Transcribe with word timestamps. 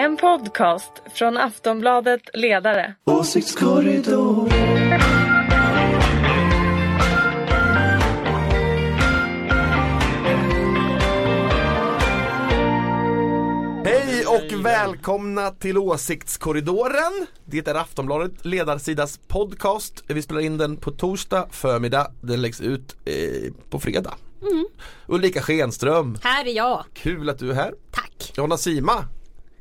En 0.00 0.16
podcast 0.16 0.92
från 1.14 1.36
Aftonbladet 1.36 2.20
Ledare. 2.34 2.94
Åsiktskorridor. 3.04 4.48
Hej 13.84 14.24
och 14.26 14.64
välkomna 14.66 15.50
till 15.50 15.78
Åsiktskorridoren. 15.78 17.26
Det 17.44 17.68
är 17.68 17.74
Aftonbladet 17.74 18.44
ledarsidas 18.44 19.20
podcast. 19.28 20.04
Vi 20.06 20.22
spelar 20.22 20.40
in 20.40 20.58
den 20.58 20.76
på 20.76 20.90
torsdag 20.90 21.46
förmiddag. 21.50 22.12
Den 22.20 22.42
läggs 22.42 22.60
ut 22.60 22.96
eh, 23.04 23.52
på 23.70 23.80
fredag. 23.80 24.14
Ulrika 25.06 25.42
Schenström, 25.42 26.18
Här 26.22 26.46
är 26.46 26.52
jag. 26.52 26.84
kul 26.94 27.28
att 27.30 27.38
du 27.38 27.50
är 27.50 27.54
här. 27.54 27.74
Tack. 27.90 28.32
Jonna 28.36 28.56
Sima, 28.56 29.04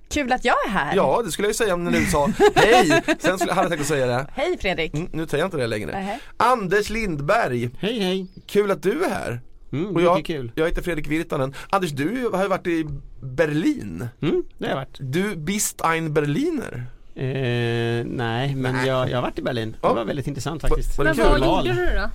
Kul 0.09 0.31
att 0.31 0.45
jag 0.45 0.55
är 0.65 0.69
här. 0.69 0.95
ja 0.95 1.21
det 1.25 1.31
skulle 1.31 1.45
jag 1.45 1.49
ju 1.49 1.53
säga 1.57 1.73
om 1.73 1.91
du 1.91 2.05
sa 2.05 2.29
hej. 2.55 3.01
Sen 3.19 3.37
skulle, 3.39 3.53
hade 3.53 3.63
jag 3.63 3.69
tänkt 3.69 3.81
att 3.81 3.87
säga 3.87 4.07
det. 4.07 4.27
Hej 4.33 4.57
Fredrik. 4.61 4.93
Mm, 4.93 5.09
nu 5.13 5.27
säger 5.27 5.41
jag 5.43 5.47
inte 5.47 5.57
det 5.57 5.67
längre. 5.67 5.91
Nähä. 5.91 6.19
Anders 6.37 6.89
Lindberg, 6.89 7.69
Hej 7.79 7.99
hej! 7.99 8.27
kul 8.47 8.71
att 8.71 8.83
du 8.83 9.03
är 9.03 9.09
här. 9.09 9.41
Mm, 9.71 9.95
Och 9.95 10.01
jag, 10.01 10.25
kul. 10.25 10.51
jag 10.55 10.65
heter 10.65 10.81
Fredrik 10.81 11.07
Virtanen. 11.07 11.53
Anders 11.69 11.91
du 11.91 12.29
har 12.33 12.41
ju 12.43 12.49
varit 12.49 12.67
i 12.67 12.85
Berlin. 13.21 14.07
Mm, 14.21 14.43
det 14.57 14.65
har 14.65 14.69
jag 14.69 14.75
varit. 14.77 14.97
Du 14.99 15.35
bist 15.35 15.81
ein 15.81 16.13
Berliner. 16.13 16.83
Eh, 17.15 18.05
nej, 18.05 18.55
men 18.55 18.75
Nej. 18.75 18.87
Jag, 18.87 19.09
jag 19.09 19.17
har 19.17 19.21
varit 19.21 19.39
i 19.39 19.41
Berlin. 19.41 19.75
Det 19.81 19.87
var 19.87 20.05
väldigt 20.05 20.27
intressant 20.27 20.61
faktiskt. 20.61 20.97
Var 20.97 21.05
det 21.05 21.13
Men 21.13 21.27
vad 21.41 21.65
gjorde 21.65 21.73
du 21.85 21.95
då? 21.95 22.09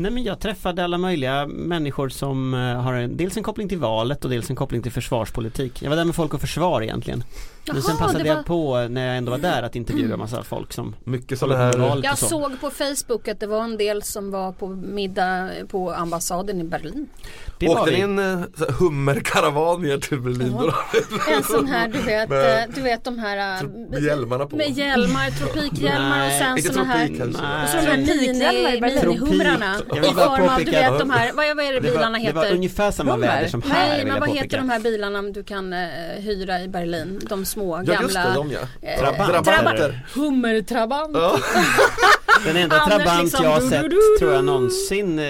Nej 0.00 0.10
men 0.10 0.22
jag 0.24 0.40
träffade 0.40 0.84
alla 0.84 0.98
möjliga 0.98 1.46
människor 1.46 2.08
som 2.08 2.54
eh, 2.54 2.60
har 2.60 2.94
en, 2.94 3.16
dels 3.16 3.36
en 3.36 3.42
koppling 3.42 3.68
till 3.68 3.78
valet 3.78 4.24
och 4.24 4.30
dels 4.30 4.50
en 4.50 4.56
koppling 4.56 4.82
till 4.82 4.92
försvarspolitik. 4.92 5.82
Jag 5.82 5.90
var 5.90 5.96
där 5.96 6.04
med 6.04 6.14
Folk 6.14 6.34
och 6.34 6.40
Försvar 6.40 6.82
egentligen. 6.82 7.24
Men 7.72 7.82
sen 7.82 7.94
Jaha, 7.98 8.06
passade 8.06 8.24
var- 8.28 8.36
jag 8.36 8.44
på 8.46 8.86
när 8.90 9.06
jag 9.06 9.16
ändå 9.16 9.30
var 9.30 9.38
där 9.38 9.62
att 9.62 9.76
intervjua 9.76 10.16
massa 10.16 10.42
folk 10.42 10.72
som 10.72 10.94
Mycket 11.04 11.38
sådana 11.38 11.58
här 11.64 11.78
valet 11.78 12.04
Jag 12.04 12.18
såg 12.18 12.60
på 12.60 12.70
Facebook 12.70 13.28
att 13.28 13.40
det 13.40 13.46
var 13.46 13.64
en 13.64 13.76
del 13.76 14.02
som 14.02 14.30
var 14.30 14.52
på 14.52 14.66
middag 14.68 15.48
på 15.68 15.92
ambassaden 15.92 16.60
i 16.60 16.64
Berlin. 16.64 17.08
Det 17.58 17.68
var 17.68 17.74
Åkte 17.80 17.90
vi. 17.90 17.96
ni 17.96 18.02
en 18.02 18.18
eh, 18.18 18.44
hummerkaravan 18.78 19.82
ner 19.82 19.98
till 19.98 20.20
Berlin 20.20 20.52
då? 20.60 20.74
En 21.36 21.42
sån 21.42 21.66
här 21.66 21.88
du 21.88 21.98
vet, 22.02 22.28
Med- 22.28 22.62
eh, 22.68 22.74
du 22.74 22.80
vet 22.80 23.04
de 23.04 23.18
här 23.18 23.62
Med 23.90 24.02
hjälmarna 24.02 24.46
på? 24.46 24.56
Med 24.56 24.70
hjälmar, 24.70 25.30
tropikhjälmar 25.30 26.26
och 26.26 26.32
sen 26.32 26.72
såna 26.72 26.84
här 26.84 27.10
och 27.10 27.68
så 27.68 27.76
de 27.76 27.86
här 27.86 27.96
mini, 27.96 28.80
minihumrarna. 28.80 29.76
Jag 29.96 30.02
vill 30.02 30.14
bara 30.14 30.36
form 30.36 30.48
av 30.48 30.58
du 30.58 30.64
påpeka 30.64 30.90
vet 30.90 30.98
de 30.98 31.10
här, 31.10 31.32
vad, 31.32 31.56
vad 31.56 31.64
är 31.64 31.72
det 31.72 31.80
det 31.80 31.88
var, 31.88 31.96
bilarna 31.96 32.18
det 32.18 32.32
var 32.32 32.42
heter? 32.42 32.54
ungefär 32.56 32.90
samma 32.90 33.12
Hummer. 33.12 33.26
väder 33.26 33.48
som 33.48 33.62
här 33.62 33.88
Nej 33.88 34.04
men 34.04 34.20
vad 34.20 34.28
påpeka. 34.28 34.42
heter 34.44 34.56
de 34.58 34.68
här 34.70 34.80
bilarna 34.80 35.22
du 35.22 35.44
kan 35.44 35.72
eh, 35.72 35.78
hyra 36.18 36.60
i 36.60 36.68
Berlin? 36.68 37.20
De 37.28 37.44
små 37.44 37.76
Ja 37.76 37.82
gamla 37.82 38.02
just 38.02 38.14
det, 38.14 38.32
de 38.34 38.50
ja. 38.50 38.58
eh, 38.82 38.98
Trabant. 39.00 39.44
Drabanter. 39.44 40.00
Hummertrabant. 40.14 41.10
Ja. 41.16 41.38
Den 42.44 42.56
enda 42.56 42.80
Anders 42.80 43.04
Trabant 43.04 43.22
liksom, 43.22 43.44
jag 43.44 43.52
har 43.52 43.60
sett 43.60 44.18
tror 44.18 44.32
jag 44.32 44.44
någonsin 44.44 45.18
eh, 45.18 45.26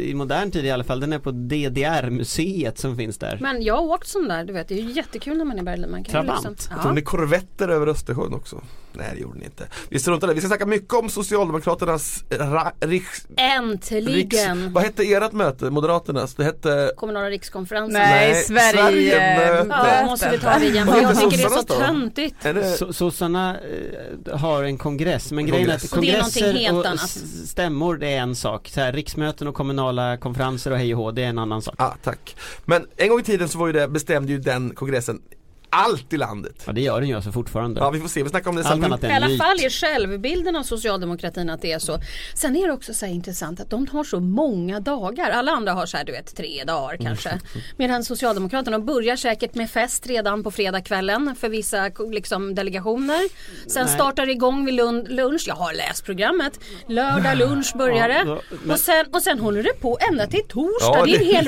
i 0.00 0.12
modern 0.14 0.50
tid 0.50 0.64
i 0.64 0.70
alla 0.70 0.84
fall 0.84 1.00
Den 1.00 1.12
är 1.12 1.18
på 1.18 1.30
DDR-museet 1.30 2.78
som 2.78 2.96
finns 2.96 3.18
där 3.18 3.38
Men 3.40 3.62
jag 3.62 3.74
har 3.74 3.82
åkt 3.82 4.08
sån 4.08 4.28
där, 4.28 4.44
du 4.44 4.52
vet 4.52 4.68
det 4.68 4.74
är 4.74 4.82
ju 4.82 4.92
jättekul 4.92 5.36
när 5.38 5.44
man 5.44 5.56
är 5.56 5.62
i 5.62 5.64
Berlin. 5.64 5.90
Man 5.90 6.04
kan 6.04 6.22
ju 6.22 6.26
Trabant. 6.26 6.48
Liksom, 6.48 6.76
Tog 6.76 6.90
ja. 6.90 6.92
ni 6.92 7.02
korvetter 7.02 7.68
över 7.68 7.86
Östersjön 7.86 8.34
också? 8.34 8.62
Nej 8.96 9.10
det 9.14 9.20
gjorde 9.20 9.38
ni 9.38 9.44
inte. 9.44 9.68
Vi 9.88 9.98
struntar. 9.98 10.34
Vi 10.34 10.40
ska 10.40 10.48
snacka 10.48 10.66
mycket 10.66 10.94
om 10.94 11.08
Socialdemokraternas 11.08 12.24
ra, 12.30 12.72
riks, 12.80 13.26
riks, 13.26 13.26
Äntligen! 13.36 14.72
Vad 14.72 14.84
hette 14.84 15.02
ert 15.02 15.32
möte? 15.32 15.70
Moderaternas? 15.70 16.34
Det 16.34 16.44
hette 16.44 16.92
Kommunala 16.96 17.30
rikskonferensen. 17.30 17.92
Nej, 17.92 18.32
Nej, 18.32 18.42
Sverige. 18.42 18.72
Sverige-möte. 18.72 19.98
Ja, 20.00 20.06
måste 20.06 20.30
vi 20.30 20.38
ta 20.38 20.58
det 20.58 20.66
igen 20.66 20.86
för 20.86 21.02
jag 21.02 21.20
tycker 21.20 21.36
det 21.36 21.44
är 21.44 21.48
så 21.48 21.62
töntigt. 21.62 22.96
Sossarna 22.96 23.56
eh, 24.26 24.38
har 24.38 24.62
en 24.62 24.78
kongress 24.78 25.32
men 25.32 25.46
grejen 25.46 25.70
är 25.70 25.74
att 25.74 25.90
Kongress. 25.90 25.92
Och 25.92 26.00
det 26.00 26.10
är 26.10 26.16
någonting 26.16 26.35
kongresser 26.35 26.35
helt 26.44 26.86
och 26.86 27.00
stämmor 27.48 27.96
det 27.96 28.08
är 28.08 28.20
en 28.20 28.36
sak. 28.36 28.68
Så 28.68 28.80
här, 28.80 28.92
riksmöten 28.92 29.48
och 29.48 29.54
kommunala 29.54 30.16
konferenser 30.16 30.70
och 30.70 30.78
hej 30.78 30.94
och 30.94 31.00
hå, 31.02 31.10
det 31.10 31.22
är 31.22 31.28
en 31.28 31.38
annan 31.38 31.62
sak. 31.62 31.74
ah, 31.78 31.94
tack. 32.02 32.36
Men 32.64 32.86
en 32.96 33.08
gång 33.08 33.20
i 33.20 33.22
tiden 33.22 33.48
så 33.48 33.58
var 33.58 33.66
ju 33.66 33.72
det, 33.72 33.88
bestämde 33.88 34.32
ju 34.32 34.38
den 34.38 34.74
kongressen 34.74 35.22
allt 35.84 36.12
i 36.12 36.16
landet. 36.16 36.62
Ja 36.66 36.72
det 36.72 36.80
gör 36.80 37.00
den 37.00 37.08
ju 37.08 37.14
alltså 37.16 37.32
fortfarande. 37.32 37.80
Ja 37.80 37.90
vi 37.90 38.00
får 38.00 38.08
se, 38.08 38.22
vi 38.22 38.28
snackar 38.28 38.50
om 38.50 38.56
det 38.56 38.64
sen. 38.64 38.82
I 38.82 38.84
alla 38.86 39.26
fall 39.26 39.56
är 39.60 39.70
självbilden 39.70 40.56
av 40.56 40.62
socialdemokratin 40.62 41.50
att 41.50 41.62
det 41.62 41.72
är 41.72 41.78
så. 41.78 41.98
Sen 42.34 42.56
är 42.56 42.66
det 42.66 42.72
också 42.72 42.94
så 42.94 43.06
här 43.06 43.12
intressant 43.12 43.60
att 43.60 43.70
de 43.70 43.86
har 43.86 44.04
så 44.04 44.20
många 44.20 44.80
dagar. 44.80 45.30
Alla 45.30 45.52
andra 45.52 45.72
har 45.72 45.86
så 45.86 45.96
här 45.96 46.04
du 46.04 46.12
vet 46.12 46.36
tre 46.36 46.64
dagar 46.66 46.96
kanske. 46.96 47.40
Medan 47.76 48.04
Socialdemokraterna 48.04 48.78
de 48.78 48.86
börjar 48.86 49.16
säkert 49.16 49.54
med 49.54 49.70
fest 49.70 50.06
redan 50.06 50.42
på 50.42 50.50
fredagskvällen 50.50 51.36
för 51.40 51.48
vissa 51.48 51.90
liksom, 52.10 52.54
delegationer. 52.54 53.20
Sen 53.70 53.84
Nej. 53.86 53.94
startar 53.94 54.26
det 54.26 54.32
igång 54.32 54.64
vid 54.66 54.74
lun- 54.74 55.08
lunch. 55.08 55.44
Jag 55.46 55.54
har 55.54 55.72
läst 55.72 56.04
programmet. 56.04 56.60
Lördag 56.88 57.36
lunch 57.38 57.72
börjar 57.76 58.08
det. 58.08 58.22
Ja, 58.26 58.38
men- 58.62 58.70
och, 58.70 58.78
sen, 58.80 59.06
och 59.12 59.22
sen 59.22 59.38
håller 59.38 59.62
det 59.62 59.80
på 59.80 59.98
ända 60.10 60.26
till 60.26 60.42
torsdag. 60.48 60.96
Ja, 60.98 61.04
det 61.04 61.10
är 61.10 61.18
en 61.18 61.24
det- 61.24 61.32
hel 61.34 61.46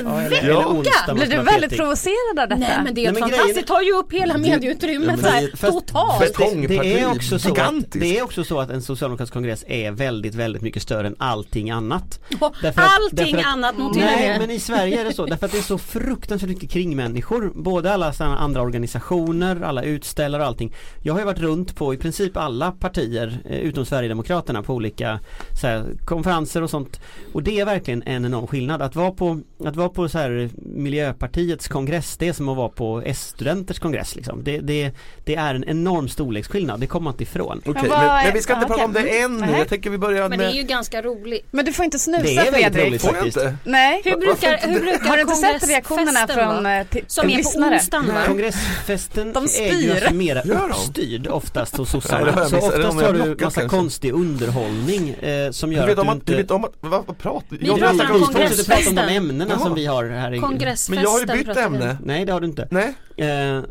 Ja, 0.49 0.69
vecka. 0.69 1.13
Blir 1.13 1.25
du 1.37 1.43
väldigt 1.43 1.77
provocerad 1.77 2.39
av 2.39 2.47
detta? 2.47 2.55
Nej 2.59 2.79
men 2.83 2.93
det 2.93 3.05
är 3.05 3.11
Nej, 3.11 3.13
men 3.13 3.29
fantastiskt. 3.29 3.53
grejen- 3.53 3.67
tar 3.67 3.81
ju 3.81 3.91
upp 3.93 4.13
hela 4.19 4.37
medieutrymmet 4.37 5.19
så 5.19 5.27
här, 5.27 5.51
Fast- 5.55 5.73
totalt. 5.73 6.19
Fast 6.23 6.37
det, 6.37 6.67
det, 6.67 6.99
är 6.99 7.11
också 7.11 7.39
så 7.39 7.49
att, 7.61 7.91
det 7.91 8.17
är 8.17 8.23
också 8.23 8.43
så 8.43 8.59
att 8.59 8.69
en 8.69 8.81
socialdemokratisk 8.81 9.33
kongress 9.33 9.63
är 9.67 9.91
väldigt, 9.91 10.35
väldigt 10.35 10.61
mycket 10.61 10.81
större 10.83 11.07
än 11.07 11.15
allting 11.19 11.69
annat. 11.69 12.19
Därför 12.61 12.81
att- 12.81 12.89
allting 13.01 13.17
därför 13.35 13.37
att- 13.37 13.45
annat, 13.53 13.77
notera 13.77 14.05
Nej 14.05 14.27
det. 14.33 14.39
men 14.39 14.51
i 14.51 14.59
Sverige 14.59 15.01
är 15.01 15.05
det 15.05 15.13
så. 15.13 15.25
Därför 15.25 15.45
att 15.45 15.51
det 15.51 15.57
är 15.57 15.61
så 15.61 15.77
fruktansvärt 15.77 16.49
mycket 16.49 16.69
kringmänniskor. 16.69 17.51
Både 17.55 17.93
alla 17.93 18.13
sådana 18.13 18.37
andra 18.37 18.61
organisationer, 18.61 19.61
alla 19.61 19.83
utställare 19.83 20.41
och 20.41 20.47
allting. 20.47 20.73
Jag 21.03 21.13
har 21.13 21.19
ju 21.19 21.25
varit 21.25 21.39
runt 21.39 21.75
på 21.75 21.93
i 21.93 21.97
princip 21.97 22.37
alla 22.37 22.71
partier 22.71 23.39
eh, 23.45 23.57
utom 23.59 23.85
Sverigedemokraterna 23.85 24.63
på 24.63 24.73
olika 24.73 25.19
så 25.61 25.67
här, 25.67 25.85
konferenser 26.05 26.61
och 26.63 26.69
sånt. 26.69 26.99
Och 27.33 27.43
det 27.43 27.59
är 27.59 27.65
verkligen 27.65 28.03
en 28.05 28.25
enorm 28.25 28.47
skillnad. 28.47 28.81
Att 28.81 28.95
vara 28.95 29.11
på, 29.11 29.39
att 29.65 29.75
vara 29.75 29.89
på 29.89 30.09
så 30.09 30.17
här, 30.17 30.49
Miljöpartiets 30.65 31.67
kongress 31.67 32.17
Det 32.17 32.27
är 32.27 32.33
som 32.33 32.49
att 32.49 32.57
vara 32.57 32.69
på 32.69 33.01
S-studenters 33.05 33.79
kongress 33.79 33.98
liksom. 34.15 34.43
det, 34.43 34.57
det, 34.59 34.91
det 35.25 35.35
är 35.35 35.55
en 35.55 35.63
enorm 35.63 36.07
storleksskillnad, 36.09 36.79
det 36.79 36.87
kommer 36.87 37.03
man 37.03 37.13
inte 37.13 37.23
ifrån 37.23 37.61
Okej, 37.65 37.81
Men 37.81 37.89
vad 37.91 37.99
men, 37.99 38.23
men 38.25 38.33
vi 38.33 38.41
ska 38.41 38.53
inte 38.53 38.65
ja, 38.65 38.67
prata 38.67 38.85
om 38.85 38.91
okej. 38.91 39.03
det 39.03 39.19
än 39.21 39.37
nu. 39.37 39.57
Jag 39.57 39.67
tänker 39.69 39.89
vi 39.89 39.97
börjar 39.97 40.29
Men 40.29 40.39
det 40.39 40.45
är 40.45 40.47
med 40.47 40.55
ju 40.55 40.63
ganska 40.63 41.01
roligt. 41.01 41.47
Men 41.51 41.65
du 41.65 41.73
får 41.73 41.85
inte 41.85 41.99
snusa 41.99 42.23
Det 42.23 42.37
är 42.37 42.51
väldigt 42.51 42.73
Fredrik. 42.73 42.85
roligt 42.89 43.01
faktiskt 43.01 43.37
inte? 43.37 43.55
Nej. 43.63 44.01
Hur 44.05 44.17
brukar, 44.17 44.57
hur 44.67 44.79
brukar 44.79 45.07
Har 45.09 45.15
du 45.15 45.21
inte 45.21 45.35
sett 45.35 45.69
reaktionerna 45.69 46.27
från 46.27 46.65
eh, 46.65 46.83
till, 46.87 47.03
Som 47.07 47.29
är 47.29 47.43
på 47.43 47.49
onsdagen 47.75 48.07
va? 48.13 48.21
Kongressfesten 48.27 49.33
De 49.33 49.43
är 49.43 49.73
ju 49.81 49.91
alltså 49.91 50.09
de? 50.43 50.71
uppstyrd 50.71 51.27
oftast 51.27 51.77
hos 51.77 51.89
sossarna 51.91 52.45
Så 52.45 52.57
oftast 52.57 53.01
har 53.01 53.13
du 53.13 53.19
massa 53.19 53.35
kanske? 53.35 53.67
konstig 53.67 54.13
underhållning 54.13 55.09
eh, 55.09 55.51
som 55.51 55.69
Du 55.69 55.75
gör 55.75 55.87
vet 55.87 55.93
att 55.93 55.99
om 55.99 56.07
du 56.07 56.13
inte 56.13 56.31
du 56.31 56.37
vet 56.37 56.51
om 56.51 56.63
att, 56.63 56.73
vad, 56.79 57.17
pratar 57.17 57.57
snackar 57.93 58.13
om 58.15 58.23
om 58.23 58.29
Vi 58.35 58.43
inte 58.43 58.63
prata 58.65 58.89
om 58.89 58.95
de 58.95 59.01
ämnena 59.15 59.59
som 59.59 59.75
vi 59.75 59.85
har 59.85 60.09
här 60.09 60.33
i 60.33 60.39
Kongressfesten 60.39 60.95
Men 60.95 61.03
jag 61.03 61.11
har 61.11 61.19
ju 61.19 61.25
bytt 61.45 61.57
om. 61.57 61.63
ämne. 61.63 61.97
Nej 62.05 62.25
det 62.25 62.31
har 62.33 62.41
du 62.41 62.47
inte 62.47 62.67
Nej, 62.71 62.93
eh, 63.19 63.63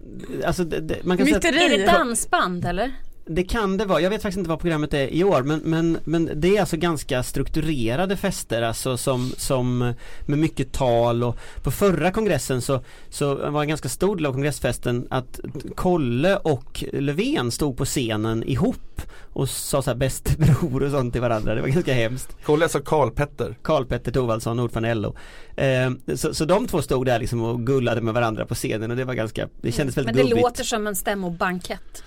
Alltså 0.47 0.65
det, 0.65 0.81
det, 0.81 1.05
man 1.05 1.17
kan 1.17 1.27
säga 1.27 1.37
att 1.37 1.45
Myteri. 1.45 1.75
Är 1.75 1.79
det 1.79 1.85
dansband 1.93 2.65
eller? 2.65 2.93
Det 3.29 3.43
kan 3.45 3.77
det 3.77 3.85
vara, 3.85 4.01
jag 4.01 4.11
vet 4.11 4.23
faktiskt 4.23 4.39
inte 4.39 4.51
vad 4.51 4.61
programmet 4.61 4.95
är 4.95 5.15
i 5.15 5.25
år 5.25 5.43
men, 5.43 5.61
men, 5.65 5.99
men 6.05 6.31
det 6.35 6.57
är 6.57 6.61
alltså 6.61 6.77
ganska 6.77 7.23
strukturerade 7.23 8.17
fester 8.17 8.63
alltså 8.63 8.97
som, 8.97 9.33
som 9.37 9.79
med 10.27 10.39
mycket 10.39 10.73
tal 10.73 11.25
och 11.25 11.39
på 11.63 11.71
förra 11.71 12.11
kongressen 12.11 12.61
så, 12.63 12.81
så 13.09 13.51
var 13.51 13.63
en 13.63 13.69
ganska 13.69 13.89
stor 13.89 14.17
del 14.17 14.27
av 14.27 14.33
kongressfesten 14.33 15.07
att 15.11 15.41
Kolle 15.75 16.37
och 16.37 16.85
Löfven 16.93 17.51
stod 17.51 17.77
på 17.77 17.85
scenen 17.85 18.45
ihop 18.45 19.03
och 19.33 19.49
sa 19.49 19.83
så 19.83 19.91
här 19.91 19.97
bäste 19.97 20.33
bror 20.39 20.83
och 20.83 20.91
sånt 20.91 21.13
till 21.13 21.21
varandra, 21.23 21.55
det 21.55 21.61
var 21.61 21.69
ganska 21.69 21.95
hemskt. 21.95 22.37
Kolla 22.45 22.65
jag 22.65 22.71
sa 22.71 22.81
Karl-Petter. 22.81 23.57
Karl-Petter 23.63 24.13
Thorwaldsson, 24.13 24.59
ordförande 24.59 24.95
LO 24.95 25.17
eh, 25.57 25.91
så, 26.17 26.35
så 26.35 26.45
de 26.45 26.67
två 26.67 26.83
stod 26.83 27.07
där 27.07 27.19
liksom 27.19 27.43
och 27.43 27.67
gullade 27.67 28.01
med 28.01 28.15
varandra 28.15 28.47
på 28.47 28.55
scenen 28.55 28.91
och 28.91 28.97
det 28.97 29.05
var 29.05 29.15
ganska, 29.15 29.49
det 29.61 29.73
kändes 29.73 29.97
väldigt 29.97 30.15
Men 30.15 30.25
det 30.25 30.31
gubbigt. 30.31 30.43
låter 30.45 30.65
som 30.65 30.87
en 30.87 30.97
stämmobankett. 30.97 32.03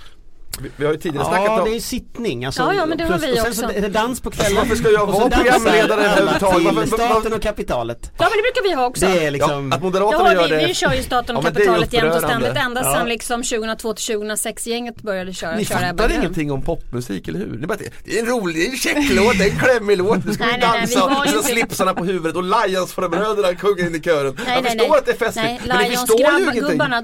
Vi, 0.60 0.70
vi 0.78 0.86
har 0.86 0.92
ju 0.94 1.00
tidigare 1.00 1.26
Ja 1.26 1.38
snackat 1.38 1.60
om 1.60 1.70
det 1.70 1.76
är 1.76 1.80
sittning 1.80 2.46
alltså, 2.46 2.62
Ja, 2.62 2.74
ja, 2.74 2.86
men 2.86 2.98
det 2.98 3.04
har 3.04 3.18
vi 3.18 3.32
och 3.34 3.38
sen 3.38 3.48
också. 3.48 3.62
så 3.62 3.70
är 3.70 3.82
det 3.82 3.88
dans 3.90 4.22
på 4.22 4.32
kvällen 4.32 4.56
Varför 4.58 4.76
ska 4.76 4.90
jag 4.90 5.10
och 5.10 5.16
så 5.16 5.20
vara 5.20 5.30
programledare 5.30 6.02
överhuvudtaget? 6.06 6.88
staten 6.88 7.34
och 7.34 7.42
kapitalet 7.42 8.12
Ja 8.18 8.24
men 8.30 8.32
det 8.38 8.42
brukar 8.54 8.70
vi 8.70 8.74
ha 8.76 8.86
också. 8.86 9.06
Det 9.06 9.26
är 9.26 9.32
liksom 9.32 9.50
ja, 9.72 9.76
att 9.76 9.82
Ja, 9.82 9.86
Moderaterna 9.88 10.34
gör 10.34 10.44
vi, 10.44 10.50
det. 10.56 10.66
vi 10.68 10.74
kör 10.74 10.94
ju 10.94 11.04
staten 11.04 11.38
och 11.38 11.44
Ja, 11.44 11.48
kapitalet 11.48 11.94
jämt 11.94 12.14
och 12.16 12.22
ständigt 12.22 12.56
ända 12.58 12.82
Ja. 12.84 12.94
sedan 12.96 13.10
liksom 13.10 13.44
2002 13.44 13.94
till 13.94 14.06
2006 14.16 14.68
gänget 14.68 15.02
började 15.02 15.34
köra. 15.34 15.56
Ni 15.56 15.66
köra 15.66 15.80
fattar 15.80 16.12
ingenting 16.12 16.52
om 16.52 16.62
popmusik, 16.62 17.28
eller 17.28 17.40
hur? 17.40 17.58
Ni 17.58 17.68
bara, 17.68 17.78
det 18.06 18.18
är 18.18 18.20
en 18.24 18.26
rolig, 18.30 18.56
det 18.56 18.66
är 18.68 18.72
en 18.72 18.78
käck 18.78 19.12
låt, 19.16 19.38
det 19.38 19.44
är 19.46 19.50
en 19.52 19.60
klämmig 19.60 19.98
låt, 19.98 20.26
nu 20.26 20.34
ska 20.34 20.44
vi 20.44 20.50
Nej, 20.52 20.60
nej, 20.62 20.70
nej, 20.72 20.80
dansa, 20.96 21.08
vi 21.26 21.32
och 21.32 21.34
ju 21.34 21.42
slipsarna 21.56 21.94
på 21.94 22.06
huvudet 22.06 22.36
och 22.36 22.44
Lions-bröderna 22.44 23.58
sjunger 23.58 23.88
in 23.88 23.96
i 23.96 24.02
kören. 24.02 24.38
jag 24.48 24.64
förstår 24.66 24.98
att 24.98 25.06
det 25.06 25.12
är 25.12 25.16
festligt, 25.18 25.48
Nej, 25.48 25.60
men 25.68 25.90
ni 25.90 25.98
förstår 25.98 26.20
ju 26.20 26.26
ingenting. 26.26 26.54
Lions-gubbarna 26.62 27.02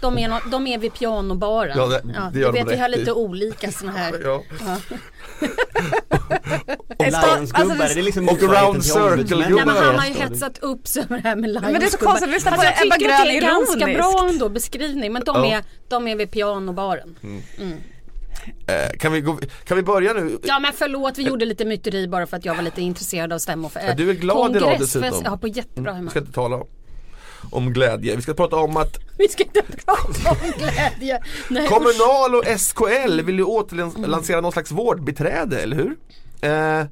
de, 0.00 0.18
är 0.18 0.28
nå- 0.28 0.40
de 0.50 0.66
är 0.66 0.78
vid 0.78 0.94
pianobaren. 0.94 1.78
Ja, 1.78 1.86
det- 1.86 2.00
det 2.04 2.30
du 2.32 2.40
gör 2.40 2.52
vet 2.52 2.70
vi 2.72 2.76
har 2.76 2.88
lite 2.88 3.12
olika 3.12 3.72
såna 3.72 3.92
här. 3.92 4.14
Ja. 4.24 4.42
Och 6.96 7.06
Lionsgubbar, 7.06 7.60
alltså 7.60 7.94
det- 7.94 8.00
är 8.00 8.02
liksom 8.02 8.28
Och 8.28 8.42
round 8.42 8.74
till 8.74 8.82
circle 8.82 9.02
ombudsmän. 9.10 9.38
Nej, 9.40 9.64
men 9.66 9.68
han 9.76 9.98
har 9.98 10.06
ju 10.06 10.12
Ja, 10.12 10.20
hetsat 10.20 10.58
upp 10.58 10.86
sig 10.88 11.02
över 11.02 11.16
det 11.16 11.28
här 11.28 11.36
med 11.36 11.50
Men 11.52 11.62
det 11.62 11.68
är 11.68 11.72
så 11.72 11.78
Lionsgubbar. 11.80 12.06
konstigt 12.06 12.28
att 12.28 12.34
lyssna 12.34 12.50
på 12.50 12.56
Alltså, 12.56 12.72
jag 12.76 12.86
Ebba 12.86 12.94
tycker 12.96 13.10
att 13.14 13.22
det 13.24 13.36
är 13.36 13.40
Grön 13.40 13.50
ganska 13.50 13.86
bra 13.86 14.28
ändå 14.30 14.48
beskrivning 14.48 15.12
men 15.12 15.24
de, 15.24 15.44
Ja. 15.44 15.56
är, 15.56 15.62
de 15.88 16.08
är 16.08 16.16
vid 16.16 16.30
pianobaren. 16.30 17.16
Eh, 18.66 18.98
kan, 18.98 19.12
vi 19.12 19.20
gå, 19.20 19.38
kan 19.64 19.76
vi 19.76 19.82
börja 19.82 20.12
nu? 20.12 20.38
Ja 20.42 20.58
men 20.58 20.72
förlåt 20.72 21.18
vi 21.18 21.22
gjorde 21.22 21.44
lite 21.44 21.64
myteri 21.64 22.08
bara 22.08 22.26
för 22.26 22.36
att 22.36 22.44
jag 22.44 22.54
var 22.54 22.62
lite 22.62 22.82
intresserad 22.82 23.32
av 23.32 23.38
stämmor. 23.38 23.70
Ja, 23.74 23.94
du 23.94 24.10
är 24.10 24.14
glad 24.14 24.56
idag 24.56 24.76
dessutom. 24.78 25.22
Ja 25.24 25.36
på 25.36 25.48
jättebra 25.48 25.92
Vi 25.92 25.98
humör. 25.98 26.10
ska 26.10 26.18
inte 26.18 26.32
tala 26.32 26.56
om, 26.56 26.66
om 27.50 27.72
glädje, 27.72 28.16
vi 28.16 28.22
ska 28.22 28.34
prata 28.34 28.56
om 28.56 28.76
att 28.76 28.98
Vi 29.18 29.28
ska 29.28 29.44
inte 29.44 29.62
prata 29.62 30.30
om 30.30 30.36
glädje. 30.58 31.22
Nej. 31.50 31.68
Kommunal 31.68 32.34
och 32.34 32.60
SKL 32.60 33.20
vill 33.20 33.36
ju 33.38 33.44
återlansera 33.44 34.40
någon 34.40 34.52
slags 34.52 34.70
vårdbiträde, 34.72 35.60
eller 35.60 35.76
hur? 35.76 35.96
Eh, 36.40 36.84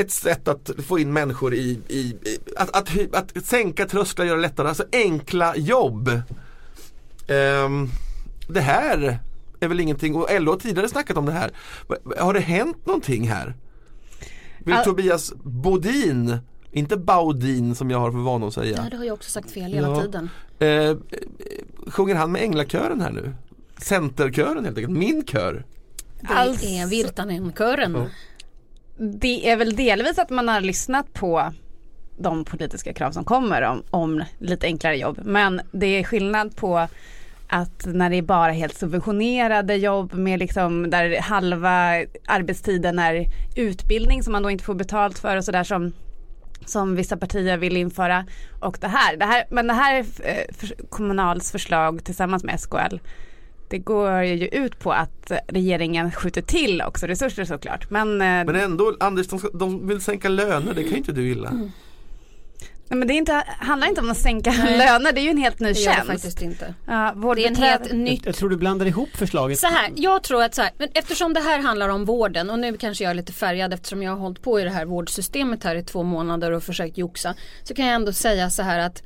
ett 0.00 0.10
sätt 0.10 0.48
att 0.48 0.70
få 0.86 0.98
in 0.98 1.12
människor 1.12 1.54
i, 1.54 1.80
i, 1.88 1.98
i 1.98 2.38
att, 2.56 2.76
att, 2.76 2.88
hy- 2.88 3.16
att, 3.16 3.44
sänka 3.46 3.86
trösklar, 3.86 4.24
göra 4.26 4.36
det 4.36 4.42
lättare, 4.42 4.68
alltså 4.68 4.84
enkla 4.92 5.56
jobb. 5.56 6.20
Ehm, 7.28 7.88
det 8.48 8.60
här 8.60 9.18
är 9.60 9.68
väl 9.68 9.80
ingenting, 9.80 10.14
och 10.14 10.40
LO 10.40 10.52
har 10.52 10.58
tidigare 10.58 10.88
snackat 10.88 11.16
om 11.16 11.26
det 11.26 11.32
här. 11.32 11.50
Har 12.18 12.34
det 12.34 12.40
hänt 12.40 12.86
någonting 12.86 13.28
här? 13.28 13.54
Vill 14.58 14.74
All- 14.74 14.84
Tobias 14.84 15.32
Bodin, 15.44 16.38
inte 16.76 16.96
Baudin 16.96 17.74
som 17.74 17.90
jag 17.90 17.98
har 17.98 18.10
för 18.10 18.18
vana 18.18 18.46
att 18.46 18.54
säga. 18.54 18.76
Ja 18.84 18.90
det 18.90 18.96
har 18.96 19.04
jag 19.04 19.14
också 19.14 19.30
sagt 19.30 19.50
fel 19.50 19.72
hela 19.72 19.88
Ja. 19.88 20.02
tiden. 20.02 20.30
Eh, 20.58 20.96
sjunger 21.90 22.14
han 22.14 22.32
med 22.32 22.42
änglakören 22.42 23.00
här 23.00 23.10
nu? 23.10 23.32
Centerkören 23.78 24.64
helt 24.64 24.78
enkelt, 24.78 24.98
min 24.98 25.24
kör. 25.26 25.64
Det 26.20 26.26
Alltså- 26.34 26.66
är 26.66 26.86
Virtanen-kören. 26.86 27.96
Det 28.98 29.50
är 29.50 29.56
väl 29.56 29.76
delvis 29.76 30.18
att 30.18 30.30
man 30.30 30.48
har 30.48 30.60
lyssnat 30.60 31.12
på 31.12 31.52
de 32.18 32.44
politiska 32.44 32.92
krav 32.92 33.10
som 33.12 33.24
kommer 33.24 33.62
om, 33.62 33.82
om 33.90 34.22
lite 34.38 34.66
enklare 34.66 34.96
jobb. 34.96 35.20
Men 35.24 35.60
det 35.72 35.86
är 35.86 36.04
skillnad 36.04 36.56
på 36.56 36.88
att 37.48 37.86
när 37.86 38.10
det 38.10 38.16
är 38.16 38.22
bara 38.22 38.52
helt 38.52 38.76
subventionerade 38.76 39.74
jobb 39.76 40.14
med 40.14 40.38
liksom 40.38 40.90
där 40.90 41.20
halva 41.20 42.04
arbetstiden 42.26 42.98
är 42.98 43.26
utbildning 43.56 44.22
som 44.22 44.32
man 44.32 44.42
då 44.42 44.50
inte 44.50 44.64
får 44.64 44.74
betalt 44.74 45.18
för 45.18 45.36
och 45.36 45.44
sådär 45.44 45.64
som 45.64 45.92
som 46.66 46.96
vissa 46.96 47.16
partier 47.16 47.56
vill 47.56 47.76
införa 47.76 48.26
och 48.60 48.78
det 48.80 48.88
här. 48.88 49.16
Det 49.16 49.24
här 49.24 49.44
men 49.50 49.66
det 49.66 49.72
här 49.72 49.94
är 49.94 50.04
eh, 50.22 50.54
för, 50.56 50.86
Kommunals 50.88 51.52
förslag 51.52 52.04
tillsammans 52.04 52.44
med 52.44 52.60
SKL. 52.60 52.96
Det 53.68 53.78
går 53.78 54.22
ju 54.22 54.48
ut 54.48 54.78
på 54.78 54.92
att 54.92 55.32
regeringen 55.48 56.12
skjuter 56.12 56.42
till 56.42 56.82
också 56.82 57.06
resurser 57.06 57.44
såklart. 57.44 57.90
Men, 57.90 58.12
eh, 58.12 58.44
Men 58.44 58.56
ändå, 58.56 58.96
Anders, 59.00 59.28
de, 59.28 59.38
ska, 59.38 59.48
de 59.48 59.88
vill 59.88 60.00
sänka 60.00 60.28
löner, 60.28 60.74
det 60.74 60.82
kan 60.82 60.92
ju 60.92 60.96
inte 60.96 61.12
du 61.12 61.28
gilla. 61.28 61.52
Nej, 62.88 62.98
men 62.98 63.08
det 63.08 63.14
är 63.14 63.16
inte, 63.16 63.44
handlar 63.46 63.88
inte 63.88 64.00
om 64.00 64.10
att 64.10 64.18
sänka 64.18 64.50
Nej. 64.52 64.78
löner, 64.78 65.12
det 65.12 65.20
är 65.20 65.22
ju 65.22 65.30
en 65.30 65.38
helt 65.38 65.60
ny 65.60 65.72
Det 65.72 65.80
gör 65.80 65.90
det 65.90 65.94
tjänst. 65.96 66.10
faktiskt 66.10 66.42
inte. 66.42 66.74
Ja, 66.86 67.14
Det 67.36 67.44
är 67.44 67.48
en 67.48 67.56
helt 67.56 67.86
Jag, 67.86 67.96
nytt 67.96 68.26
jag 68.26 68.34
tror 68.34 68.48
du 68.50 68.56
blandar 68.56 68.86
ihop 68.86 69.08
förslaget. 69.14 69.58
Så 69.58 69.66
här, 69.66 69.92
jag 69.96 70.22
tror 70.22 70.42
att 70.42 70.54
så 70.54 70.62
här, 70.62 70.70
men 70.78 70.88
eftersom 70.94 71.32
det 71.32 71.40
här 71.40 71.58
handlar 71.58 71.88
om 71.88 72.04
vården 72.04 72.50
och 72.50 72.58
nu 72.58 72.76
kanske 72.76 73.04
jag 73.04 73.10
är 73.10 73.14
lite 73.14 73.32
färgad 73.32 73.72
eftersom 73.72 74.02
jag 74.02 74.10
har 74.12 74.18
hållit 74.18 74.42
på 74.42 74.60
i 74.60 74.64
det 74.64 74.70
här 74.70 74.84
vårdsystemet 74.84 75.64
här 75.64 75.76
i 75.76 75.82
två 75.84 76.02
månader 76.02 76.52
och 76.52 76.62
försökt 76.62 76.98
joxa. 76.98 77.34
Så 77.62 77.74
kan 77.74 77.86
jag 77.86 77.94
ändå 77.94 78.12
säga 78.12 78.50
så 78.50 78.62
här 78.62 78.78
att 78.78 79.02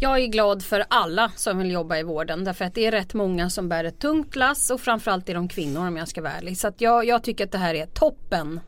jag 0.00 0.18
är 0.18 0.26
glad 0.26 0.64
för 0.64 0.84
alla 0.88 1.32
som 1.36 1.58
vill 1.58 1.70
jobba 1.70 1.96
i 1.98 2.02
vården 2.02 2.44
därför 2.44 2.64
att 2.64 2.74
det 2.74 2.86
är 2.86 2.90
rätt 2.90 3.14
många 3.14 3.50
som 3.50 3.68
bär 3.68 3.84
ett 3.84 3.98
tungt 3.98 4.36
lass 4.36 4.70
och 4.70 4.80
framförallt 4.80 5.28
är 5.28 5.34
de 5.34 5.48
kvinnor 5.48 5.88
om 5.88 5.96
jag 5.96 6.08
ska 6.08 6.22
vara 6.22 6.32
ärlig. 6.32 6.58
Så 6.58 6.68
att 6.68 6.80
jag, 6.80 7.04
jag 7.06 7.22
tycker 7.22 7.44
att 7.44 7.52
det 7.52 7.58
här 7.58 7.74
är 7.74 7.86
toppen. 7.86 8.60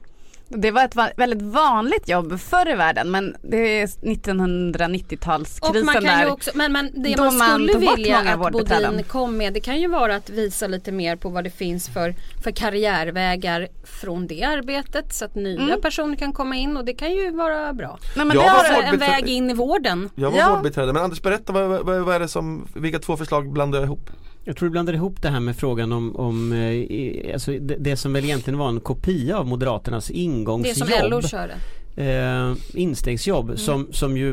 Det 0.51 0.71
var 0.71 0.85
ett 0.85 0.95
va- 0.97 1.11
väldigt 1.17 1.43
vanligt 1.43 2.09
jobb 2.09 2.41
förr 2.41 2.71
i 2.71 2.75
världen 2.75 3.11
men 3.11 3.37
det 3.43 3.81
är 3.81 3.87
1990-talskrisen 3.87 5.79
Och 5.81 5.85
man 5.85 5.95
kan 5.95 6.05
där. 6.05 6.25
ju 6.25 6.31
också, 6.31 6.51
men, 6.55 6.73
men 6.73 7.03
det 7.03 7.15
då 7.15 7.25
man 7.25 7.37
man 7.37 7.49
skulle 7.51 7.73
bort 7.87 7.99
vilja 7.99 8.19
att. 8.19 8.53
Bodin 8.53 9.03
kom 9.09 9.37
med 9.37 9.53
det 9.53 9.61
kan 9.61 9.81
ju 9.81 9.89
vara 9.89 10.17
att 10.17 10.31
visa 10.31 10.67
lite 10.67 10.93
mer 10.93 11.17
på 11.17 11.29
vad 11.29 11.45
det 11.45 11.51
finns 11.51 11.89
för, 11.89 12.15
för 12.43 12.51
karriärvägar 12.51 13.69
från 13.85 14.27
det 14.27 14.43
arbetet 14.45 15.15
så 15.15 15.25
att 15.25 15.35
nya 15.35 15.63
Mm. 15.63 15.81
personer 15.81 16.17
kan 16.17 16.33
komma 16.33 16.57
in 16.57 16.77
och 16.77 16.85
det 16.85 16.93
kan 16.95 17.13
ju 17.13 17.31
vara 17.31 17.73
bra. 17.73 17.99
Nej, 18.17 18.27
men 18.27 18.37
Jag 18.37 18.45
det 18.45 18.49
var 18.51 18.57
har, 18.57 18.65
Alltså 18.65 18.75
vårdbiträde- 18.75 19.05
en 19.07 19.13
väg 19.13 19.29
in 19.29 19.51
i 19.51 19.55
vården. 19.55 20.11
Jag 20.15 20.31
var 20.31 20.39
Ja. 20.39 20.55
vårdbiträde, 20.55 20.93
men 20.93 21.03
Anders 21.03 21.23
berätta 21.23 21.53
vad, 21.53 21.69
vad, 21.69 22.01
vad 22.05 22.15
är 22.15 22.21
det 22.21 22.29
som, 22.29 22.69
vilka 22.75 22.99
två 22.99 23.17
förslag 23.17 23.53
blandar 23.53 23.79
jag 23.79 23.87
ihop? 23.87 24.11
Jag 24.49 24.57
tror 24.57 24.67
du 24.69 24.71
blandar 24.71 24.93
ihop 24.93 25.23
det 25.23 25.29
här 25.29 25.41
med 25.41 25.57
frågan 25.57 25.93
om, 25.93 26.17
om 26.17 26.53
eh, 26.53 27.33
alltså 27.33 27.53
det, 27.53 27.77
det 27.79 27.97
som 27.97 28.13
väl 28.13 28.25
egentligen 28.25 28.59
var 28.59 28.69
en 28.69 28.81
kopia 28.81 29.39
av 29.39 29.47
Moderaternas 29.47 30.07
Det 30.07 30.15
ingångsjobb. 30.15 30.89
som 30.89 31.11
LO 31.11 31.23
körde. 31.23 31.55
eh, 31.97 32.55
instegsjobb 32.81 33.53
som, 33.59 33.89
som 33.93 34.17
ju 34.17 34.31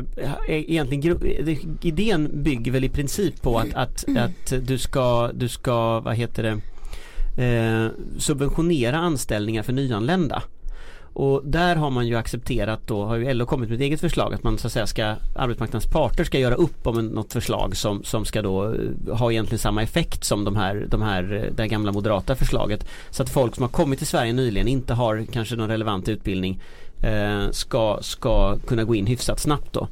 är 0.48 0.52
egentligen 0.70 1.18
det- 1.44 1.58
idén 1.88 2.30
bygger 2.42 2.72
väl 2.72 2.84
i 2.84 2.88
princip 2.88 3.42
på 3.42 3.58
att, 3.58 3.74
att, 3.74 4.04
att 4.18 4.66
du 4.66 4.78
ska, 4.78 5.30
du 5.34 5.48
ska, 5.48 6.00
vad 6.00 6.14
heter 6.16 6.42
det, 6.42 7.44
eh, 7.44 7.90
subventionera 8.18 8.96
anställningar 8.98 9.62
för 9.62 9.72
nyanlända. 9.72 10.42
Och 11.18 11.42
där 11.44 11.76
har 11.76 11.90
man 11.90 12.06
ju 12.06 12.14
accepterat 12.14 12.80
då, 12.86 13.04
har 13.04 13.16
ju 13.16 13.34
LO 13.34 13.46
kommit 13.46 13.68
med 13.68 13.76
ett 13.76 13.82
eget 13.82 14.00
förslag 14.00 14.34
att 14.34 14.42
man 14.42 14.58
så 14.58 14.66
att 14.66 14.72
säga 14.72 14.86
ska, 14.86 15.14
arbetsmarknadens 15.36 15.92
parter 15.92 16.24
ska 16.24 16.38
göra 16.38 16.54
upp 16.54 16.86
om 16.86 16.98
en, 16.98 17.06
något 17.06 17.32
förslag 17.32 17.76
som, 17.76 18.04
som 18.04 18.24
ska 18.24 18.42
då 18.42 18.64
eh, 18.64 19.16
ha 19.16 19.32
egentligen 19.32 19.58
samma 19.58 19.82
effekt 19.82 20.24
som 20.24 20.44
de 20.44 20.56
här, 20.56 20.86
de 20.90 21.02
här, 21.02 21.22
eh, 21.32 21.54
det 21.54 21.62
här 21.62 21.68
gamla 21.68 21.92
moderata 21.92 22.36
förslaget. 22.36 22.86
Så 23.10 23.22
att 23.22 23.30
folk 23.30 23.54
som 23.54 23.62
har 23.62 23.68
kommit 23.68 23.98
till 23.98 24.08
Sverige 24.08 24.32
nyligen 24.32 24.68
inte 24.68 24.94
har 24.94 25.26
kanske 25.32 25.56
någon 25.56 25.68
relevant 25.68 26.08
utbildning 26.08 26.60
eh, 27.02 27.50
ska, 27.50 27.98
ska 28.00 28.58
kunna 28.58 28.84
gå 28.84 28.94
in 28.94 29.06
hyfsat 29.06 29.40
snabbt 29.40 29.72
då. 29.72 29.88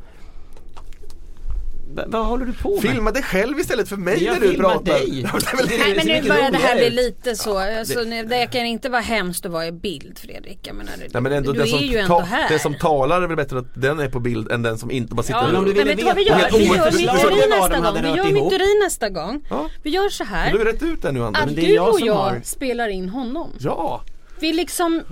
Va- 1.89 2.05
vad 2.07 2.27
håller 2.27 2.47
du 2.47 2.53
på 2.53 2.71
med? 2.71 2.81
Filma 2.83 3.11
dig 3.11 3.23
själv 3.23 3.59
istället 3.61 3.89
för 3.89 3.97
mig 3.97 4.25
Jag 4.25 4.41
när 4.41 4.49
du 4.49 4.55
pratar. 4.57 4.85
dig. 4.85 5.07
Det 5.11 5.19
är 5.23 5.69
det. 5.69 5.79
Nej 5.79 5.95
men 5.97 6.07
nu 6.07 6.29
börjar 6.29 6.51
det 6.51 6.59
här 6.59 6.77
bli 6.77 6.91
lite 6.91 7.37
så. 7.37 7.59
Alltså, 7.59 8.01
nu- 8.01 8.25
det 8.25 8.47
kan 8.47 8.67
inte 8.67 8.89
vara 8.89 9.01
hemskt 9.01 9.47
att 9.47 9.53
vara 9.53 9.67
i 9.67 9.73
bild 9.73 10.19
Fredrik. 10.19 10.59
Jag 10.63 10.77
menar, 10.77 10.93
Nej, 11.13 11.23
men 11.23 11.33
ändå, 11.33 11.53
du 11.53 11.59
den 11.59 11.67
är 11.69 11.71
som 11.71 11.81
ju 11.81 11.97
ändå 11.99 12.19
ta, 12.19 12.25
här. 12.25 12.49
den 12.49 12.59
som 12.59 12.75
talar 12.75 13.23
är 13.23 13.27
väl 13.27 13.37
bättre 13.37 13.59
att 13.59 13.75
den 13.75 14.01
är 14.01 14.09
på 14.09 14.21
bild 14.21 14.51
än 14.53 14.63
den 14.63 14.79
som 14.79 14.91
inte 14.91 15.15
bara 15.15 15.23
sitter 15.23 15.39
Ja, 15.39 15.47
Men 15.47 15.57
om 15.57 15.65
du 15.65 15.75
men 15.75 15.87
vet 15.87 16.03
vad 16.05 16.17
vi 16.17 16.23
gör? 16.29 16.35
helt 16.35 16.55
Vi 16.55 16.65
gör 16.67 16.75
myteri 16.75 17.49
nästa 17.49 17.79
gång. 17.81 18.03
Vi 18.03 18.09
gör 18.09 18.45
myteri 18.45 18.81
nästa 18.85 19.09
gång. 19.09 19.45
Vi 19.83 19.91
gör 19.91 20.09
så 20.09 20.25
här. 20.25 20.53
Du 20.53 20.59
har 20.59 20.65
rätt 20.65 20.83
ut 20.83 21.03
det 21.03 21.13
nu 21.13 21.25
Anders. 21.25 21.41
Att 21.41 21.47
men 21.47 21.55
det 21.55 21.61
är 21.63 21.67
du 21.67 21.75
jag 21.75 21.89
och 21.95 22.01
jag 22.01 22.47
spelar 22.47 22.89
in 22.89 23.09
honom. 23.09 23.51
Ja. 23.59 24.03
Vi 24.41 24.53
liksom. 24.53 25.03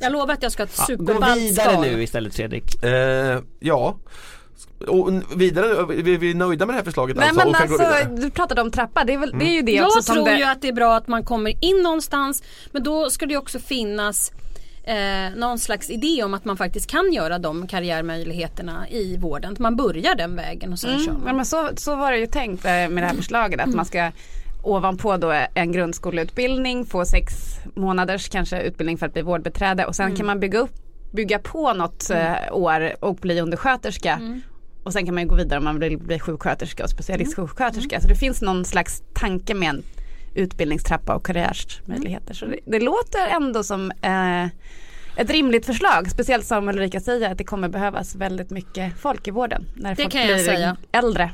Jag 0.00 0.12
lovar 0.12 0.34
att 0.34 0.42
jag 0.42 0.52
ska 0.52 0.62
ha 0.62 0.68
ett 0.68 0.84
Ja, 0.88 0.94
gå 0.96 1.34
vidare 1.34 1.80
nu 1.80 2.02
istället 2.02 2.34
Fredrik. 2.34 2.84
Eh, 2.84 3.38
ja. 3.60 3.96
Och 4.88 5.12
vidare, 5.36 5.86
vi, 6.02 6.16
vi 6.16 6.30
är 6.30 6.34
nöjda 6.34 6.66
med 6.66 6.74
det 6.74 6.76
här 6.78 6.84
förslaget 6.84 7.16
Nej 7.16 7.28
alltså, 7.28 7.38
men 7.40 7.48
och 7.48 7.56
kan 7.56 7.68
gå 7.68 7.76
vidare. 7.76 7.94
alltså 7.94 8.14
du 8.16 8.30
pratade 8.30 8.60
om 8.60 8.70
trappa, 8.70 9.04
det 9.04 9.14
är, 9.14 9.18
väl, 9.18 9.34
det 9.38 9.44
är 9.44 9.52
ju 9.54 9.62
det 9.62 9.72
Jag 9.72 9.86
också 9.86 10.02
som 10.02 10.14
tror 10.14 10.24
det... 10.26 10.36
ju 10.36 10.44
att 10.44 10.62
det 10.62 10.68
är 10.68 10.72
bra 10.72 10.96
att 10.96 11.08
man 11.08 11.24
kommer 11.24 11.64
in 11.64 11.82
någonstans 11.82 12.42
men 12.72 12.82
då 12.82 13.10
ska 13.10 13.26
det 13.26 13.32
ju 13.32 13.38
också 13.38 13.58
finnas 13.58 14.32
eh, 14.84 14.96
någon 15.36 15.58
slags 15.58 15.90
idé 15.90 16.22
om 16.24 16.34
att 16.34 16.44
man 16.44 16.56
faktiskt 16.56 16.90
kan 16.90 17.12
göra 17.12 17.38
de 17.38 17.66
karriärmöjligheterna 17.66 18.88
i 18.88 19.16
vården. 19.16 19.52
Att 19.52 19.58
man 19.58 19.76
börjar 19.76 20.14
den 20.14 20.36
vägen 20.36 20.72
och 20.72 20.78
sen 20.78 20.98
kör 20.98 21.10
Mm, 21.10 21.14
man. 21.18 21.26
ja, 21.26 21.32
men 21.32 21.44
så, 21.44 21.68
så 21.76 21.96
var 21.96 22.12
det 22.12 22.18
ju 22.18 22.26
tänkt 22.26 22.64
eh, 22.64 22.70
med 22.70 22.90
det 22.96 23.06
här 23.06 23.14
förslaget 23.14 23.60
att 23.60 23.74
man 23.74 23.84
ska 23.84 24.10
ovanpå 24.62 25.16
då 25.16 25.32
en 25.54 25.72
grundskoleutbildning 25.72 26.86
få 26.86 27.04
sex 27.04 27.34
månaders 27.74 28.28
kanske 28.28 28.62
utbildning 28.62 28.98
för 28.98 29.06
att 29.06 29.12
bli 29.12 29.22
vårdbiträde 29.22 29.86
och 29.86 29.96
sen 29.96 30.16
kan 30.16 30.26
man 30.26 30.40
bygga 30.40 30.58
upp 30.58 30.70
bygga 31.12 31.38
på 31.38 31.72
något 31.72 32.10
eh, 32.10 32.32
år 32.52 32.92
och 33.00 33.14
bli 33.16 33.40
undersköterska 33.40 34.40
och 34.82 34.92
sen 34.92 35.04
kan 35.06 35.14
man 35.14 35.22
ju 35.22 35.28
gå 35.28 35.34
vidare 35.34 35.58
om 35.58 35.64
man 35.64 35.78
vill 35.78 35.98
bli 35.98 36.18
sjuksköterska 36.18 36.84
och 36.84 36.90
specialistsjuksköterska 36.90 38.00
så 38.00 38.08
det 38.08 38.14
finns 38.14 38.42
någon 38.42 38.64
slags 38.64 39.02
tanke 39.12 39.54
med 39.54 39.68
en 39.68 39.82
utbildningstrappa 40.34 41.14
och 41.14 41.26
karriärsmöjligheter 41.26 42.34
så 42.34 42.46
det, 42.46 42.58
det 42.64 42.80
låter 42.80 43.28
ändå 43.28 43.62
som 43.64 43.90
eh, 44.02 44.44
ett 45.16 45.30
rimligt 45.30 45.66
förslag 45.66 46.10
speciellt 46.10 46.46
som 46.46 46.68
Ulrika 46.68 47.00
säger 47.00 47.30
att 47.32 47.38
det 47.38 47.44
kommer 47.44 47.68
behövas 47.68 48.14
väldigt 48.14 48.50
mycket 48.50 48.98
folk 48.98 49.28
i 49.28 49.30
vården 49.30 49.66
när 49.74 49.90
Det 49.90 50.02
folk 50.02 50.12
kan 50.12 50.20
jag 50.20 50.36
blir 50.36 50.44
säga. 50.44 50.76
äldre. 50.92 51.30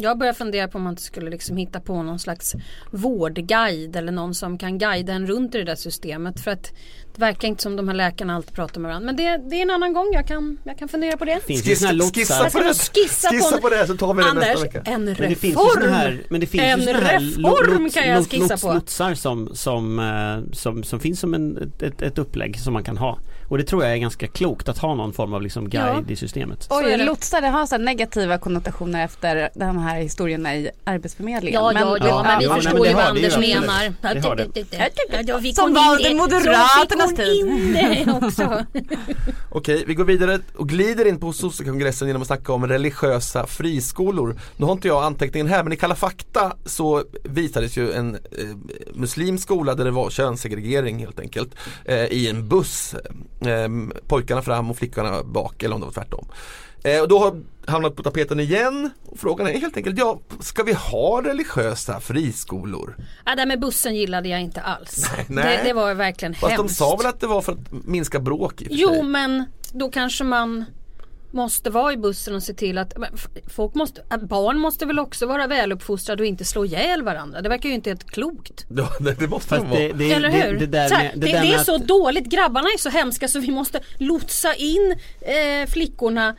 Jag 0.00 0.18
börjar 0.18 0.32
fundera 0.32 0.68
på 0.68 0.78
om 0.78 0.84
man 0.84 0.92
inte 0.92 1.02
skulle 1.02 1.30
liksom 1.30 1.56
hitta 1.56 1.80
på 1.80 2.02
någon 2.02 2.18
slags 2.18 2.54
vårdguide 2.90 3.96
eller 3.96 4.12
någon 4.12 4.34
som 4.34 4.58
kan 4.58 4.78
guida 4.78 5.12
en 5.12 5.26
runt 5.26 5.54
i 5.54 5.58
det 5.58 5.64
där 5.64 5.74
systemet. 5.74 6.40
För 6.40 6.50
att 6.50 6.72
det 7.14 7.20
verkar 7.20 7.48
inte 7.48 7.62
som 7.62 7.76
de 7.76 7.88
här 7.88 7.94
läkarna 7.94 8.34
alltid 8.36 8.54
pratar 8.54 8.80
med 8.80 8.88
varandra. 8.88 9.06
Men 9.06 9.16
det, 9.16 9.50
det 9.50 9.56
är 9.56 9.62
en 9.62 9.70
annan 9.70 9.92
gång, 9.92 10.10
jag 10.12 10.26
kan, 10.26 10.58
jag 10.64 10.78
kan 10.78 10.88
fundera 10.88 11.16
på 11.16 11.24
det. 11.24 11.40
Finns 11.46 11.62
Skissa, 11.62 11.88
skissa 11.88 12.50
på 12.50 12.58
det, 12.58 12.64
skissa 12.74 13.28
på 13.28 13.34
skissa 13.34 13.54
en- 13.56 13.60
på 13.62 13.68
det 13.68 13.86
så 13.86 13.96
tar 13.96 14.14
vi 14.14 14.22
det 14.22 14.28
Anders, 14.30 14.46
nästa 14.46 14.62
vecka. 14.64 14.80
en 14.84 15.04
Men 15.04 15.14
det 15.14 15.22
reform! 15.22 15.34
finns 15.34 15.56
ju 15.56 15.80
såna 15.82 15.96
här, 15.96 16.22
men 16.30 16.40
det 16.40 16.46
finns 16.46 16.62
En 16.64 16.80
ju 16.80 16.86
såna 16.86 16.98
här 16.98 17.18
reform 17.20 17.90
kan 17.90 18.08
jag 18.08 18.30
skissa 18.30 18.56
på. 18.68 18.74
lotsar 18.74 19.14
som, 19.14 19.50
som, 19.54 19.98
eh, 19.98 20.52
som, 20.52 20.82
som 20.84 21.00
finns 21.00 21.20
som 21.20 21.34
en, 21.34 21.72
ett, 21.80 22.02
ett 22.02 22.18
upplägg 22.18 22.60
som 22.60 22.72
man 22.72 22.84
kan 22.84 22.96
ha. 22.98 23.18
Och 23.48 23.58
det 23.58 23.64
tror 23.64 23.84
jag 23.84 23.92
är 23.92 23.96
ganska 23.96 24.26
klokt 24.26 24.68
att 24.68 24.78
ha 24.78 24.94
någon 24.94 25.12
form 25.12 25.34
av 25.34 25.42
liksom 25.42 25.68
guide 25.70 26.04
Ja. 26.08 26.12
i 26.12 26.16
systemet. 26.16 26.66
Oj, 26.70 26.84
det. 26.84 27.04
lotsar 27.04 27.40
det 27.40 27.48
har 27.48 27.66
så 27.66 27.74
här 27.74 27.82
negativa 27.82 28.38
konnotationer 28.38 29.04
efter 29.04 29.50
de 29.54 29.78
här 29.78 30.00
historierna 30.00 30.56
i 30.56 30.70
Arbetsförmedlingen. 30.84 31.60
Ja, 31.62 31.72
ja, 31.72 31.96
ja, 32.00 32.06
Ja, 32.08 32.22
men 32.22 32.38
vi 32.38 32.44
ja, 32.44 32.54
förstår 32.54 32.72
men 32.72 32.82
det 32.82 32.88
ju 32.88 32.94
vad 32.94 33.04
det 33.04 33.08
Anders 33.08 33.36
menar. 33.38 34.14
Det 34.14 34.20
har 34.20 34.36
det. 34.36 35.54
Som 35.54 35.64
kom 35.64 35.68
in 35.68 35.74
valde 35.74 36.10
i- 36.10 36.14
Moderaterna 36.14 36.68
så 36.68 36.80
Andras 36.80 37.08
hon 37.08 38.32
tid. 38.32 38.46
det. 38.74 38.82
Okej, 39.50 39.84
vi 39.86 39.94
går 39.94 40.04
vidare 40.04 40.38
och 40.56 40.68
glider 40.68 41.04
in 41.08 41.20
på 41.20 41.32
sossekongressen 41.32 42.08
genom 42.08 42.22
att 42.22 42.28
snacka 42.28 42.52
om 42.52 42.66
religiösa 42.66 43.46
friskolor. 43.46 44.36
Nu 44.56 44.64
har 44.66 44.72
inte 44.72 44.88
jag 44.88 45.04
anteckningen 45.04 45.46
här 45.46 45.62
men 45.62 45.72
i 45.72 45.76
Kalla 45.76 45.94
fakta 45.94 46.52
så 46.64 47.04
visades 47.24 47.76
ju 47.76 47.92
en 47.92 48.14
eh, 48.14 48.20
muslimsk 48.94 49.42
skola 49.44 49.74
där 49.74 49.84
det 49.84 49.90
var 49.90 50.10
könssegregering 50.10 50.98
helt 50.98 51.20
enkelt 51.20 51.54
eh, 51.84 52.04
i 52.04 52.28
en 52.28 52.48
buss. 52.48 52.94
Eh, 53.40 53.68
pojkarna 54.08 54.42
fram 54.42 54.70
och 54.70 54.76
flickorna 54.76 55.22
bak 55.24 55.62
eller 55.62 55.74
om 55.74 55.80
det 55.80 55.86
var 55.86 55.92
tvärtom. 55.92 56.28
Eh, 56.84 57.00
och 57.00 57.08
då 57.08 57.18
har 57.18 57.42
hamnat 57.66 57.96
på 57.96 58.02
tapeten 58.02 58.40
igen. 58.40 58.90
Och 59.06 59.18
frågan 59.18 59.46
är 59.46 59.52
helt 59.58 59.76
enkelt, 59.76 59.98
ja, 59.98 60.20
ska 60.40 60.62
vi 60.62 60.72
ha 60.72 61.22
religiösa 61.24 62.00
friskolor? 62.00 62.96
Ja, 63.26 63.34
det 63.34 63.40
här 63.40 63.46
med 63.46 63.60
bussen 63.60 63.96
gillade 63.96 64.28
jag 64.28 64.40
inte 64.40 64.60
alls. 64.60 65.10
nej. 65.28 65.56
Det, 65.56 65.68
det 65.68 65.72
var 65.72 65.94
verkligen 65.94 66.34
Fast 66.34 66.56
de 66.56 66.62
hemskt. 66.62 66.76
sa 66.76 66.96
väl 66.96 67.06
att 67.06 67.20
det 67.20 67.26
var 67.26 67.42
för 67.42 67.52
att 67.52 67.72
minska 67.84 68.20
bråk 68.20 68.62
i 68.62 68.64
och 68.64 68.68
för 68.68 68.74
Jo 68.76 68.88
sig. 68.88 69.02
men 69.02 69.44
då 69.72 69.90
kanske 69.90 70.24
man 70.24 70.64
måste 71.30 71.70
vara 71.70 71.92
i 71.92 71.96
bussen 71.96 72.34
och 72.34 72.42
se 72.42 72.54
till 72.54 72.78
att 72.78 72.94
folk 73.54 73.74
måste, 73.74 74.02
att 74.08 74.22
barn 74.22 74.58
måste 74.58 74.86
väl 74.86 74.98
också 74.98 75.26
vara 75.26 75.46
väluppfostrade 75.46 76.22
och 76.22 76.26
inte 76.26 76.44
slå 76.44 76.64
ihjäl 76.64 77.02
varandra. 77.02 77.40
Det 77.42 77.48
verkar 77.48 77.68
ju 77.68 77.74
inte 77.74 77.90
helt 77.90 78.10
klokt. 78.10 78.66
Ja, 78.76 78.88
det, 79.00 79.14
det 79.20 79.28
måste 79.28 79.48
Fast 79.48 79.62
de 79.62 79.68
vara. 79.70 79.80
det, 79.80 79.92
det, 79.92 80.12
Eller 80.12 80.28
det, 80.30 80.36
hur? 80.36 80.58
det, 80.58 80.66
där 80.66 80.88
så 80.88 80.94
här, 80.94 81.02
med, 81.04 81.12
det, 81.14 81.20
det, 81.20 81.26
det, 81.26 81.32
där 81.32 81.40
med 81.44 81.50
är 81.54 81.58
att- 81.58 81.66
så 81.66 81.78
dåligt, 81.78 82.24
grabbarna 82.26 82.68
är 82.68 82.78
så 82.78 82.88
hemska 82.90 83.28
så 83.28 83.38
vi 83.40 83.50
måste 83.50 83.80
lotsa 83.98 84.54
in 84.54 84.96
eh, 85.20 85.68
flickorna 85.70 86.36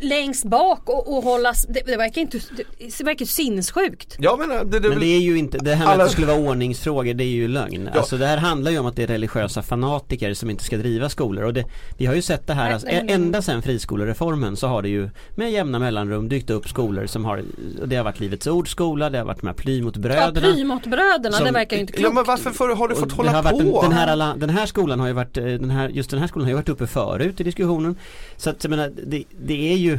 längst 0.00 0.44
bak 0.44 0.88
och, 0.88 1.16
och 1.16 1.22
hållas, 1.24 1.66
det, 1.68 1.80
det 1.86 1.96
verkar 1.96 2.20
inte, 2.20 2.38
det, 2.56 2.62
det 2.98 3.04
verkar 3.04 3.26
sinnessjukt. 3.26 4.16
Ja 4.18 4.36
men 4.36 4.70
det, 4.70 4.78
det, 4.80 4.88
Men 4.88 5.00
det 5.00 5.06
är 5.06 5.20
ju 5.20 5.38
inte, 5.38 5.58
det 5.58 5.74
här 5.74 5.84
med 5.84 5.92
Alla- 5.94 6.04
att 6.04 6.08
det 6.08 6.12
skulle 6.12 6.26
vara 6.26 6.38
ordningsfrågor 6.38 7.14
det 7.14 7.24
är 7.24 7.28
ju 7.28 7.48
lögn. 7.48 7.88
Alltså 7.94 8.16
det 8.16 8.26
här 8.26 8.36
handlar 8.36 8.70
ju 8.70 8.78
om 8.78 8.86
att 8.86 8.96
det 8.96 9.02
är 9.02 9.06
religiösa 9.06 9.62
fanatiker 9.62 10.34
som 10.34 10.50
inte 10.50 10.64
ska 10.64 10.76
driva 10.76 11.08
skolor 11.08 11.44
och 11.44 11.54
det, 11.54 11.64
vi 11.98 12.06
har 12.06 12.14
ju 12.14 12.22
sett 12.22 12.46
det 12.46 12.54
här, 12.54 12.64
Nej, 12.64 12.72
alltså, 12.72 12.88
nej, 12.88 13.02
nej. 13.04 13.14
ända 13.14 13.42
sedan 13.42 13.62
friskolereformen 13.62 14.56
så 14.56 14.66
har 14.66 14.82
det 14.82 14.88
ju 14.88 15.10
med 15.34 15.52
jämna 15.52 15.78
mellanrum 15.78 16.28
dykt 16.28 16.50
upp 16.50 16.68
skolor 16.68 17.06
som 17.06 17.24
har, 17.24 17.44
och 17.80 17.88
det 17.88 17.96
har 17.96 18.04
varit 18.04 18.20
Livets 18.20 18.46
Ords 18.46 18.70
skola, 18.70 19.10
det 19.10 19.18
har 19.18 19.24
varit 19.24 19.40
de 19.40 19.46
här 19.46 19.54
Ja, 19.54 19.62
Plymouthbröderna. 19.62 20.52
Plymouthbröderna, 20.52 21.36
Som- 21.36 21.44
det 21.46 21.52
verkar 21.52 21.76
ju 21.76 21.80
inte 21.80 21.92
Ja 21.92 21.98
klokt. 21.98 22.14
men 22.14 22.24
varför 22.24 22.50
får, 22.50 22.68
har 22.76 22.88
du 22.88 22.94
fått 22.94 23.08
det 23.08 23.14
hålla 23.14 23.42
på? 23.42 23.58
Den, 23.58 23.72
den, 23.82 23.92
här, 23.92 24.06
alla- 24.08 24.36
den 24.36 24.50
här 24.50 24.66
skolan 24.66 25.00
har 25.00 25.06
ju 25.06 25.12
varit, 25.12 25.36
eh, 25.36 25.44
den 25.44 25.70
här, 25.70 25.88
just 25.88 26.10
den 26.10 26.20
här 26.20 26.26
skolan 26.26 26.44
har 26.44 26.50
ju 26.50 26.54
varit 26.56 26.68
uppe 26.68 26.86
förut 26.86 27.40
i 27.40 27.44
diskussionen. 27.44 27.96
Så 28.36 28.50
att 28.50 28.64
jag 28.64 28.70
menar, 28.70 28.92
det, 29.06 29.24
det 29.54 29.72
är 29.72 29.76
ju 29.76 29.98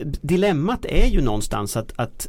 Dilemmat 0.00 0.84
är 0.84 1.06
ju 1.06 1.20
någonstans 1.20 1.76
att, 1.76 1.92
att 1.96 2.28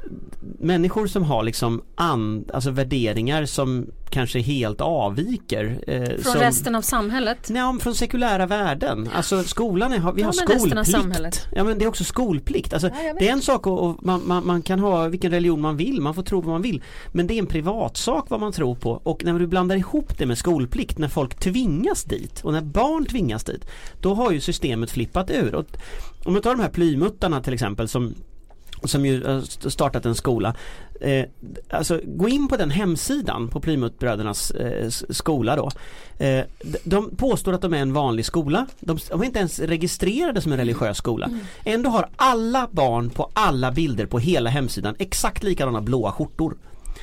människor 0.59 1.07
som 1.07 1.23
har 1.23 1.43
liksom 1.43 1.81
and, 1.95 2.51
alltså 2.51 2.71
värderingar 2.71 3.45
som 3.45 3.87
kanske 4.09 4.39
helt 4.39 4.81
avviker 4.81 5.83
eh, 5.87 6.03
Från 6.03 6.33
som, 6.33 6.41
resten 6.41 6.75
av 6.75 6.81
samhället. 6.81 7.49
Nej, 7.49 7.79
från 7.79 7.95
sekulära 7.95 8.45
värden. 8.45 9.09
Alltså 9.13 9.43
skolan 9.43 9.93
är, 9.93 10.11
vi 10.11 10.21
Ja, 10.21 10.27
har 10.27 10.33
skolplikt. 10.33 11.47
Ja 11.55 11.63
men 11.63 11.79
det 11.79 11.85
är 11.85 11.89
också 11.89 12.03
skolplikt. 12.03 12.73
Alltså, 12.73 12.87
Ja, 12.87 13.13
det 13.19 13.27
är 13.27 13.31
en 13.31 13.41
sak 13.41 13.67
att 13.67 13.67
och 13.67 14.05
man, 14.05 14.21
man, 14.25 14.47
man 14.47 14.61
kan 14.61 14.79
ha 14.79 15.07
vilken 15.07 15.31
religion 15.31 15.61
man 15.61 15.77
vill, 15.77 16.01
man 16.01 16.15
får 16.15 16.23
tro 16.23 16.41
vad 16.41 16.49
man 16.49 16.61
vill. 16.61 16.83
Men 17.11 17.27
det 17.27 17.33
är 17.33 17.39
en 17.39 17.45
privatsak 17.45 18.25
vad 18.29 18.39
man 18.39 18.51
tror 18.51 18.75
på 18.75 18.91
och 18.91 19.25
när 19.25 19.39
du 19.39 19.47
blandar 19.47 19.75
ihop 19.75 20.17
det 20.17 20.25
med 20.25 20.37
skolplikt, 20.37 20.97
när 20.97 21.07
folk 21.07 21.35
tvingas 21.39 22.03
dit 22.03 22.41
och 22.43 22.53
när 22.53 22.61
barn 22.61 23.05
tvingas 23.05 23.43
dit, 23.43 23.65
då 24.01 24.13
har 24.13 24.31
ju 24.31 24.41
systemet 24.41 24.91
flippat 24.91 25.31
ur. 25.31 25.55
Och, 25.55 25.65
om 26.23 26.33
man 26.33 26.41
tar 26.41 26.55
de 26.55 26.61
här 26.61 26.69
plymuttarna 26.69 27.41
till 27.41 27.53
exempel 27.53 27.87
som 27.87 28.15
som 28.83 29.05
ju 29.05 29.23
har 29.23 29.69
startat 29.69 30.05
en 30.05 30.15
skola. 30.15 30.55
Eh, 31.01 31.25
alltså 31.69 31.99
gå 32.05 32.29
in 32.29 32.47
på 32.47 32.57
den 32.57 32.71
hemsidan 32.71 33.47
på 33.47 33.59
Plymouthbrödernas 33.59 34.51
eh, 34.51 34.89
skola 34.89 35.55
då. 35.55 35.71
Eh, 36.25 36.45
de 36.83 37.15
påstår 37.15 37.53
att 37.53 37.61
de 37.61 37.73
är 37.73 37.77
en 37.77 37.93
vanlig 37.93 38.25
skola. 38.25 38.67
De, 38.79 38.97
de 39.09 39.21
är 39.21 39.25
inte 39.25 39.39
ens 39.39 39.59
registrerade 39.59 40.41
som 40.41 40.51
en 40.51 40.57
religiös 40.57 40.97
skola. 40.97 41.29
Ändå 41.65 41.89
har 41.89 42.09
alla 42.15 42.67
barn 42.71 43.09
på 43.09 43.29
alla 43.33 43.71
bilder 43.71 44.05
på 44.05 44.19
hela 44.19 44.49
hemsidan 44.49 44.95
exakt 44.99 45.43
likadana 45.43 45.81
blåa 45.81 46.11
skjortor. 46.11 46.55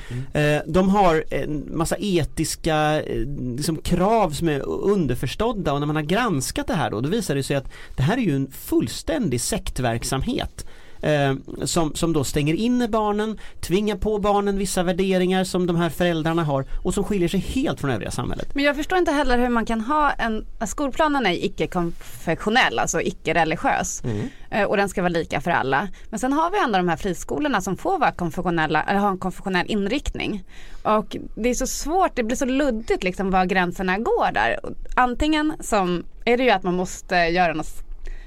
Mm. 0.09 0.55
Eh, 0.55 0.61
de 0.67 0.89
har 0.89 1.23
en 1.29 1.77
massa 1.77 1.95
etiska 1.99 3.03
eh, 3.03 3.27
liksom, 3.57 3.77
krav 3.77 4.31
som 4.31 4.49
är 4.49 4.69
underförstådda 4.69 5.73
och 5.73 5.79
när 5.79 5.87
man 5.87 5.95
har 5.95 6.03
granskat 6.03 6.67
det 6.67 6.73
här 6.73 6.91
då, 6.91 7.01
då 7.01 7.09
visar 7.09 7.35
det 7.35 7.43
sig 7.43 7.55
att 7.55 7.71
det 7.95 8.03
här 8.03 8.17
är 8.17 8.21
ju 8.21 8.35
en 8.35 8.51
fullständig 8.51 9.41
sektverksamhet. 9.41 10.65
Eh, 11.01 11.33
som, 11.65 11.95
som 11.95 12.13
då 12.13 12.23
stänger 12.23 12.53
inne 12.53 12.87
barnen, 12.87 13.39
tvingar 13.59 13.95
på 13.95 14.19
barnen 14.19 14.57
vissa 14.57 14.83
värderingar 14.83 15.43
som 15.43 15.67
de 15.67 15.75
här 15.75 15.89
föräldrarna 15.89 16.43
har 16.43 16.65
och 16.83 16.93
som 16.93 17.03
skiljer 17.03 17.29
sig 17.29 17.39
helt 17.39 17.79
från 17.81 17.91
övriga 17.91 18.11
samhället. 18.11 18.55
Men 18.55 18.63
jag 18.63 18.75
förstår 18.75 18.97
inte 18.97 19.11
heller 19.11 19.37
hur 19.37 19.49
man 19.49 19.65
kan 19.65 19.81
ha 19.81 20.11
en, 20.11 20.45
skolplanen 20.67 21.25
är 21.25 21.45
icke-konfessionell, 21.45 22.79
alltså 22.79 23.01
icke-religiös. 23.01 24.01
Eh, 24.49 24.63
Och 24.63 24.77
den 24.77 24.89
ska 24.89 25.01
vara 25.01 25.09
lika 25.09 25.41
för 25.41 25.51
alla. 25.51 25.87
Men 26.09 26.19
sen 26.19 26.33
har 26.33 26.51
vi 26.51 26.59
ändå 26.63 26.77
de 26.77 26.89
här 26.89 26.97
friskolorna 26.97 27.61
som 27.61 27.77
får 27.77 27.99
vara 27.99 28.11
konfessionella, 28.11 28.83
eller 28.83 28.99
ha 28.99 29.09
en 29.09 29.17
konfessionell 29.17 29.65
inriktning. 29.69 30.43
Och 30.83 31.17
det 31.35 31.49
är 31.49 31.53
så 31.53 31.67
svårt, 31.67 32.15
det 32.15 32.23
blir 32.23 32.35
så 32.37 32.45
luddigt 32.45 33.03
liksom 33.03 33.31
var 33.31 33.45
gränserna 33.45 33.97
går 33.97 34.31
där. 34.33 34.59
Antingen 34.95 35.53
som, 35.59 36.03
är 36.25 36.37
det 36.37 36.43
ju 36.43 36.49
att 36.49 36.63
man 36.63 36.75
måste 36.75 37.15
göra 37.15 37.53
något 37.53 37.83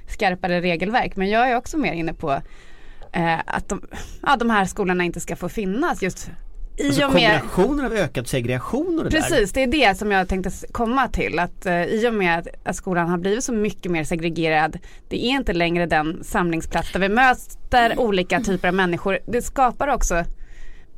skarpare 0.08 0.60
regelverk. 0.60 1.16
Men 1.16 1.30
jag 1.30 1.50
är 1.50 1.56
också 1.56 1.78
mer 1.78 1.92
inne 1.92 2.14
på 2.14 2.32
eh, 3.12 3.38
att 3.46 3.68
de, 3.68 3.82
ja, 4.22 4.36
de 4.36 4.50
här 4.50 4.64
skolorna 4.64 5.04
inte 5.04 5.20
ska 5.20 5.36
få 5.36 5.48
finnas 5.48 6.02
just 6.02 6.30
i 6.76 6.86
Alltså 6.86 7.06
och 7.06 7.12
med 7.12 7.40
kombinationen 7.40 7.84
av 7.84 7.92
ökad 7.92 8.28
segregation 8.28 8.98
och 8.98 9.04
det 9.04 9.10
där. 9.10 9.20
Precis, 9.20 9.52
det 9.52 9.62
är 9.62 9.66
det 9.66 9.98
som 9.98 10.10
jag 10.10 10.28
tänkte 10.28 10.50
komma 10.72 11.08
till. 11.08 11.38
Att 11.38 11.66
eh, 11.66 11.84
i 11.84 12.08
och 12.08 12.14
med 12.14 12.48
att 12.64 12.76
skolan 12.76 13.08
har 13.08 13.18
blivit 13.18 13.44
så 13.44 13.52
mycket 13.52 13.92
mer 13.92 14.04
segregerad. 14.04 14.78
Det 15.08 15.24
är 15.24 15.28
inte 15.30 15.52
längre 15.52 15.86
den 15.86 16.24
samlingsplats 16.24 16.92
där 16.92 17.00
vi 17.00 17.08
möter 17.08 17.98
olika 17.98 18.40
typer 18.40 18.68
av 18.68 18.74
människor. 18.74 19.18
Det 19.26 19.42
skapar 19.42 19.88
också, 19.88 20.24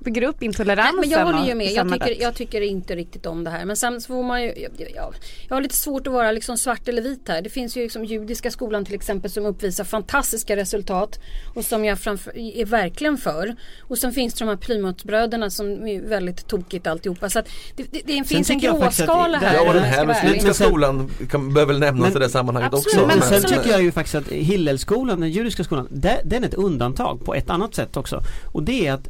bygger 0.07 0.23
upp 0.23 0.37
Nej, 0.41 0.47
intoleransen. 0.47 1.01
men 1.01 1.11
jag 1.11 1.25
håller 1.25 1.47
ju 1.47 1.55
med. 1.55 1.73
Jag 1.73 1.93
tycker, 1.93 2.23
jag 2.23 2.35
tycker 2.35 2.61
inte 2.61 2.97
riktigt 2.97 3.27
om 3.27 3.45
det 3.45 3.51
här. 3.51 3.65
Men 3.65 3.77
sen 3.77 4.01
så 4.01 4.07
får 4.07 4.23
man 4.23 4.43
ju, 4.43 4.49
jag, 4.49 4.71
jag, 4.95 5.15
jag 5.49 5.57
har 5.57 5.61
lite 5.63 5.75
svårt 5.75 6.07
att 6.07 6.13
vara 6.13 6.33
liksom 6.33 6.57
svart 6.57 6.89
eller 6.89 7.03
vit 7.03 7.29
här. 7.29 7.43
Det 7.43 7.51
finns 7.51 7.77
ju 7.77 7.83
liksom 7.83 8.05
judiska 8.05 8.51
skolan 8.51 8.85
till 8.85 8.95
exempel 8.95 9.31
som 9.31 9.47
uppvisar 9.47 9.85
fantastiska 9.85 10.57
resultat 10.57 11.21
och 11.55 11.65
som 11.65 11.85
jag 11.85 11.99
framför, 11.99 12.39
är 12.39 12.65
verkligen 12.65 13.17
för. 13.19 13.57
Och 13.81 13.99
sen 13.99 14.13
finns 14.13 14.35
det 14.35 14.45
de 14.45 14.49
här 14.49 14.57
Plymouthbröderna 14.57 15.51
som 15.51 15.87
är 15.87 16.01
väldigt 16.01 16.47
tokigt 16.49 16.87
alltihopa. 16.87 17.31
Så 17.31 17.39
att 17.39 17.49
det, 17.77 17.83
det, 17.91 18.03
det 18.07 18.25
finns 18.25 18.51
en 18.51 18.59
gråskala 18.59 19.39
här. 19.39 19.55
Ja 19.55 19.73
den 19.73 19.83
här 19.85 20.07
muslimska 20.07 20.47
Men 20.47 20.55
sen- 20.55 20.67
skolan 20.69 21.11
kan, 21.31 21.55
behöver 21.55 21.73
väl 21.73 21.81
nämnas 21.81 22.09
Men- 22.15 22.23
i 22.23 22.25
det 22.25 22.31
sammanhanget 22.31 22.75
Absolut, 22.75 23.05
också. 23.05 23.07
Men 23.07 23.29
sen 23.29 23.37
absolut. 23.37 23.59
tycker 23.63 23.71
jag 23.71 23.83
ju 23.83 23.93
faktiskt 23.93 24.15
att 24.15 24.29
Hillelskolan, 24.29 25.21
den 25.21 25.31
judiska 25.31 25.65
skolan, 25.65 25.89
den 26.25 26.45
är 26.45 26.49
ett 26.49 26.55
undantag 26.55 27.25
på 27.25 27.35
ett 27.35 27.51
annat 27.51 27.75
sätt 27.75 27.97
också. 27.97 28.23
Och 28.53 28.63
det 28.63 28.87
är 28.87 28.93
att, 28.93 29.09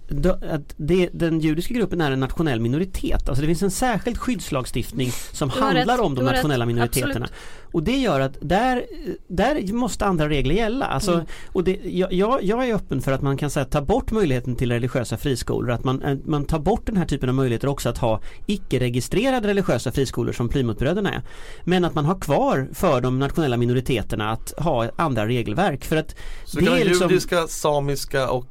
att 0.51 0.75
det, 0.87 1.09
den 1.13 1.41
judiska 1.41 1.75
gruppen 1.75 2.01
är 2.01 2.11
en 2.11 2.21
nationell 2.21 2.61
minoritet. 2.61 3.29
Alltså 3.29 3.41
det 3.41 3.47
finns 3.47 3.63
en 3.63 3.71
särskild 3.71 4.19
skyddslagstiftning 4.19 5.11
som 5.33 5.51
handlar 5.51 5.97
rätt, 5.97 6.05
om 6.05 6.15
de 6.15 6.25
nationella 6.25 6.67
minoriteterna. 6.67 7.13
Absolut. 7.13 7.33
Och 7.73 7.83
det 7.83 7.97
gör 7.97 8.21
att 8.21 8.37
där, 8.41 8.87
där 9.29 9.73
måste 9.73 10.07
andra 10.07 10.29
regler 10.29 10.55
gälla. 10.55 10.87
Alltså, 10.87 11.13
Mm. 11.13 11.27
och 11.53 11.65
det, 11.65 11.81
jag, 11.85 12.43
jag, 12.43 12.69
är 12.69 12.75
öppen 12.75 13.03
för 13.03 13.13
att 13.13 13.23
man 13.23 13.37
kan 13.37 13.51
säga, 13.51 13.65
ta 13.65 13.81
bort 13.81 14.11
möjligheten 14.11 14.57
till 14.57 14.73
religiösa 14.73 15.17
friskolor. 15.17 15.71
Att 15.71 15.85
man, 15.85 16.03
eh, 16.03 16.17
man 16.25 16.45
tar 16.45 16.59
bort 16.59 16.87
den 16.87 16.97
här 16.97 17.05
typen 17.07 17.29
av 17.29 17.35
möjligheter 17.35 17.69
också 17.69 17.89
att 17.89 17.99
ha 17.99 18.21
icke-registrerade 18.47 19.49
religiösa 19.49 19.93
friskolor 19.93 20.33
som 20.33 20.49
Plymouthbröderna 20.49 21.13
är. 21.13 21.23
Men 21.65 21.85
att 21.85 21.95
man 21.95 22.05
har 22.05 22.21
kvar 22.21 22.69
för 22.73 23.01
de 23.01 23.19
nationella 23.19 23.57
minoriteterna 23.57 24.31
att 24.31 24.53
ha 24.59 24.91
andra 24.97 25.27
regelverk. 25.27 25.85
För 25.85 25.97
att 25.97 26.17
Så 26.45 26.57
kan 26.57 26.65
det 26.65 26.71
ha 26.71 26.79
är 26.79 26.85
liksom, 26.85 27.11
judiska, 27.11 27.47
samiska 27.47 28.31
och 28.31 28.47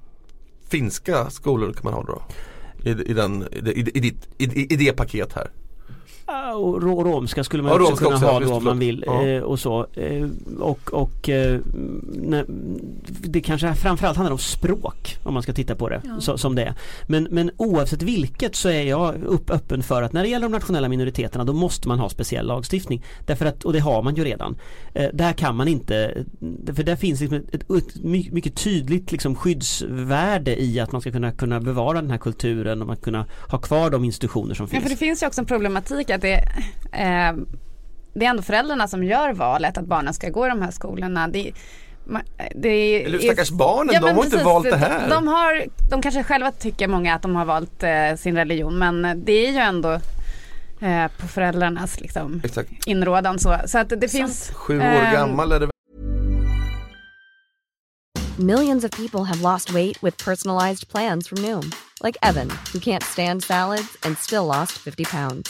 finska 0.69 1.29
skolor 1.29 1.73
kan 1.73 1.81
man 1.83 1.93
ha 1.93 2.03
då? 2.03 2.21
I, 2.83 2.89
i, 2.89 3.13
den, 3.13 3.47
i, 3.51 3.69
i, 3.69 3.91
i, 3.93 3.99
ditt, 3.99 4.27
i, 4.37 4.43
i, 4.43 4.73
I 4.73 4.75
det 4.75 4.93
paket 4.93 5.33
här. 5.33 5.51
Ja, 6.27 6.53
och 6.53 6.81
rå- 6.83 7.03
romska 7.03 7.43
skulle 7.43 7.63
man 7.63 7.71
Ja, 7.71 7.75
också 7.75 7.89
romska 7.89 8.05
kunna 8.05 8.15
också, 8.15 8.25
ha 8.27 8.41
ja, 8.41 8.47
då 8.47 8.53
om 8.55 8.63
man 8.63 8.79
vill 8.79 9.03
Ja. 9.07 9.25
eh, 9.27 9.41
och 9.43 9.59
så. 9.59 9.85
Eh, 9.93 10.27
och 10.59 10.93
och 10.93 11.29
eh, 11.29 11.59
när, 12.13 12.45
det 13.23 13.41
kanske 13.41 13.73
framförallt 13.73 14.17
handlar 14.17 14.31
om 14.31 14.37
språk 14.37 15.17
om 15.23 15.33
man 15.33 15.43
ska 15.43 15.53
titta 15.53 15.75
på 15.75 15.89
det 15.89 16.01
Ja. 16.05 16.19
så, 16.19 16.37
som 16.37 16.55
det 16.55 16.63
är. 16.63 16.73
Men, 17.07 17.27
men 17.31 17.51
oavsett 17.57 18.01
vilket 18.01 18.55
så 18.55 18.69
är 18.69 18.81
jag 18.83 19.15
upp, 19.23 19.49
öppen 19.49 19.83
för 19.83 20.01
att 20.01 20.13
när 20.13 20.23
det 20.23 20.29
gäller 20.29 20.45
de 20.45 20.51
nationella 20.51 20.89
minoriteterna 20.89 21.43
då 21.43 21.53
måste 21.53 21.87
man 21.87 21.99
ha 21.99 22.09
speciell 22.09 22.47
lagstiftning. 22.47 23.03
Därför 23.25 23.45
att, 23.45 23.63
och 23.63 23.73
det 23.73 23.79
har 23.79 24.03
man 24.03 24.15
ju 24.15 24.23
redan. 24.23 24.55
Där 25.13 25.33
kan 25.33 25.55
man 25.55 25.67
inte, 25.67 26.23
för 26.75 26.83
där 26.83 26.95
finns 26.95 27.21
liksom 27.21 27.37
ett, 27.37 27.53
ett, 27.55 27.71
ett 27.71 28.03
my- 28.03 28.29
mycket 28.31 28.55
tydligt 28.55 29.11
liksom 29.11 29.35
skyddsvärde 29.35 30.61
i 30.61 30.79
att 30.79 30.91
man 30.91 31.01
ska 31.01 31.11
kunna, 31.11 31.31
kunna 31.31 31.59
bevara 31.59 32.01
den 32.01 32.11
här 32.11 32.17
kulturen 32.17 32.81
och 32.81 32.87
man 32.87 32.95
kunna 32.97 33.25
ha 33.49 33.57
kvar 33.57 33.89
de 33.89 34.03
institutioner 34.03 34.53
som 34.53 34.63
Ja, 34.63 34.67
finns. 34.67 34.83
för 34.83 34.89
det 34.89 34.95
finns 34.95 35.23
ju 35.23 35.27
också 35.27 35.41
en 35.41 35.45
problematik 35.47 36.09
att 36.15 36.21
det, 36.21 36.33
eh, 36.91 37.33
det 38.13 38.25
är 38.25 38.29
ändå 38.29 38.43
föräldrarna 38.43 38.87
som 38.87 39.03
gör 39.03 39.33
valet 39.33 39.77
att 39.77 39.85
barnen 39.85 40.13
ska 40.13 40.29
gå 40.29 40.45
i 40.45 40.49
de 40.49 40.61
här 40.61 40.71
skolorna. 40.71 41.27
Det, 41.27 41.51
det 42.55 43.03
Eller 43.05 43.19
stackars 43.19 43.51
barnen, 43.51 43.93
Ja, 43.93 43.99
de 43.99 44.05
har 44.15 44.23
inte 44.23 44.29
precis. 44.29 44.45
valt 44.45 44.69
det 44.69 44.77
här. 44.77 45.09
De, 45.09 45.27
har, 45.27 45.63
de 45.89 46.01
kanske 46.01 46.23
själva 46.23 46.51
tycker 46.51 46.87
många 46.87 47.15
att 47.15 47.21
de 47.21 47.35
har 47.35 47.45
valt 47.45 47.83
eh, 47.83 48.15
sin 48.17 48.35
religion 48.35 48.77
men 48.77 49.23
det 49.25 49.47
är 49.47 49.51
ju 49.51 49.57
ändå 49.57 49.91
eh, 50.81 51.07
på 51.19 51.27
föräldrarnas 51.27 51.99
liksom, 52.01 52.41
Exakt. 52.43 52.71
inrådan. 52.85 53.39
Så, 53.39 53.57
så 53.65 53.77
att 53.77 53.89
det 53.89 54.09
finns 54.11 54.51
Sju 54.53 54.77
år 54.79 54.83
Ehm. 54.83 55.13
gammal 55.13 55.51
är 55.51 55.59
det 55.59 55.69
Millions 58.37 58.83
of 58.83 58.91
people 58.91 59.23
have 59.23 59.41
lost 59.41 59.69
weight 59.71 60.03
with 60.03 60.25
personalized 60.25 60.89
plans 60.91 61.27
from 61.29 61.41
Noom, 61.41 61.71
like 62.03 62.17
Evan, 62.21 62.49
who 62.73 62.79
can't 62.79 63.03
stand 63.03 63.43
salads 63.43 63.97
and 64.05 64.17
still 64.17 64.45
lost 64.45 64.71
50 64.71 65.05
pounds. 65.05 65.49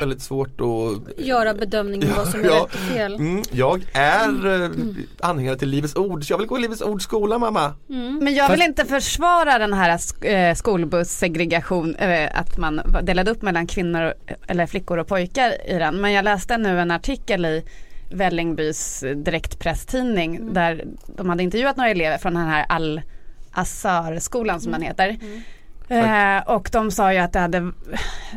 Väldigt 0.00 0.22
svårt 0.22 0.60
att 0.60 1.18
Göra 1.26 1.54
bedömningen 1.54 2.08
vad 2.16 2.28
som 2.28 2.40
är 2.40 2.44
Ja. 2.44 2.54
rätt 2.54 2.62
och 2.62 2.70
fel. 2.70 3.14
Mm, 3.14 3.42
jag 3.50 3.86
är 3.92 4.62
eh, 4.64 4.70
anhängare 5.20 5.56
till 5.56 5.68
Livets 5.68 5.96
Ord, 5.96 6.24
så 6.26 6.32
jag 6.32 6.38
vill 6.38 6.46
gå 6.46 6.58
i 6.58 6.60
Livets 6.60 6.82
Ords 6.82 7.04
skola 7.04 7.38
mamma. 7.38 7.74
Men 8.20 8.34
jag 8.34 8.50
vill 8.50 8.62
inte 8.62 8.84
försvara 8.84 9.58
den 9.58 9.72
här 9.72 9.98
eh, 10.26 10.54
skolbussegregation, 10.54 11.94
eh, 11.96 12.40
att 12.40 12.58
man 12.58 12.80
delade 13.02 13.30
upp 13.30 13.42
mellan 13.42 13.66
kvinnor 13.66 14.14
eller 14.46 14.66
flickor 14.66 14.98
och 14.98 15.06
pojkar 15.06 15.70
i 15.70 15.78
den. 15.78 16.00
Men 16.00 16.12
jag 16.12 16.24
läste 16.24 16.58
nu 16.58 16.80
en 16.80 16.90
artikel 16.90 17.44
i 17.46 17.64
Vällingbys 18.12 19.04
direktpresstidning 19.16 20.54
där 20.54 20.84
de 21.16 21.28
hade 21.28 21.42
intervjuat 21.42 21.76
några 21.76 21.90
elever 21.90 22.18
från 22.18 22.34
den 22.34 22.46
här 22.46 22.66
Al-Azhar-skolan 22.68 24.60
som 24.60 24.72
den 24.72 24.82
heter. 24.82 25.18
Eh, 25.90 26.42
och 26.46 26.68
de 26.72 26.90
sa 26.90 27.12
ju 27.12 27.18
att 27.18 27.32
det, 27.32 27.38
hade, 27.38 27.72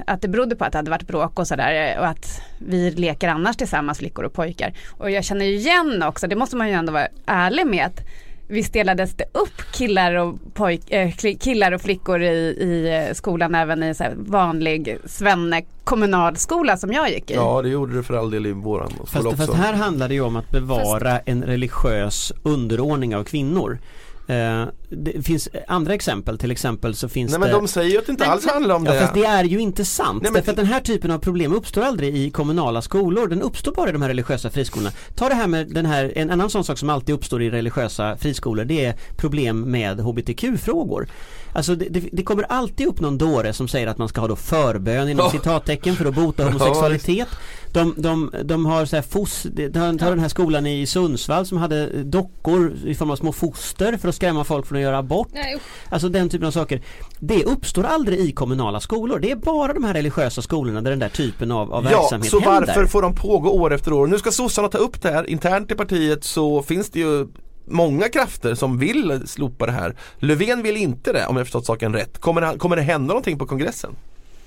att 0.07 0.21
det 0.21 0.27
berodde 0.27 0.55
på 0.55 0.65
att 0.65 0.71
det 0.71 0.77
hade 0.77 0.91
varit 0.91 1.07
bråk 1.07 1.39
och 1.39 1.47
sådär 1.47 1.93
eh, 1.95 1.99
och 1.99 2.07
att 2.07 2.41
vi 2.57 2.91
leker 2.91 3.27
annars 3.27 3.57
tillsammans 3.57 3.97
flickor 3.97 4.25
och 4.25 4.33
pojkar. 4.33 4.73
Och 4.91 5.11
jag 5.11 5.23
känner 5.23 5.45
ju 5.45 5.55
igen 5.55 6.03
också, 6.03 6.27
det 6.27 6.35
måste 6.35 6.55
man 6.55 6.67
ju 6.67 6.73
ändå 6.73 6.93
vara 6.93 7.07
ärlig 7.25 7.67
med 7.67 7.85
att 7.85 8.01
visst 8.47 8.73
delades 8.73 9.13
det 9.13 9.25
upp 9.33 9.71
killar 9.73 10.15
och, 10.15 10.35
pojk, 10.53 10.91
eh, 10.91 11.11
killar 11.39 11.71
och 11.71 11.81
flickor 11.81 12.21
i, 12.21 12.35
i 12.59 13.05
eh, 13.07 13.13
skolan 13.13 13.55
även 13.55 13.83
i 13.83 13.95
så 13.95 14.03
här 14.03 14.13
vanlig 14.17 14.97
svenne 15.05 15.61
kommunalskola 15.83 16.77
som 16.77 16.91
jag 16.91 17.09
gick 17.09 17.31
i. 17.31 17.33
Ja 17.33 17.61
det 17.61 17.69
gjorde 17.69 17.95
det 17.95 18.03
för 18.03 18.13
all 18.13 18.31
del 18.31 18.45
i 18.45 18.51
våran 18.51 18.89
skola 18.89 19.05
Fast, 19.05 19.25
också. 19.25 19.37
fast 19.37 19.53
här 19.53 19.73
handlar 19.73 20.07
det 20.07 20.13
ju 20.13 20.21
om 20.21 20.35
att 20.35 20.49
bevara 20.49 21.19
en 21.19 21.43
religiös 21.43 22.33
underordning 22.43 23.15
av 23.15 23.23
kvinnor. 23.23 23.79
Eh, 24.27 24.65
det 24.89 25.25
finns 25.25 25.49
andra 25.67 25.93
exempel, 25.93 26.37
till 26.37 26.51
exempel 26.51 26.95
så 26.95 27.09
finns 27.09 27.31
Nej 27.31 27.39
men 27.39 27.49
det 27.49 27.55
de 27.55 27.67
säger 27.67 27.91
ju 27.91 27.97
att 27.97 28.05
det 28.05 28.11
inte 28.11 28.25
alls 28.25 28.45
handlar 28.45 28.75
om 28.75 28.85
Ja 28.85 28.93
det. 28.93 28.99
fast 28.99 29.13
det 29.13 29.25
är 29.25 29.43
ju 29.43 29.59
inte 29.59 29.85
sant. 29.85 30.21
Nej, 30.23 30.31
men- 30.31 30.39
Därför 30.39 30.51
att 30.51 30.57
den 30.57 30.65
här 30.65 30.79
typen 30.79 31.11
av 31.11 31.19
problem 31.19 31.53
uppstår 31.53 31.81
aldrig 31.81 32.15
i 32.17 32.29
kommunala 32.31 32.81
skolor. 32.81 33.27
Den 33.27 33.41
uppstår 33.41 33.71
bara 33.71 33.89
i 33.89 33.91
de 33.91 34.01
här 34.01 34.09
religiösa 34.09 34.49
friskolorna. 34.49 34.91
Ta 35.15 35.29
det 35.29 35.35
här 35.35 35.47
med 35.47 35.67
den 35.73 35.85
här, 35.85 36.13
en 36.15 36.29
annan 36.31 36.49
sån 36.49 36.63
sak 36.63 36.77
som 36.77 36.89
alltid 36.89 37.15
uppstår 37.15 37.41
i 37.43 37.49
religiösa 37.49 38.17
friskolor 38.17 38.65
det 38.65 38.85
är 38.85 38.95
problem 39.17 39.61
med 39.61 39.99
HBTQ-frågor. 39.99 41.07
Alltså 41.53 41.75
det, 41.75 41.85
det, 41.89 42.09
det 42.11 42.23
kommer 42.23 42.43
alltid 42.43 42.87
upp 42.87 42.99
någon 42.99 43.17
dåre 43.17 43.53
som 43.53 43.67
säger 43.67 43.87
att 43.87 43.97
man 43.97 44.07
ska 44.07 44.21
ha 44.21 44.27
då 44.27 44.35
förbön 44.35 45.09
inom 45.09 45.25
Ja. 45.25 45.31
citattecken 45.31 45.95
för 45.95 46.05
att 46.05 46.15
bota 46.15 46.43
homosexualitet. 46.45 47.27
De, 47.73 47.93
de, 47.97 48.31
de 48.43 48.65
har 48.65 48.85
så 48.85 48.95
här 48.95 49.03
fos, 49.03 49.43
de- 49.43 49.69
ta 49.69 49.79
ta 49.93 50.09
den 50.09 50.19
här 50.19 50.27
skolan 50.27 50.65
i 50.67 50.85
Sundsvall 50.85 51.45
som 51.45 51.57
hade 51.57 52.03
dockor 52.03 52.73
i 52.85 52.95
form 52.95 53.11
av 53.11 53.15
små 53.15 53.31
foster 53.31 53.97
för 53.97 54.09
att 54.09 54.15
skrämma 54.15 54.43
folk 54.43 54.65
från 54.67 54.77
att 54.77 54.81
göra 54.83 54.97
abort. 54.97 55.27
Nej. 55.33 55.57
Alltså 55.89 56.09
den 56.09 56.29
typen 56.29 56.47
av 56.47 56.51
saker. 56.51 56.81
Det 57.19 57.43
uppstår 57.43 57.83
aldrig 57.83 58.19
i 58.19 58.31
kommunala 58.31 58.79
skolor. 58.79 59.19
Det 59.19 59.31
är 59.31 59.35
bara 59.35 59.73
de 59.73 59.83
här 59.83 59.93
religiösa 59.93 60.41
skolorna 60.41 60.81
där 60.81 60.89
den 60.89 60.99
där 60.99 61.09
typen 61.09 61.51
av, 61.51 61.73
av 61.73 61.87
Ja, 61.91 62.01
verksamhet 62.01 62.29
så 62.31 62.39
händer. 62.39 62.59
varför 62.67 62.85
får 62.85 63.01
de 63.01 63.15
pågå 63.15 63.49
år 63.51 63.73
efter 63.73 63.93
år? 63.93 64.07
Nu 64.07 64.17
ska 64.17 64.31
sossarna 64.31 64.67
ta 64.67 64.77
upp 64.77 65.01
det 65.01 65.11
här 65.11 65.29
internt 65.29 65.71
i 65.71 65.75
partiet 65.75 66.23
så 66.23 66.61
finns 66.63 66.89
det 66.89 66.99
ju 66.99 67.27
många 67.65 68.09
krafter 68.09 68.55
som 68.55 68.77
vill 68.79 69.21
slopa 69.25 69.65
det 69.65 69.71
här. 69.71 69.95
Löfven 70.19 70.63
vill 70.63 70.77
inte 70.77 71.13
det 71.13 71.25
om 71.25 71.37
jag 71.37 71.45
förstått 71.45 71.65
saken 71.65 71.93
rätt. 71.93 72.17
Kommer 72.17 72.41
det, 72.41 72.57
kommer 72.57 72.75
det 72.75 72.81
hända 72.81 73.07
någonting 73.07 73.37
på 73.37 73.45
kongressen? 73.45 73.95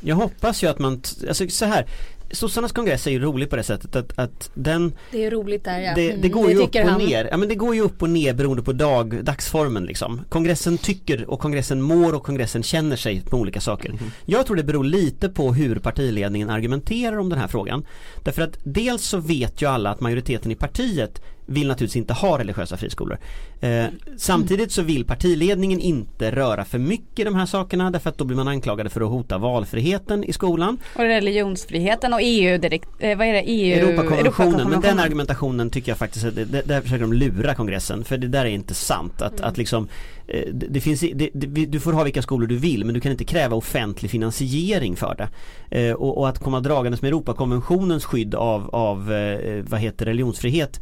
Jag 0.01 0.17
hoppas 0.17 0.63
ju 0.63 0.67
att 0.67 0.79
man, 0.79 1.03
alltså 1.29 1.49
så 1.49 1.65
här 1.65 1.87
Sossarnas 2.31 2.73
kongress 2.73 3.07
är 3.07 3.11
ju 3.11 3.19
rolig 3.19 3.51
på 3.51 3.57
det 3.57 3.63
sättet 3.63 3.97
att, 3.97 4.19
att 4.19 4.51
den 4.55 4.93
Det 5.11 5.25
är 5.25 5.31
roligt 5.31 5.65
där 5.65 5.81
ja. 5.81 5.93
det, 5.95 6.11
Mm, 6.11 6.21
det 6.21 6.29
går 6.29 6.51
ju 6.51 6.57
upp 6.57 6.75
och 6.75 6.81
han. 6.81 6.99
ner. 7.01 7.29
Ja 7.31 7.37
men 7.37 7.49
det 7.49 7.55
går 7.55 7.75
ju 7.75 7.81
upp 7.81 8.03
och 8.03 8.11
ner 8.11 8.35
beroende 8.35 8.63
på 8.63 8.73
dag, 8.73 9.25
dagsformen 9.25 9.85
liksom. 9.85 10.21
Kongressen 10.29 10.79
tycker 10.79 11.31
och 11.31 11.41
kongressen 11.41 11.83
mår 11.83 12.15
och 12.15 12.23
kongressen 12.23 12.63
känner 12.63 12.97
sig 12.97 13.21
på 13.21 13.37
olika 13.37 13.61
saker. 13.61 13.95
Jag 14.25 14.47
tror 14.47 14.57
det 14.57 14.65
beror 14.65 14.85
lite 14.85 15.29
på 15.29 15.53
hur 15.53 15.77
partiledningen 15.79 16.51
argumenterar 16.51 17.19
om 17.19 17.29
den 17.29 17.39
här 17.39 17.49
frågan. 17.49 17.87
Därför 18.25 18.43
att 18.43 18.59
dels 18.65 19.05
så 19.05 19.19
vet 19.19 19.63
ju 19.63 19.67
alla 19.67 19.91
att 19.91 20.01
majoriteten 20.01 20.51
i 20.51 20.55
partiet 20.55 21.23
vill 21.47 21.69
naturligtvis 21.69 21.97
inte 21.97 22.15
ha 22.15 22.39
religiösa 22.39 22.77
friskolor. 22.77 23.19
Eh, 23.61 23.85
samtidigt 24.17 24.73
så 24.73 24.83
vill 24.83 25.05
partiledningen 25.05 25.81
inte 25.81 26.31
röra 26.31 26.65
för 26.65 26.79
mycket 26.79 27.19
i 27.19 27.25
de 27.25 27.35
här 27.35 27.47
sakerna 27.47 27.91
därför 27.91 28.11
att 28.11 28.19
då 28.19 28.25
blir 28.25 28.37
man 28.37 28.49
anklagade 28.49 28.91
för 28.91 29.01
att 29.01 29.09
hota 29.09 29.39
valfriheten 29.39 30.25
i 30.25 30.33
skolan. 30.33 30.79
Och 30.95 31.03
religionsfriheten 31.03 32.13
och 32.13 32.21
EU 32.23 32.59
direkt, 32.59 32.89
eh, 32.99 33.19
vad 33.19 33.27
är 33.27 33.33
det, 33.33 33.41
EU, 33.41 33.79
Europakonventionen, 33.79 34.71
men 34.71 34.81
den 34.81 34.99
argumentationen 34.99 35.71
tycker 35.71 35.91
jag 35.91 35.99
faktiskt 35.99 36.25
att 36.25 36.35
det, 36.35 36.45
det, 36.45 36.63
där 36.63 36.81
försöker 36.81 37.03
de 37.03 37.13
lura 37.13 37.55
kongressen 37.55 38.05
för 38.05 38.17
det 38.17 38.29
där 38.29 38.45
är 38.45 38.51
inte 38.51 38.75
sant 38.75 39.23
att, 39.23 39.41
att 39.41 39.59
liksom 39.59 39.89
eh, 40.27 40.49
det, 40.53 40.67
det 40.71 40.81
finns, 40.81 41.01
det, 41.01 41.31
det, 41.35 41.67
du 41.67 41.81
får 41.81 41.93
ha 41.93 42.05
vilka 42.05 42.23
skolor 42.23 42.47
du 42.47 42.57
vill 42.57 42.85
men 42.85 42.95
du 42.95 43.01
kan 43.01 43.13
inte 43.13 43.25
kräva 43.25 43.57
offentlig 43.57 44.11
finansiering 44.11 44.97
för 44.97 45.15
det. 45.15 45.29
Eh, 45.71 45.95
och, 45.95 46.19
och 46.19 46.29
att 46.29 46.39
komma 46.39 46.61
dragandes 46.61 47.03
med 47.03 47.09
Europakonventionens 47.09 48.05
skydd 48.05 48.35
av, 48.35 48.71
av 48.75 49.13
eh, 49.13 49.65
vad 49.69 49.81
heter 49.81 50.07
religionsfrihet 50.07 50.81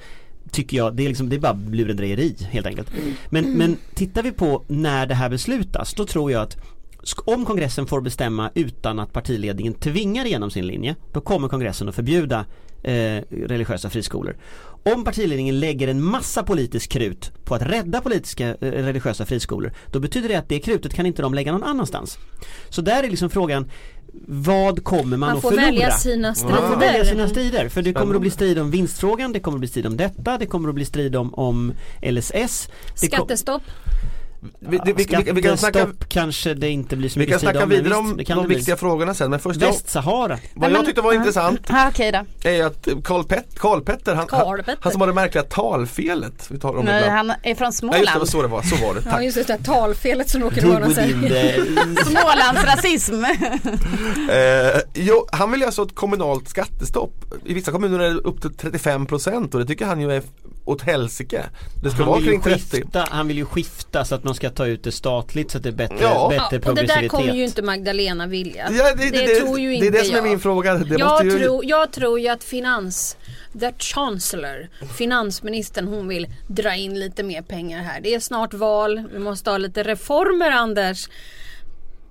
tycker 0.54 0.76
jag, 0.76 0.96
det 0.96 1.04
är 1.04 1.08
liksom, 1.08 1.28
det 1.28 1.36
är 1.36 1.40
bara 1.40 1.58
lurendrejeri 1.70 2.36
helt 2.50 2.66
enkelt. 2.66 2.90
Men, 3.28 3.52
men 3.52 3.76
tittar 3.94 4.22
vi 4.22 4.32
på 4.32 4.64
när 4.68 5.06
det 5.06 5.14
här 5.14 5.28
beslutas, 5.28 5.94
då 5.94 6.06
tror 6.06 6.32
jag 6.32 6.42
att 6.42 6.56
om 7.24 7.44
kongressen 7.44 7.86
får 7.86 8.00
bestämma 8.00 8.50
utan 8.54 8.98
att 8.98 9.12
partiledningen 9.12 9.74
tvingar 9.74 10.24
igenom 10.24 10.50
sin 10.50 10.66
linje, 10.66 10.96
då 11.12 11.20
kommer 11.20 11.48
kongressen 11.48 11.88
att 11.88 11.94
förbjuda 11.94 12.44
eh, 12.82 13.22
religiösa 13.30 13.90
friskolor. 13.90 14.36
Om 14.82 15.04
partiledningen 15.04 15.60
lägger 15.60 15.88
en 15.88 16.02
massa 16.02 16.42
politisk 16.42 16.90
krut 16.90 17.32
på 17.44 17.54
att 17.54 17.62
rädda 17.62 18.00
politiska 18.00 18.48
eh, 18.48 18.56
religiösa 18.60 19.26
friskolor, 19.26 19.72
då 19.92 20.00
betyder 20.00 20.28
det 20.28 20.34
att 20.34 20.48
det 20.48 20.60
krutet 20.60 20.94
kan 20.94 21.06
inte 21.06 21.22
de 21.22 21.34
lägga 21.34 21.52
någon 21.52 21.62
annanstans. 21.62 22.18
Så 22.68 22.82
där 22.82 23.02
är 23.02 23.10
liksom 23.10 23.30
frågan, 23.30 23.70
vad 24.26 24.84
kommer 24.84 25.04
man, 25.16 25.18
Man 25.20 25.36
att 25.36 25.42
får 25.42 25.50
förlora? 25.50 25.66
välja 25.66 25.90
sina 25.90 26.28
Man 26.28 26.34
får 26.72 26.76
välja 26.80 27.04
strider. 27.04 27.04
sina 27.04 27.28
strider 27.28 27.68
för 27.68 27.82
det 27.82 27.92
kommer 27.92 28.14
att 28.14 28.20
bli 28.20 28.30
strid 28.30 28.58
om 28.58 28.70
vinstfrågan, 28.70 29.32
det 29.32 29.40
kommer 29.40 29.56
att 29.56 29.60
bli 29.60 29.68
strid 29.68 29.86
om 29.86 29.96
detta, 29.96 30.38
det 30.38 30.46
kommer 30.46 30.68
att 30.68 30.74
bli 30.74 30.84
strid 30.84 31.16
om, 31.16 31.34
om 31.34 31.72
LSS. 32.02 32.32
Det 32.32 33.08
kom- 33.08 33.16
Skattestopp. 33.18 33.62
Vi, 34.58 34.80
vi, 34.84 34.92
vi, 34.92 35.04
vi, 35.24 35.32
vi 35.32 35.42
kan 35.42 35.58
snacka, 35.58 35.88
kanske 36.08 36.54
det 36.54 36.68
inte 36.68 36.96
blir 36.96 37.08
så 37.08 37.14
vi 37.14 37.26
mycket 37.26 37.32
kan 37.32 37.38
strid 37.40 37.54
snacka 37.54 37.66
vidare 37.66 37.94
om 37.94 38.24
kan 38.24 38.36
de 38.36 38.48
viktiga 38.48 38.76
frågorna 38.76 39.14
sen 39.14 39.30
men 39.30 39.40
först 39.40 39.60
jag, 39.60 39.68
Västsahara. 39.68 40.38
vad 40.54 40.70
jag 40.70 40.86
tyckte 40.86 41.00
var 41.00 41.12
intressant 41.12 41.60
Ja, 41.68 41.90
är 42.44 42.64
att 42.64 42.88
Karl, 43.04 43.24
Pet, 43.24 43.58
Karl 43.58 43.80
Petter, 43.80 44.14
han, 44.14 44.28
han, 44.80 44.92
som 44.92 45.00
har 45.00 45.08
det 45.08 45.14
märkliga 45.14 45.44
talfelet. 45.44 46.46
Vi 46.50 46.58
talar 46.58 46.78
om 46.78 46.84
det 46.86 46.92
Nej, 46.92 47.00
ibland. 47.02 47.28
han 47.30 47.36
är 47.42 47.54
från 47.54 47.64
Ja 47.66 47.68
just 47.68 47.80
det, 47.80 47.86
Småland. 47.88 48.18
var 48.18 48.26
så 48.26 48.42
det 48.42 48.48
var, 48.48 48.62
så 48.62 48.76
var 48.86 48.94
det. 48.94 49.00
Ja 49.04 49.10
Tack. 49.10 49.24
just 49.24 49.36
det, 49.46 49.56
det 49.58 49.64
talfelet 49.64 50.30
som 50.30 50.42
råkar 50.42 50.60
Tugg 50.60 50.70
vara 50.70 50.86
within 50.86 51.20
sig. 51.20 51.28
the... 51.28 52.04
Smålands 52.04 52.64
rasism. 52.64 53.24
Eh, 54.30 54.80
jo, 54.94 55.26
han 55.32 55.50
vill 55.50 55.60
ju 55.60 55.66
alltså 55.66 55.82
ha 55.82 55.86
ett 55.86 55.94
kommunalt 55.94 56.48
skattestopp. 56.48 57.14
I 57.44 57.54
vissa 57.54 57.72
kommuner 57.72 57.98
är 57.98 58.10
det 58.10 58.20
upp 58.20 58.40
till 58.40 58.50
35% 58.50 59.52
och 59.54 59.60
det 59.60 59.66
tycker 59.66 59.86
han 59.86 60.00
ju 60.00 60.12
är 60.12 60.22
åt 60.64 60.82
helsike. 60.82 61.44
Det 61.82 61.90
ska 61.90 61.98
Han 61.98 62.06
vara 62.06 62.18
vill, 62.18 62.26
ju 62.26 62.32
kring 62.32 62.42
30. 62.42 62.76
skifta, 62.76 63.06
han 63.10 63.28
vill 63.28 63.36
ju 63.36 63.44
skifta 63.44 64.04
så 64.04 64.14
att 64.14 64.24
man 64.24 64.34
ska 64.34 64.50
ta 64.50 64.66
ut 64.66 64.84
det 64.84 64.92
statligt 64.92 65.50
så 65.50 65.58
att 65.58 65.62
det 65.64 65.68
är 65.68 65.72
bättre, 65.72 65.96
Ja. 66.00 66.28
bättre 66.28 66.60
Ja, 66.64 66.70
och 66.70 66.76
det 66.76 66.86
där 66.86 67.08
kommer 67.08 67.34
ju 67.34 67.44
inte 67.44 67.62
Magdalena 67.62 68.26
vilja. 68.26 68.68
Ja, 68.70 68.94
det, 68.96 69.10
det, 69.10 69.26
det, 69.26 69.34
tror 69.34 69.60
ju 69.60 69.68
det 69.68 69.74
inte 69.74 69.88
är 69.88 69.90
det 69.90 70.04
som 70.04 70.14
är 70.14 70.18
jag. 70.18 70.28
min 70.28 70.40
fråga. 70.40 70.74
Det 70.74 70.96
jag, 70.98 71.08
måste 71.10 71.26
ju... 71.26 71.38
tror, 71.44 71.64
jag 71.64 71.92
tror 71.92 72.20
ju 72.20 72.28
att 72.28 72.44
finans, 72.44 73.16
the 73.60 73.72
chancellor, 73.78 74.68
finansministern 74.96 75.88
hon 75.88 76.08
vill 76.08 76.26
dra 76.48 76.74
in 76.74 76.98
lite 77.00 77.22
mer 77.22 77.42
pengar 77.42 77.82
här. 77.82 78.00
Det 78.00 78.14
är 78.14 78.20
snart 78.20 78.54
val, 78.54 79.02
vi 79.12 79.18
måste 79.18 79.50
ha 79.50 79.58
lite 79.58 79.82
reformer 79.82 80.50
Anders. 80.50 81.08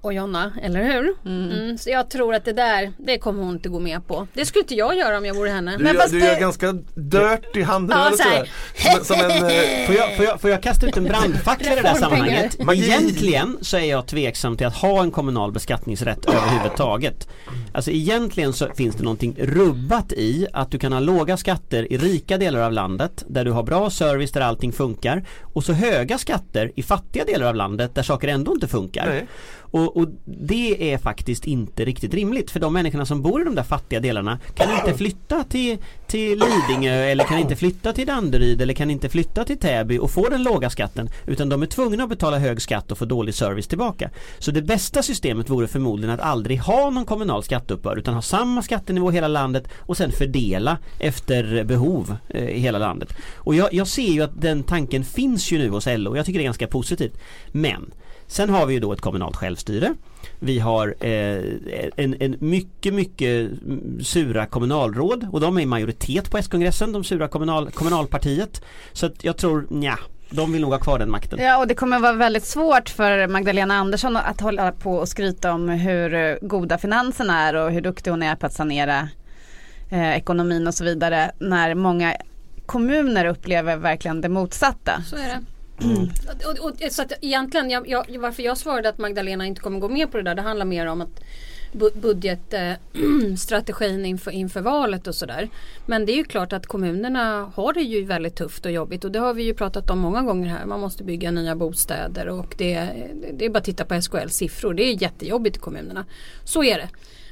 Och 0.03 0.13
Jonna, 0.13 0.51
eller 0.61 0.83
hur? 0.83 1.13
Mm. 1.25 1.77
Så 1.77 1.89
jag 1.89 2.09
tror 2.09 2.35
att 2.35 2.45
det 2.45 2.53
där, 2.53 2.93
det 2.97 3.17
kommer 3.17 3.43
hon 3.43 3.53
inte 3.53 3.69
gå 3.69 3.79
med 3.79 4.07
på. 4.07 4.27
Det 4.33 4.45
skulle 4.45 4.61
inte 4.61 4.75
jag 4.75 4.97
göra 4.97 5.17
om 5.17 5.25
jag 5.25 5.33
vore 5.35 5.49
henne. 5.49 5.77
Du, 5.77 5.83
Men 5.83 5.93
gör- 5.93 6.01
fast 6.01 6.13
du 6.13 6.19
det- 6.19 6.25
gör 6.25 6.39
ganska 6.39 6.73
dirt 6.95 7.55
i 7.55 7.61
handen 7.61 7.97
Ja, 7.99 8.07
eller 8.07 8.17
så 8.17 8.23
här. 8.23 8.49
sådär. 8.75 8.95
Som, 8.95 9.05
som 9.05 9.25
en, 9.25 9.31
eh, 9.31 9.85
Får 9.85 9.95
jag, 9.95 10.15
får, 10.17 10.25
jag, 10.25 10.41
får 10.41 10.49
jag 10.49 10.63
kasta 10.63 10.87
ut 10.87 10.97
en 10.97 11.03
brandfackla 11.03 11.71
i 11.73 11.75
det 11.75 11.81
där 11.81 11.93
sammanhanget? 11.93 12.59
Magi. 12.65 12.83
Egentligen 12.83 13.57
så 13.61 13.77
är 13.77 13.83
jag 13.89 14.07
tveksam 14.07 14.57
till 14.57 14.67
att 14.67 14.75
ha 14.75 15.01
en 15.03 15.11
kommunal 15.11 15.51
beskattningsrätt 15.51 16.25
överhuvudtaget. 16.25 17.27
Alltså 17.73 17.91
egentligen 17.91 18.53
så 18.53 18.67
finns 18.75 18.95
det 18.95 19.03
någonting 19.03 19.35
rubbat 19.39 20.11
i 20.13 20.47
att 20.53 20.71
du 20.71 20.79
kan 20.79 20.93
ha 20.93 20.99
låga 20.99 21.37
skatter 21.37 21.93
i 21.93 21.97
rika 21.97 22.37
delar 22.37 22.59
av 22.59 22.71
landet 22.73 23.23
där 23.27 23.45
du 23.45 23.51
har 23.51 23.63
bra 23.63 23.89
service 23.89 24.31
där 24.31 24.41
allting 24.41 24.71
funkar 24.71 25.25
och 25.53 25.63
så 25.63 25.73
höga 25.73 26.17
skatter 26.17 26.71
i 26.75 26.83
fattiga 26.83 27.25
delar 27.25 27.47
av 27.47 27.55
landet 27.55 27.95
där 27.95 28.03
saker 28.03 28.27
ändå 28.27 28.53
inte 28.53 28.67
funkar. 28.67 29.05
Nej. 29.09 29.27
Och, 29.73 29.97
och 29.97 30.07
det 30.25 30.93
är 30.93 30.97
faktiskt 30.97 31.45
inte 31.45 31.85
riktigt 31.85 32.13
rimligt 32.13 32.51
för 32.51 32.59
de 32.59 32.73
människorna 32.73 33.05
som 33.05 33.21
bor 33.21 33.41
i 33.41 33.43
de 33.43 33.55
där 33.55 33.63
fattiga 33.63 33.99
delarna 33.99 34.39
kan 34.55 34.71
inte 34.71 34.97
flytta 34.97 35.43
till, 35.43 35.77
till 36.07 36.39
Lidingö 36.39 36.93
eller 36.93 37.23
kan 37.23 37.39
inte 37.39 37.55
flytta 37.55 37.93
till 37.93 38.07
Danderyd 38.07 38.61
eller 38.61 38.73
kan 38.73 38.89
inte 38.89 39.09
flytta 39.09 39.43
till 39.45 39.57
Täby 39.57 39.97
och 39.97 40.11
få 40.11 40.29
den 40.29 40.43
låga 40.43 40.69
skatten 40.69 41.09
utan 41.25 41.49
de 41.49 41.61
är 41.61 41.65
tvungna 41.65 42.03
att 42.03 42.09
betala 42.09 42.39
hög 42.39 42.61
skatt 42.61 42.91
och 42.91 42.97
få 42.97 43.05
dålig 43.05 43.35
service 43.35 43.67
tillbaka. 43.67 44.09
Så 44.39 44.51
det 44.51 44.61
bästa 44.61 45.03
systemet 45.03 45.49
vore 45.49 45.67
förmodligen 45.67 46.13
att 46.13 46.21
aldrig 46.21 46.59
ha 46.59 46.89
någon 46.89 47.05
kommunal 47.05 47.43
skatteuppbörd 47.43 47.97
utan 47.97 48.13
ha 48.13 48.21
samma 48.21 48.61
skattenivå 48.61 49.11
i 49.11 49.13
hela 49.13 49.27
landet 49.27 49.67
och 49.79 49.97
sen 49.97 50.11
fördela 50.11 50.77
efter 50.99 51.63
behov 51.63 52.15
eh, 52.29 52.49
i 52.49 52.59
hela 52.59 52.77
landet. 52.77 53.13
Och 53.35 53.55
jag, 53.55 53.73
jag 53.73 53.87
ser 53.87 54.11
ju 54.11 54.21
att 54.21 54.41
den 54.41 54.63
tanken 54.63 55.03
finns 55.03 55.51
ju 55.51 55.57
nu 55.57 55.69
hos 55.69 55.85
LO 55.85 56.09
och 56.09 56.17
jag 56.17 56.25
tycker 56.25 56.39
det 56.39 56.43
är 56.43 56.45
ganska 56.45 56.67
positivt. 56.67 57.17
Men 57.51 57.91
Sen 58.33 58.49
har 58.49 58.65
vi 58.65 58.73
ju 58.73 58.79
då 58.79 58.93
ett 58.93 59.01
kommunalt 59.01 59.35
självstyre. 59.35 59.93
Vi 60.39 60.59
har 60.59 60.95
eh, 60.99 61.43
en, 61.95 62.15
en 62.19 62.35
mycket, 62.39 62.93
mycket 62.93 63.49
sura 64.01 64.45
kommunalråd 64.45 65.27
och 65.31 65.39
de 65.39 65.57
är 65.57 65.61
i 65.61 65.65
majoritet 65.65 66.31
på 66.31 66.37
S-kongressen, 66.37 66.91
de 66.91 67.03
sura 67.03 67.27
kommunal, 67.27 67.71
kommunalpartiet. 67.71 68.61
Så 68.93 69.05
att 69.05 69.23
jag 69.23 69.37
tror, 69.37 69.67
ja, 69.81 69.97
de 70.29 70.51
vill 70.51 70.61
nog 70.61 70.71
ha 70.71 70.79
kvar 70.79 70.99
den 70.99 71.11
makten. 71.11 71.39
Ja 71.41 71.57
och 71.57 71.67
det 71.67 71.75
kommer 71.75 71.99
vara 71.99 72.13
väldigt 72.13 72.45
svårt 72.45 72.89
för 72.89 73.27
Magdalena 73.27 73.75
Andersson 73.75 74.17
att 74.17 74.41
hålla 74.41 74.71
på 74.71 74.95
och 74.95 75.09
skryta 75.09 75.53
om 75.53 75.69
hur 75.69 76.13
eh, 76.13 76.35
goda 76.41 76.77
finanserna 76.77 77.39
är 77.41 77.53
och 77.55 77.71
hur 77.71 77.81
duktig 77.81 78.11
hon 78.11 78.23
är 78.23 78.35
på 78.35 78.45
att 78.45 78.53
sanera 78.53 79.09
eh, 79.89 80.17
ekonomin 80.17 80.67
och 80.67 80.73
så 80.73 80.83
vidare 80.83 81.31
när 81.39 81.75
många 81.75 82.15
kommuner 82.65 83.25
upplever 83.25 83.77
verkligen 83.77 84.21
det 84.21 84.29
motsatta. 84.29 85.01
Så 85.05 85.15
är 85.15 85.27
det. 85.27 85.39
Och, 86.45 86.65
och, 86.69 86.91
så 86.91 87.01
att 87.01 87.11
egentligen, 87.21 87.69
jag, 87.69 87.89
jag, 87.89 88.05
varför 88.19 88.43
jag 88.43 88.57
svarade 88.57 88.89
att 88.89 88.97
Magdalena 88.97 89.45
inte 89.45 89.61
kommer 89.61 89.79
gå 89.79 89.89
med 89.89 90.11
på 90.11 90.17
det 90.17 90.23
där, 90.23 90.35
det 90.35 90.41
handlar 90.41 90.65
mer 90.65 90.85
om 90.87 91.01
att 91.01 91.19
bu- 91.73 91.97
budgetstrategin 92.01 94.05
inför, 94.05 94.31
inför 94.31 94.61
valet 94.61 95.07
och 95.07 95.15
sådär. 95.15 95.49
Men 95.85 96.05
det 96.05 96.11
är 96.11 96.15
ju 96.17 96.23
klart 96.23 96.53
att 96.53 96.67
kommunerna 96.67 97.51
har 97.55 97.73
det 97.73 97.81
ju 97.81 98.05
väldigt 98.05 98.35
tufft 98.35 98.65
och 98.65 98.71
jobbigt 98.71 99.03
och 99.03 99.11
det 99.11 99.19
har 99.19 99.33
vi 99.33 99.43
ju 99.43 99.53
pratat 99.53 99.89
om 99.89 99.99
många 99.99 100.21
gånger 100.21 100.49
här. 100.49 100.65
Man 100.65 100.79
måste 100.79 101.03
bygga 101.03 101.31
nya 101.31 101.55
bostäder 101.55 102.27
och 102.29 102.55
det, 102.57 102.89
det 103.33 103.45
är 103.45 103.49
bara 103.49 103.59
att 103.59 103.65
titta 103.65 103.85
på 103.85 104.01
SKLs 104.01 104.33
siffror. 104.35 104.73
Det 104.73 104.83
är 104.83 105.01
jättejobbigt 105.01 105.57
i 105.57 105.59
kommunerna. 105.59 106.05
Så 106.43 106.63
är 106.63 106.77
det. 106.77 106.89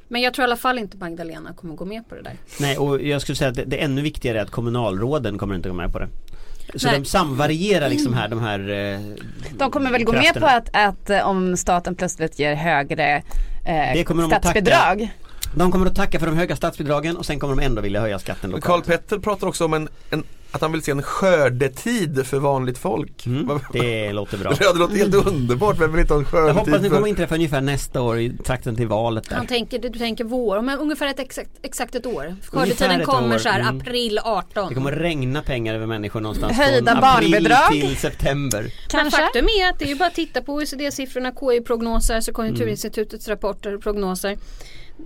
Men 0.08 0.22
jag 0.22 0.34
tror 0.34 0.44
i 0.44 0.48
alla 0.48 0.58
fall 0.58 0.78
inte 0.80 0.98
Magdalena 0.98 1.54
kommer 1.54 1.76
gå 1.76 1.86
med 1.86 2.10
på 2.10 2.16
det 2.16 2.22
där. 2.22 2.34
Nej 2.60 2.78
och 2.78 3.02
jag 3.02 3.22
skulle 3.22 3.36
säga 3.36 3.50
att 3.50 3.56
det, 3.56 3.64
det 3.66 3.82
är 3.82 3.86
ännu 3.86 4.02
viktigare 4.02 4.40
är 4.40 4.44
att 4.44 4.52
kommunalråden 4.52 5.38
kommer 5.38 5.56
inte 5.56 5.70
gå 5.70 5.76
med 5.76 5.92
på 5.92 6.00
det. 6.00 6.08
Så 6.76 6.88
Nej. 6.88 7.00
de 7.00 7.06
samvarierar 7.06 7.90
liksom 7.90 8.14
här 8.14 8.28
de 8.28 8.40
här 8.42 8.60
eh, 8.70 9.00
De 9.58 9.72
kommer 9.72 9.92
väl 9.92 10.04
gå 10.04 10.12
med 10.12 10.22
krafterna. 10.24 10.48
på 10.48 10.54
att, 10.56 10.70
att 10.74 11.10
eh, 11.10 11.28
om 11.28 11.58
staten 11.58 11.96
plötsligt 11.96 12.40
ger 12.40 12.56
högre 12.56 13.24
Det 13.66 14.00
eh, 14.00 14.04
kommer 14.04 14.24
de 14.24 14.34
att 14.34 14.42
tacka. 14.42 14.42
statsbidrag. 14.42 15.10
De 15.56 15.72
kommer 15.72 15.86
att 15.86 15.96
tacka 15.96 16.20
för 16.20 16.26
de 16.26 16.38
höga 16.38 16.56
statsbidragen 16.56 17.18
och 17.18 17.26
sen 17.26 17.40
kommer 17.40 17.56
de 17.56 17.66
ändå 17.66 17.82
vilja 17.82 18.02
höja 18.02 18.20
skatten 18.20 18.50
lokalt. 18.50 18.86
Karl 18.86 18.98
Petter 18.98 19.20
pratar 19.20 19.48
också 19.48 19.66
om 19.66 19.74
en, 19.74 19.90
en, 20.10 20.24
att 20.52 20.62
han 20.62 20.72
vill 20.72 20.82
se 20.82 20.92
en 20.92 21.04
skördetid 21.04 22.28
för 22.28 22.40
vanligt 22.40 22.78
folk. 22.78 23.26
Mm, 23.26 23.60
det 23.74 24.14
låter 24.14 24.38
bra. 24.38 24.54
Ja, 24.60 24.74
det 24.74 24.80
låter 24.80 24.96
helt 24.96 25.28
underbart, 25.28 25.80
vem 25.80 25.92
vill 25.92 26.02
inte 26.02 26.14
ha 26.14 26.20
en 26.20 26.26
Jag 26.26 26.32
skördetid 26.32 26.58
hoppas 26.58 26.82
det 26.82 26.90
för... 26.90 26.96
kommer 26.96 27.08
inträffa 27.08 27.36
ungefär 27.36 27.62
nästa 27.62 28.02
år 28.02 28.20
i 28.20 28.38
trakten 28.38 28.76
till 28.76 28.88
valet 28.88 29.30
där. 29.30 29.36
Han 29.36 29.48
tänker, 29.48 29.80
du 29.80 29.90
tänker 29.90 30.24
vår, 30.24 30.62
men 30.62 30.80
ungefär 30.80 31.08
ett 31.08 31.20
exakt, 31.20 31.50
exakt 31.62 31.96
ett 31.96 32.06
år. 32.06 32.36
Skördetiden 32.48 33.02
ett 33.02 33.08
kommer 33.08 33.36
år, 33.36 33.40
så 33.40 33.50
här 33.50 33.60
mm. 33.60 33.78
april 33.78 34.20
18. 34.24 34.70
Det 34.70 34.76
kommer 34.76 34.92
regna 34.92 35.42
pengar 35.42 35.76
över 35.76 35.86
människor 35.86 36.20
någonstans 36.20 36.58
Höjda 36.58 36.92
från 36.92 37.04
april 37.04 37.32
barnbidrag. 37.32 37.72
till 37.72 37.98
september. 37.98 38.72
Men 38.94 39.12
faktum 39.12 39.46
är 39.60 39.70
att 39.70 39.80
det 39.80 39.86
är 39.86 39.90
ju 39.90 39.96
bara 39.96 40.08
att 40.08 40.16
titta 40.16 40.42
på 40.42 40.54
OECD-siffrorna, 40.54 41.32
KI-prognoser, 41.32 42.16
alltså 42.16 42.32
Konjunkturinstitutets 42.32 43.28
rapporter 43.28 43.76
och 43.76 43.84
prognoser. 43.84 44.38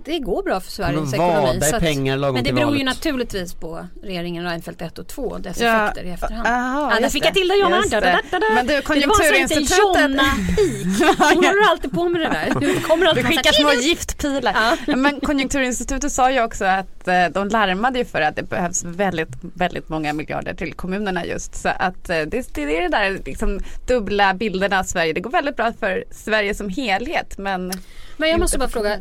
Det 0.04 0.18
går 0.18 0.42
bra 0.42 0.60
för 0.60 0.70
Sveriges 0.70 1.14
ekonomi. 1.14 1.60
så 1.62 1.76
att- 1.76 1.82
pengar 1.82 2.16
lagom 2.16 2.34
men 2.34 2.44
det 2.44 2.52
beror 2.52 2.76
ju 2.76 2.84
naturligtvis 2.84 3.54
på 3.54 3.86
regeringen 4.02 4.44
Reinfeldt 4.44 4.82
1 4.82 4.98
och 4.98 5.06
2 5.08 5.22
och 5.22 5.40
dess 5.40 5.60
Ja, 5.60 5.84
effekter 5.84 6.04
i 6.04 6.10
efterhand. 6.10 6.46
aha, 6.46 6.88
ja, 6.90 6.94
där 6.94 7.00
just 7.02 7.12
fick 7.12 7.22
det. 7.22 7.28
jag 7.28 7.34
till 7.34 7.48
det 7.48 7.56
Jonna. 7.56 7.82
Da. 8.00 8.40
Men 8.54 8.66
du, 8.66 8.72
Det 8.72 8.88
var 8.88 8.96
en 8.96 9.02
sån 9.02 9.10
Konjunkturinstitutet- 9.10 9.58
liten 9.58 10.10
Jonna-pik. 10.12 11.18
Hon 11.34 11.44
håller 11.44 11.70
alltid 11.70 11.92
på 11.92 12.08
med 12.08 12.20
det 12.20 12.28
där. 12.28 12.60
Du 12.60 12.80
kommer 12.80 13.06
alltid 13.06 13.26
skickar 13.26 13.52
små 13.52 13.72
giftpilar. 13.72 14.76
Ja. 14.86 14.96
Men 14.96 15.20
Konjunkturinstitutet 15.20 16.12
sa 16.12 16.30
ju 16.30 16.42
också 16.44 16.64
att 16.64 17.08
eh, 17.08 17.26
de 17.32 17.48
larmade 17.48 17.98
ju 17.98 18.04
för 18.04 18.20
att 18.20 18.36
det 18.36 18.42
behövs 18.42 18.84
väldigt, 18.84 19.28
väldigt 19.54 19.88
många 19.88 20.12
miljarder 20.12 20.54
till 20.54 20.72
kommunerna 20.72 21.24
just. 21.26 21.54
Så 21.54 21.68
att 21.68 22.10
eh, 22.10 22.16
det, 22.20 22.54
det 22.54 22.76
är 22.76 22.82
det 22.82 22.88
där 22.88 23.18
liksom 23.26 23.60
dubbla 23.86 24.34
bilderna 24.34 24.78
av 24.78 24.84
Sverige. 24.84 25.12
Det 25.12 25.20
går 25.20 25.30
väldigt 25.30 25.56
bra 25.56 25.72
för 25.80 26.04
Sverige 26.10 26.54
som 26.54 26.68
helhet 26.68 27.38
men 27.38 27.72
Men 28.16 28.30
jag 28.30 28.40
måste 28.40 28.58
bara 28.58 28.68
fråga, 28.68 28.94
eh, 28.94 29.00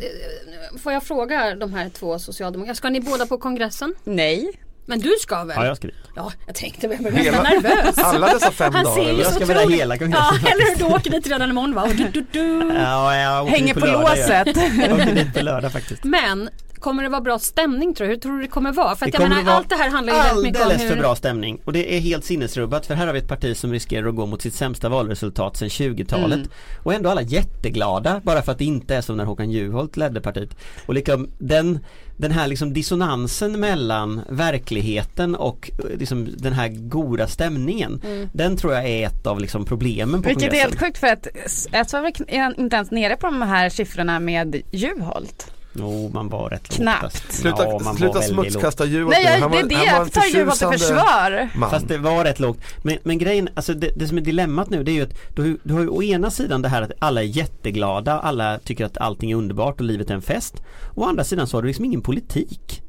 får 0.84 0.94
jag 0.94 1.04
fråga 1.04 1.56
de 1.56 1.74
här 1.74 1.90
två 1.90 2.20
socialdemokraterna, 2.20 2.76
ska 2.76 2.90
ni 2.90 3.02
båda 3.02 3.26
på 3.26 3.38
kongressen? 3.38 3.94
nej. 4.04 4.52
Men 4.88 5.00
du 5.00 5.16
ska 5.20 5.44
väl? 5.44 5.56
Ja, 5.60 5.66
jag 5.66 5.78
ska 5.78 5.88
dit. 5.88 5.96
Ja, 6.16 6.32
jag 6.46 6.56
tänkte 6.56 6.88
jag 6.88 6.98
blev 7.00 7.14
nästan 7.14 7.44
nervös. 7.44 7.98
Alla 7.98 8.34
dessa 8.34 8.52
fem 8.52 8.74
Han 8.74 8.84
dagar 8.84 9.04
ser 9.04 9.14
ju? 9.14 9.22
Jag 9.22 9.34
ska 9.34 9.46
vara 9.46 9.60
hela 9.60 9.98
kongressen 9.98 10.26
Ja, 10.44 10.50
eller 10.52 10.70
hur? 10.70 10.76
Du 10.90 10.96
åker 10.96 11.12
dit 11.12 11.28
redan 11.28 11.50
imorgon 11.50 11.74
va? 11.76 11.84
Och 11.84 11.96
du, 11.96 12.04
du, 12.04 12.26
du. 12.32 12.74
Ja, 12.76 13.18
jag 13.18 13.44
åker 13.44 13.52
Hänger 13.58 13.74
på 13.74 13.80
lördag, 13.80 14.02
låset. 14.02 14.48
Jag, 14.56 14.90
jag 14.90 14.94
åker 15.00 15.16
dit 15.16 15.34
på 15.34 15.42
lördag 15.42 15.72
faktiskt. 15.72 16.04
Men 16.04 16.50
kommer 16.86 17.04
det 17.04 17.10
vara 17.10 17.22
bra 17.22 17.40
stämning 17.40 17.94
tror 17.94 18.08
du? 18.08 18.14
Hur 18.14 18.20
tror 18.20 18.36
du 18.36 18.42
det 18.42 18.48
kommer 18.48 18.72
vara? 18.72 18.96
För 18.96 19.06
att 19.06 19.12
Det 19.12 19.22
jag 19.22 19.30
menar 19.30 19.54
allt 19.54 19.70
det 19.70 19.76
här 19.76 19.90
handlar 19.90 20.14
ju 20.14 20.20
väldigt 20.20 20.44
mycket 20.44 20.62
om 20.66 20.72
hur 20.72 20.90
för 20.90 20.98
bra 20.98 21.16
stämning 21.16 21.62
och 21.66 21.74
det 21.74 21.96
är 21.96 22.00
helt 22.00 22.26
sinnesrubbat 22.26 22.86
för 22.86 22.96
här 22.96 23.08
har 23.08 23.14
vi 23.14 23.20
ett 23.20 23.28
parti 23.28 23.58
som 23.58 23.72
riskerar 23.72 24.08
att 24.08 24.16
gå 24.16 24.26
mot 24.26 24.42
sitt 24.42 24.54
sämsta 24.54 24.90
valresultat 24.90 25.58
sedan 25.58 25.70
20-talet 25.70 26.36
Mm. 26.36 26.50
och 26.84 26.94
ändå 26.94 27.10
alla 27.10 27.22
jätteglada 27.22 28.22
bara 28.24 28.42
för 28.42 28.52
att 28.52 28.58
det 28.58 28.66
inte 28.66 28.96
är 28.96 29.02
som 29.02 29.18
när 29.18 29.26
Håkan 29.26 29.52
Juholt 29.52 29.98
ledde 29.98 30.22
partiet 30.22 30.58
och 30.86 30.94
liksom 30.94 31.30
den 31.38 31.80
den 32.18 32.32
här 32.32 32.48
liksom 32.48 32.74
dissonansen 32.74 33.60
mellan 33.60 34.22
verkligheten 34.30 35.36
och 35.36 35.72
eh, 35.80 35.98
liksom 36.00 36.28
den 36.38 36.54
här 36.54 36.68
goda 36.68 37.28
stämningen 37.28 38.02
Den 38.34 38.58
tror 38.58 38.74
jag 38.74 38.90
är 38.90 39.08
ett 39.08 39.28
av 39.28 39.40
liksom 39.40 39.66
problemen 39.66 40.22
på 40.22 40.30
Vilket 40.30 40.44
är 40.44 40.48
kongressen 40.48 40.70
helt 40.72 40.80
sjukt 40.80 40.98
för 40.98 41.08
att 41.08 41.28
S 41.72 41.94
var 41.94 42.60
inte 42.60 42.76
ens 42.76 42.92
nere 42.92 43.16
på 43.16 43.28
de 43.28 43.42
här 43.42 43.70
siffrorna 43.70 44.20
med 44.20 44.62
Juholt. 44.72 45.55
Jo, 45.80 46.10
man 46.14 46.30
var 46.30 46.50
rätt 46.50 46.70
Knappt. 46.70 47.04
lågt 47.04 47.14
alltså. 47.14 47.34
Sluta, 47.42 47.66
Ja, 47.68 47.80
man 47.84 47.96
sluta 47.96 48.22
smutskasta 48.22 48.86
Juholt 48.86 49.16
Nej 49.24 49.40
jag, 49.42 49.52
det 49.52 49.58
är 49.60 49.64
det, 49.64 49.86
jag 49.86 50.12
tar 50.12 50.22
Juholt 50.24 50.58
förtjusande 50.58 50.78
försvar. 50.78 51.50
man. 51.56 51.70
Fast 51.70 51.88
det 51.88 51.98
var 51.98 52.24
rätt 52.24 52.40
lågt. 52.40 52.60
Men, 52.84 52.98
men 53.04 53.18
grejen, 53.18 53.50
alltså 53.54 53.74
det, 53.74 53.92
det 53.96 54.08
som 54.08 54.18
är 54.18 54.22
dilemmat 54.22 54.70
nu 54.70 54.84
det 54.84 54.92
är 54.92 54.94
ju 54.94 55.02
att 55.04 55.36
du, 55.36 55.58
du 55.64 55.74
har 55.74 55.82
ju 55.82 55.88
å 55.88 56.04
ena 56.04 56.32
sidan 56.32 56.62
det 56.62 56.70
här 56.70 56.82
att 56.82 56.92
alla 57.00 57.22
är 57.22 57.26
jätteglada, 57.26 58.20
alla 58.20 58.60
tycker 58.60 58.86
att 58.86 58.98
allting 58.98 59.32
är 59.32 59.36
underbart 59.36 59.80
och 59.80 59.86
livet 59.86 60.10
är 60.10 60.14
en 60.14 60.22
fest. 60.22 60.56
Å 60.96 61.04
andra 61.06 61.24
sidan 61.24 61.48
så 61.48 61.58
har 61.58 61.62
du 61.62 61.68
liksom 61.68 61.86
ingen 61.86 62.02
politik. 62.02 62.82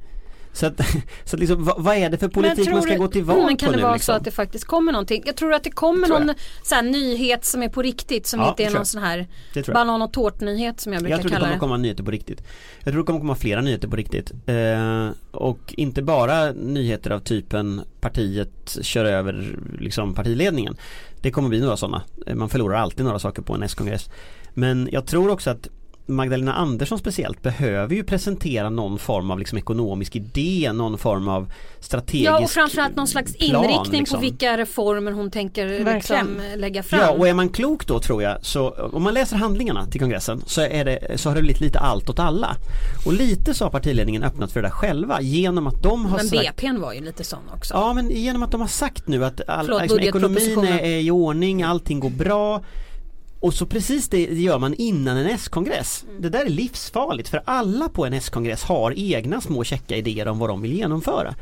Så 0.57 0.66
att, 0.66 0.81
så 1.25 1.37
att 1.37 1.40
liksom, 1.40 1.64
vad, 1.64 1.83
vad 1.85 1.97
är 1.97 2.11
det 2.11 2.19
för 2.19 2.29
politik 2.29 2.71
man 2.71 2.83
ska 2.83 2.92
du- 2.92 2.99
gå 2.99 3.09
till 3.09 3.25
val 3.25 3.47
men 3.47 3.57
kan 3.57 3.66
på 3.66 3.71
det 3.73 3.77
nu 3.77 3.83
vara 3.83 3.92
liksom? 3.95 4.12
så 4.12 4.16
att 4.16 4.25
det 4.25 4.31
faktiskt 4.31 4.64
kommer 4.64 4.92
någonting? 4.92 5.23
Jag 5.27 5.37
tror 5.37 5.53
att 5.53 5.64
det 5.64 5.71
kommer 5.71 6.09
någon 6.09 6.35
så 6.62 6.83
nyhet 6.83 7.45
som 7.45 7.62
är 7.62 7.69
på 7.69 7.83
riktigt 7.83 8.27
som 8.27 8.40
Ja, 8.40 8.49
inte 8.49 8.62
är 8.62 8.66
det 8.71 8.75
någon 8.75 8.87
sån 8.87 9.03
här 9.03 9.27
Det 9.55 9.66
banan 9.69 10.03
och 10.03 10.12
tårtnyhet 10.12 10.81
som 10.81 10.92
jag 10.92 11.03
brukar 11.03 11.14
Jag 11.16 11.21
tror 11.21 11.31
det 11.31 11.35
kalla 11.35 11.45
kommer 11.45 11.55
det. 11.55 11.61
komma 11.61 11.77
nyheter 11.77 12.05
på 12.05 12.11
riktigt. 12.11 12.42
Jag 12.85 12.92
tror 12.92 13.03
det 13.03 13.07
kommer 13.07 13.21
komma 13.21 13.35
flera 13.35 13.61
nyheter 13.61 13.88
på 13.88 13.97
riktigt. 13.97 14.33
Eh, 14.47 15.09
och 15.31 15.59
inte 15.77 16.03
bara 16.03 16.53
nyheter 16.53 17.11
av 17.11 17.19
typen 17.21 17.81
partiet 18.01 18.79
kör 18.83 19.05
över 19.05 19.59
liksom 19.81 20.14
partiledningen. 20.14 20.77
Det 21.21 21.31
kommer 21.31 21.49
bli 21.49 21.61
några 21.61 21.77
sådana. 21.77 22.03
Man 22.35 22.49
förlorar 22.49 22.77
alltid 22.79 23.05
några 23.05 23.19
saker 23.19 23.42
på 23.42 23.55
en 23.55 23.62
S-kongress. 23.62 24.11
Men 24.55 24.88
jag 24.92 25.07
tror 25.07 25.31
också 25.31 25.51
att 25.51 25.69
Magdalena 26.07 26.55
Andersson 26.55 26.99
speciellt 26.99 27.42
behöver 27.42 27.95
ju 27.95 28.05
presentera 28.05 28.71
någon 28.71 28.99
form 28.99 29.31
av 29.31 29.38
liksom 29.38 29.59
ekonomisk 29.59 30.16
idé, 30.16 30.73
någon 30.73 30.99
form 30.99 31.29
av 31.29 31.53
strategisk 31.81 32.27
Ja 32.31 32.38
och 32.38 32.51
framförallt 32.51 32.97
någon 32.97 33.07
slags 33.07 33.37
plan, 33.37 33.64
inriktning 33.64 34.01
liksom. 34.01 34.16
på 34.16 34.21
vilka 34.21 34.59
reformer 34.59 35.12
hon 35.12 35.31
tänker 35.31 35.95
liksom, 35.95 36.40
lägga 36.57 36.83
fram. 36.83 37.01
Ja 37.01 37.11
och 37.11 37.29
är 37.29 37.35
man 37.35 37.49
klok 37.49 37.87
då 37.87 38.01
tror 38.01 38.23
jag 38.23 38.45
så 38.45 38.71
om 38.92 39.03
man 39.03 39.14
läser 39.14 39.37
handlingarna 39.37 39.87
till 39.87 40.01
kongressen 40.01 40.42
så, 40.47 40.61
är 40.61 40.85
det, 40.85 41.21
så 41.21 41.31
har 41.31 41.37
det 41.37 41.42
blivit 41.42 41.61
lite 41.61 41.79
allt 41.79 42.11
åt 42.11 42.19
alla. 42.19 42.57
Och 43.07 43.12
lite 43.12 43.55
så 43.55 43.64
har 43.64 43.71
partiledningen 43.71 44.23
öppnat 44.23 44.53
för 44.53 44.62
det 44.62 44.69
där 44.69 44.73
själva 44.73 45.21
genom 45.21 45.66
att 45.66 45.83
de 45.83 46.05
har 46.05 46.16
Men 46.16 46.29
sagt 46.29 46.62
BP'n 46.62 46.81
var 46.81 46.92
ju 46.92 47.01
lite 47.01 47.25
sån 47.25 47.42
också. 47.55 47.75
Ja 47.75 47.92
men 47.92 48.11
genom 48.11 48.42
att 48.42 48.51
de 48.51 48.61
har 48.61 48.69
sagt 48.69 49.09
nu 49.09 49.25
att 49.25 49.49
all, 49.49 49.66
Förlåt, 49.66 49.83
liksom, 49.83 50.01
ekonomin 50.01 50.59
är, 50.59 50.79
är 50.79 51.01
i 51.01 51.11
ordning, 51.11 51.62
allting 51.62 52.01
går 52.01 52.11
bra 52.11 52.62
Och 53.46 53.54
så 53.54 53.66
precis 53.66 54.09
det 54.09 54.22
gör 54.22 54.59
man 54.59 54.74
innan 54.74 55.16
en 55.16 55.26
S-kongress. 55.26 56.04
Det 56.18 56.28
där 56.28 56.44
är 56.44 56.50
livsfarligt 56.50 57.28
för 57.28 57.42
alla 57.44 57.88
på 57.88 58.06
en 58.06 58.12
S-kongress 58.12 58.62
har 58.62 58.94
egna 58.96 59.40
små 59.40 59.64
käcka 59.64 59.96
idéer 59.96 60.28
om 60.28 60.38
vad 60.38 60.50
de 60.50 60.62
vill 60.62 60.72
genomföra. 60.72 61.35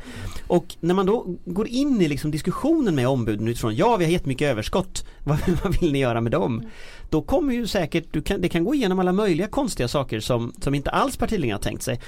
Och 0.46 0.76
när 0.80 0.94
man 0.94 1.06
då 1.06 1.26
går 1.44 1.68
in 1.68 2.00
i 2.00 2.08
liksom 2.08 2.30
diskussionen 2.30 2.94
med 2.94 3.08
ombuden 3.08 3.48
utifrån 3.48 3.76
ja 3.76 3.96
vi 3.96 4.04
har 4.04 4.12
jättemycket 4.12 4.50
överskott, 4.50 5.06
vad, 5.24 5.38
vad 5.62 5.80
vill 5.80 5.92
ni 5.92 5.98
göra 5.98 6.20
med 6.20 6.32
dem? 6.32 6.62
Då 7.10 7.22
kommer 7.22 7.54
ju 7.54 7.66
säkert, 7.66 8.24
kan, 8.24 8.40
det 8.40 8.48
kan 8.48 8.64
gå 8.64 8.74
igenom 8.74 8.98
alla 8.98 9.12
möjliga 9.12 9.48
konstiga 9.48 9.88
saker 9.88 10.20
som, 10.20 10.52
som 10.60 10.74
inte 10.74 10.90
alls 10.90 11.16
partiledningen 11.16 11.54
har 11.54 11.62
tänkt 11.62 11.82
sig. 11.82 12.00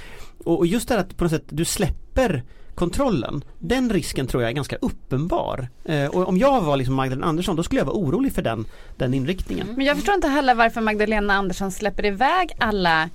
Och, 0.43 0.57
och 0.57 0.67
just 0.67 0.87
det 0.87 0.93
här 0.93 1.01
att 1.01 1.17
på 1.17 1.23
något 1.23 1.31
sätt 1.31 1.45
du 1.49 1.65
släpper 1.65 2.43
kontrollen. 2.77 3.43
Den 3.59 3.89
risken 3.89 4.27
tror 4.27 4.43
jag 4.43 4.49
är 4.49 4.55
ganska 4.55 4.75
uppenbar. 4.75 5.67
Eh, 5.85 6.05
och 6.05 6.27
om 6.27 6.37
jag 6.37 6.61
var 6.61 6.77
liksom 6.77 6.95
Magdalena 6.95 7.27
Andersson 7.27 7.55
då 7.55 7.63
skulle 7.63 7.81
jag 7.81 7.85
vara 7.85 7.95
orolig 7.95 8.33
för 8.33 8.41
den, 8.41 8.65
den 8.97 9.13
inriktningen. 9.13 9.67
Men 9.75 9.85
jag 9.85 9.95
förstår 9.95 10.15
inte 10.15 10.27
heller 10.27 10.55
varför 10.55 10.81
Magdalena 10.81 11.33
Andersson 11.33 11.71
släpper 11.71 12.05
iväg 12.05 12.51
alla 12.57 13.09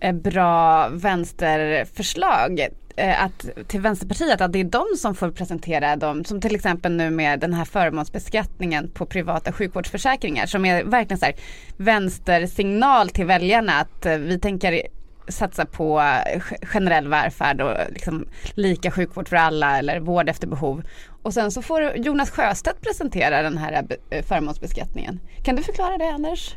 eh, 0.00 0.14
bra 0.14 0.88
vänsterförslag 0.88 2.68
eh, 2.96 3.24
att, 3.24 3.48
till 3.66 3.80
Vänsterpartiet 3.80 4.40
att 4.40 4.52
det 4.52 4.60
är 4.60 4.64
de 4.64 4.84
som 4.98 5.14
får 5.14 5.30
presentera 5.30 5.96
dem 5.96 6.24
som 6.24 6.40
till 6.40 6.54
exempel 6.54 6.92
nu 6.92 7.10
med 7.10 7.40
den 7.40 7.54
här 7.54 7.64
förmånsbeskattningen 7.64 8.90
på 8.90 9.06
privata 9.06 9.52
sjukvårdsförsäkringar 9.52 10.46
som 10.46 10.64
är 10.64 10.84
verkligen 10.84 11.18
så 11.18 11.24
här 11.24 11.34
vänstersignal 11.76 13.08
till 13.08 13.26
väljarna 13.26 13.72
att 13.72 14.06
eh, 14.06 14.16
vi 14.16 14.38
tänker 14.38 15.01
satsa 15.28 15.64
på 15.66 16.00
eh, 16.00 16.42
generell 16.62 17.08
välfärd 17.08 17.60
och 17.60 17.76
liksom 17.88 18.26
lika 18.54 18.90
sjukvård 18.90 19.28
för 19.28 19.36
alla 19.36 19.78
eller 19.78 20.00
vård 20.00 20.28
efter 20.28 20.46
behov. 20.46 20.82
Och 21.22 21.34
sen 21.34 21.50
så 21.50 21.62
får 21.62 21.96
Jonas 21.96 22.30
Sjöstedt 22.30 22.80
presentera 22.80 23.42
den 23.42 23.58
här 23.58 23.84
eh, 24.10 24.24
förmånsbeskattningen. 24.24 25.20
Kan 25.44 25.56
du 25.56 25.62
förklara 25.62 25.98
det 25.98 26.04
Anders? 26.08 26.54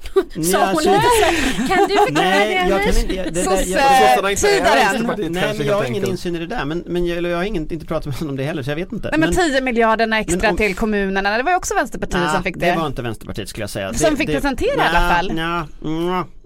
Sa 0.12 0.58
hon 0.58 0.68
alltså- 0.68 0.90
lite 0.90 1.02
så 1.20 1.24
här, 1.24 1.68
kan 1.68 1.88
du 1.88 1.94
förklara 1.96 2.28
Nej, 2.28 2.48
det 2.48 2.54
jag 2.54 2.68
kan 2.68 2.78
Anders? 2.80 3.02
inte, 3.02 3.14
jag, 3.16 3.26
det 3.26 3.30
där, 3.30 3.42
Sossarna 3.42 4.20
jag, 4.22 4.32
inte 4.32 4.48
är 4.48 4.58
Tidaren. 4.58 4.78
Vänsterpartiet 4.78 5.30
Nej 5.32 5.54
men 5.58 5.66
jag 5.66 5.74
har 5.76 5.84
ingen 5.84 6.04
insyn 6.08 6.36
i 6.36 6.38
det 6.38 6.46
där 6.46 6.64
men, 6.64 6.84
men 6.86 7.06
jag, 7.06 7.22
jag 7.24 7.36
har 7.36 7.44
ingen, 7.44 7.72
inte 7.72 7.86
pratat 7.86 8.06
med 8.06 8.14
honom 8.14 8.30
om 8.30 8.36
det 8.36 8.44
heller 8.44 8.62
så 8.62 8.70
jag 8.70 8.76
vet 8.76 8.92
inte. 8.92 9.08
Nej 9.10 9.20
men 9.20 9.32
10 9.34 9.60
miljarderna 9.60 10.18
extra 10.20 10.38
men 10.42 10.50
om- 10.50 10.56
till 10.56 10.74
kommunerna, 10.74 11.36
det 11.36 11.42
var 11.42 11.50
ju 11.50 11.56
också 11.56 11.74
Vänsterpartiet 11.74 12.20
Nej, 12.22 12.34
som 12.34 12.42
fick 12.42 12.56
det. 12.58 12.66
det 12.70 12.76
var 12.76 12.86
inte 12.86 13.02
Vänsterpartiet 13.02 13.48
skulle 13.48 13.62
jag 13.62 13.70
säga. 13.70 13.94
Som 13.94 14.10
det, 14.10 14.16
fick 14.16 14.26
det, 14.26 14.32
presentera 14.34 14.76
i 14.76 14.80
alla 14.80 15.14
fall. 15.14 15.32
nja, 15.32 15.66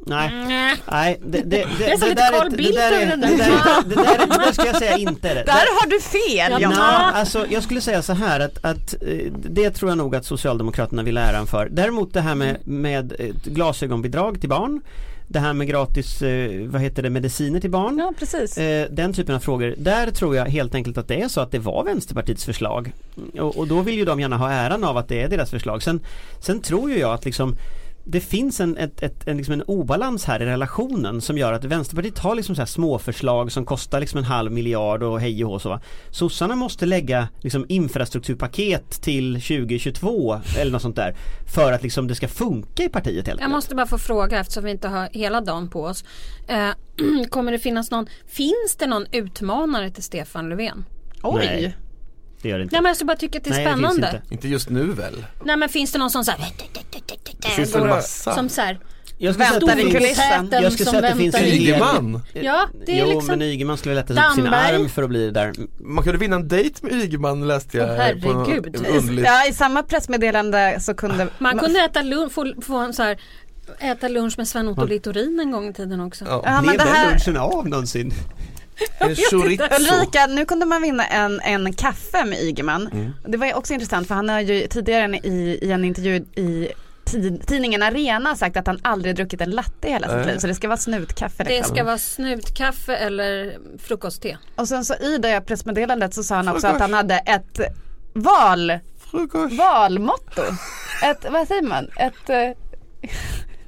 nej, 0.07 0.31
Nej. 0.49 0.77
nej 0.91 1.21
det, 1.27 1.39
det, 1.39 1.45
det, 1.45 1.67
Det 1.79 1.85
är 1.91 1.95
lite 1.99 2.15
där 2.15 2.31
Carl 2.41 2.51
det 2.51 2.73
där 2.73 2.93
är- 2.93 3.07
det 3.17 3.27
det 3.27 3.37
där 3.37 3.51
är- 3.51 3.89
det 3.89 3.95
där 3.95 4.15
är- 4.15 4.19
det 4.27 4.45
där 4.45 4.53
ska 4.53 4.67
jag 4.67 4.77
säga 4.77 4.97
inte 4.97 5.29
är 5.31 5.35
det. 5.35 5.43
Där 5.43 5.53
har 5.53 5.91
du 5.91 6.01
fel! 6.01 6.53
Ja, 6.53 6.59
Jonna. 6.61 7.13
alltså 7.15 7.47
jag 7.51 7.63
skulle 7.63 7.81
säga 7.81 8.03
så 8.03 8.13
här 8.13 8.41
att, 8.41 8.65
att 8.65 8.95
eh, 9.03 9.33
det 9.51 9.71
tror 9.71 9.91
jag 9.91 9.99
nog 9.99 10.17
att 10.17 10.25
Socialdemokraterna 10.27 11.03
vill 11.03 11.17
äran 11.17 11.47
för. 11.47 11.69
Däremot 11.71 12.13
det 12.15 12.21
här 12.21 12.35
med, 12.35 12.57
med 12.67 13.13
glasögonbidrag 13.45 14.41
till 14.41 14.49
barn 14.49 14.81
det 15.29 15.39
här 15.39 15.53
med 15.53 15.67
gratis, 15.69 16.23
eh, 16.23 16.67
vad 16.69 16.81
heter 16.83 17.03
det, 17.03 17.11
mediciner 17.11 17.61
till 17.61 17.71
barn. 17.71 17.99
Ja 17.99 18.13
precis. 18.19 18.59
Eh, 18.59 18.87
den 18.91 19.13
typen 19.13 19.35
av 19.35 19.39
frågor, 19.41 19.75
där 19.79 20.11
tror 20.11 20.37
jag 20.37 20.45
helt 20.47 20.75
enkelt 20.75 20.99
att 20.99 21.09
det 21.09 21.23
är 21.23 21.29
så 21.29 21.41
att 21.41 21.51
det 21.51 21.59
var 21.59 21.85
Vänsterpartiets 21.85 22.45
förslag. 22.45 22.93
Och, 23.39 23.57
och 23.59 23.67
då 23.69 23.81
vill 23.81 23.95
ju 23.95 24.05
de 24.05 24.21
gärna 24.21 24.37
ha 24.37 24.51
äran 24.51 24.85
av 24.85 24.97
att 24.97 25.09
det 25.09 25.23
är 25.23 25.29
deras 25.29 25.51
förslag. 25.51 25.83
Sen, 25.83 26.01
sen 26.41 26.61
tror 26.61 26.91
ju 26.91 26.99
jag 26.99 27.15
att 27.15 27.25
liksom 27.25 27.57
det 28.07 28.21
finns 28.21 28.61
en, 28.61 28.77
ett, 28.77 29.03
ett, 29.03 29.29
en, 29.29 29.37
liksom 29.37 29.53
en 29.55 29.63
obalans 29.63 30.25
här 30.25 30.43
i 30.43 30.47
relationen 30.47 31.21
som 31.21 31.39
gör 31.39 31.53
att 31.53 31.65
Vänsterpartiet 31.65 32.19
har 32.19 32.35
liksom 32.35 32.55
så 32.55 32.61
här 32.61 32.67
små 32.67 32.99
förslag 32.99 33.53
som 33.53 33.65
kostar 33.67 34.01
liksom 34.01 34.19
en 34.19 34.25
halv 34.25 34.53
miljard 34.53 35.03
och 35.03 35.21
hej 35.21 35.45
och 35.45 35.51
hå 35.51 35.59
så 35.59 35.69
va. 35.69 35.81
Sossarna 36.11 36.57
måste 36.57 36.87
lägga 36.87 37.29
liksom 37.41 37.67
infrastrukturpaket 37.69 39.03
till 39.03 39.35
2022 39.35 40.41
eller 40.59 40.73
något 40.73 40.83
sånt 40.83 40.97
där 40.97 41.17
för 41.55 41.73
att 41.73 41.83
liksom 41.83 42.09
det 42.09 42.15
ska 42.15 42.29
funka 42.29 42.83
i 42.85 42.89
partiet 42.89 43.15
helt 43.15 43.27
Jag 43.27 43.33
enkelt. 43.33 43.51
måste 43.53 43.75
bara 43.75 43.87
få 43.87 43.99
fråga 43.99 44.41
eftersom 44.41 44.65
vi 44.65 44.71
inte 44.71 44.89
har 44.89 45.09
hela 45.13 45.41
dagen 45.41 45.71
på 45.71 45.83
oss. 45.83 46.05
Eh, 46.49 46.69
kommer 47.31 47.53
det 47.53 47.59
finnas 47.59 47.91
någon, 47.91 48.07
finns 48.27 48.77
det 48.79 48.87
någon 48.87 49.07
utmanare 49.13 49.91
till 49.91 50.03
Stefan 50.03 50.49
Löfven? 50.49 50.85
Oj! 51.23 51.47
Nej. 51.47 51.77
Det 52.43 52.49
gör 52.49 52.59
det 52.59 52.63
inte. 52.63 52.75
Nej 52.77 52.83
men 52.83 52.95
jag 52.99 53.07
bara 53.07 53.17
tycka 53.17 53.39
att 53.39 53.45
det 53.45 53.51
är 53.51 53.55
Nej, 53.55 53.65
det 53.65 53.71
spännande. 53.71 54.07
inte. 54.07 54.35
Inte 54.35 54.49
just 54.49 54.71
nu 54.71 54.93
väl? 54.93 55.27
Nej 55.45 55.57
men 55.57 55.69
finns 55.69 55.93
det 55.93 55.99
någon 55.99 56.11
sån 56.11 56.25
så 56.25 56.33
Det 57.57 57.67
finns 57.67 57.75
massa? 57.85 58.35
Som 58.35 58.49
så 58.49 58.61
här, 58.61 58.79
Jag 59.19 59.35
skulle 59.35 59.47
säga 59.47 59.57
att 59.57 59.63
Väntar 59.63 59.77
det 59.77 59.81
i 59.83 59.85
finns- 59.85 59.95
kulissen. 59.95 60.49
Jag 60.63 60.73
skulle 60.73 60.91
säga 60.91 61.03
att 61.09 61.13
det 61.17 61.23
finns 61.23 61.35
en 61.35 61.45
Ygeman? 61.45 62.23
Ja 62.33 62.69
det 62.87 62.93
är 63.01 63.07
jo 63.07 63.11
liksom 63.11 63.27
men 63.27 63.43
Ygeman 63.43 63.77
skulle 63.79 63.95
lätta 63.95 64.13
upp 64.13 64.35
sin 64.35 64.47
arm 64.47 64.89
för 64.89 65.03
att 65.03 65.09
bli 65.09 65.25
det 65.25 65.31
där. 65.31 65.53
Man 65.79 66.05
kunde 66.05 66.19
vinna 66.19 66.37
en 66.37 66.49
dejt 66.49 66.79
med 66.83 66.93
Ygeman 66.93 67.47
läste 67.47 67.79
jag 67.79 67.87
på 68.23 68.33
någon 68.33 68.47
herregud. 68.47 68.87
underlig 68.89 69.25
Ja 69.27 69.47
i 69.49 69.53
samma 69.53 69.83
pressmeddelande 69.83 70.77
så 70.81 70.95
kunde 70.95 71.29
Man 71.39 71.59
kunde 71.59 71.81
äta 71.81 72.03
lunch, 72.03 72.33
få, 72.33 72.53
få 72.63 72.77
en 72.77 72.93
så 72.95 73.03
här, 73.03 73.19
äta 73.81 74.09
lunch 74.09 74.35
med 74.39 74.49
Sven-Otto 74.49 74.87
Littorin 74.87 75.41
en 75.41 75.51
gång 75.51 75.69
i 75.69 75.73
tiden 75.73 76.01
också. 76.01 76.25
Ja. 76.25 76.43
Ja, 76.45 76.53
men 76.53 76.63
Blev 76.63 76.79
det 76.79 76.85
den 76.85 76.95
här, 76.95 77.11
lunchen 77.11 77.37
av 77.37 77.69
någonsin? 77.69 78.13
Ulrika, 79.33 80.27
nu 80.27 80.45
kunde 80.45 80.67
man 80.67 80.83
vinna 80.83 81.07
en, 81.07 81.41
en 81.41 81.73
kaffe 81.73 82.25
med 82.25 82.39
Ygeman. 82.43 82.89
Mm. 82.93 83.11
Det 83.27 83.37
var 83.37 83.47
ju 83.47 83.53
också 83.55 83.73
intressant 83.73 84.09
för 84.09 84.15
han 84.15 84.29
har 84.29 84.41
ju 84.41 84.67
tidigare 84.67 85.17
i, 85.17 85.59
i 85.63 85.71
en 85.73 85.85
intervju 85.85 86.17
i 86.37 86.69
tid, 87.05 87.47
tidningen 87.47 87.83
Arena 87.83 88.37
sagt 88.37 88.57
att 88.57 88.67
han 88.67 88.79
aldrig 88.83 89.17
druckit 89.17 89.41
en 89.41 89.51
latte 89.51 89.89
i 89.89 89.91
hela 89.91 90.09
sitt 90.09 90.27
liv. 90.27 90.39
Så 90.39 90.47
det 90.47 90.55
ska 90.55 90.69
vara 90.69 90.79
snutkaffe. 90.79 91.45
Det 91.45 91.51
liksom. 91.51 91.77
ska 91.77 91.85
vara 91.85 91.99
snutkaffe 91.99 92.97
eller 92.97 93.59
frukostte. 93.79 94.39
Och 94.57 94.69
sen 94.69 94.85
så 94.85 94.95
i 94.95 95.19
det 95.19 95.41
pressmeddelandet 95.41 96.15
så 96.15 96.23
sa 96.23 96.37
han 96.37 96.49
också 96.49 96.67
att 96.67 96.81
han 96.81 96.95
hade 96.95 97.15
ett 97.15 97.61
val, 98.13 98.79
Frukost. 99.11 99.59
valmotto. 99.59 100.43
Ett, 101.05 101.27
vad 101.31 101.49
säger 101.49 101.63
man? 101.63 101.89
Ett, 101.97 102.31
eh, 102.31 102.51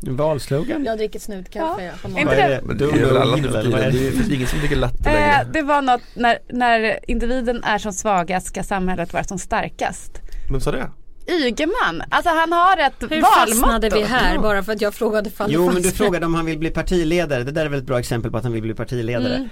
Valslogan? 0.01 0.85
Jag 0.85 0.99
dricker 0.99 1.18
snutkaffe 1.18 1.92
ja. 2.03 2.20
Inte 2.20 2.37
det? 2.37 2.49
det? 2.49 2.61
Men 2.64 2.79
det 2.79 2.85
är 2.85 3.07
väl 3.07 3.16
alla 3.16 3.37
nu 3.37 3.49
för 3.49 3.62
tiden. 3.62 3.92
Det 3.92 4.09
är 4.09 4.35
ingen 4.35 4.46
som 4.46 4.59
dricker 4.59 4.77
latte 4.77 5.11
eh, 5.11 5.49
det 5.53 5.62
var 5.62 5.83
något 5.83 6.03
när, 6.14 6.38
när 6.49 7.11
individen 7.11 7.64
är 7.64 7.79
som 7.79 7.92
svagast 7.92 8.46
ska 8.46 8.62
samhället 8.62 9.12
vara 9.12 9.25
som 9.25 9.38
starkast. 9.38 10.20
Vem 10.51 10.61
sa 10.61 10.72
det? 10.72 10.90
Ygeman, 11.28 12.02
alltså 12.10 12.30
han 12.30 12.52
har 12.52 12.76
ett 12.76 12.92
Hur 13.10 13.20
fastnade 13.20 13.88
valmotto. 13.88 13.96
vi 13.96 14.02
här 14.02 14.38
bara 14.38 14.62
för 14.62 14.72
att 14.72 14.80
jag 14.80 14.94
frågade 14.94 15.30
fall 15.30 15.52
Jo 15.52 15.70
men 15.72 15.82
du 15.82 15.90
frågade 15.90 16.26
om 16.26 16.34
han 16.34 16.46
vill 16.46 16.58
bli 16.58 16.70
partiledare, 16.70 17.44
det 17.44 17.50
där 17.52 17.64
är 17.64 17.68
väl 17.68 17.78
ett 17.78 17.86
bra 17.86 17.98
exempel 17.98 18.30
på 18.30 18.36
att 18.36 18.42
han 18.44 18.52
vill 18.52 18.62
bli 18.62 18.74
partiledare. 18.74 19.48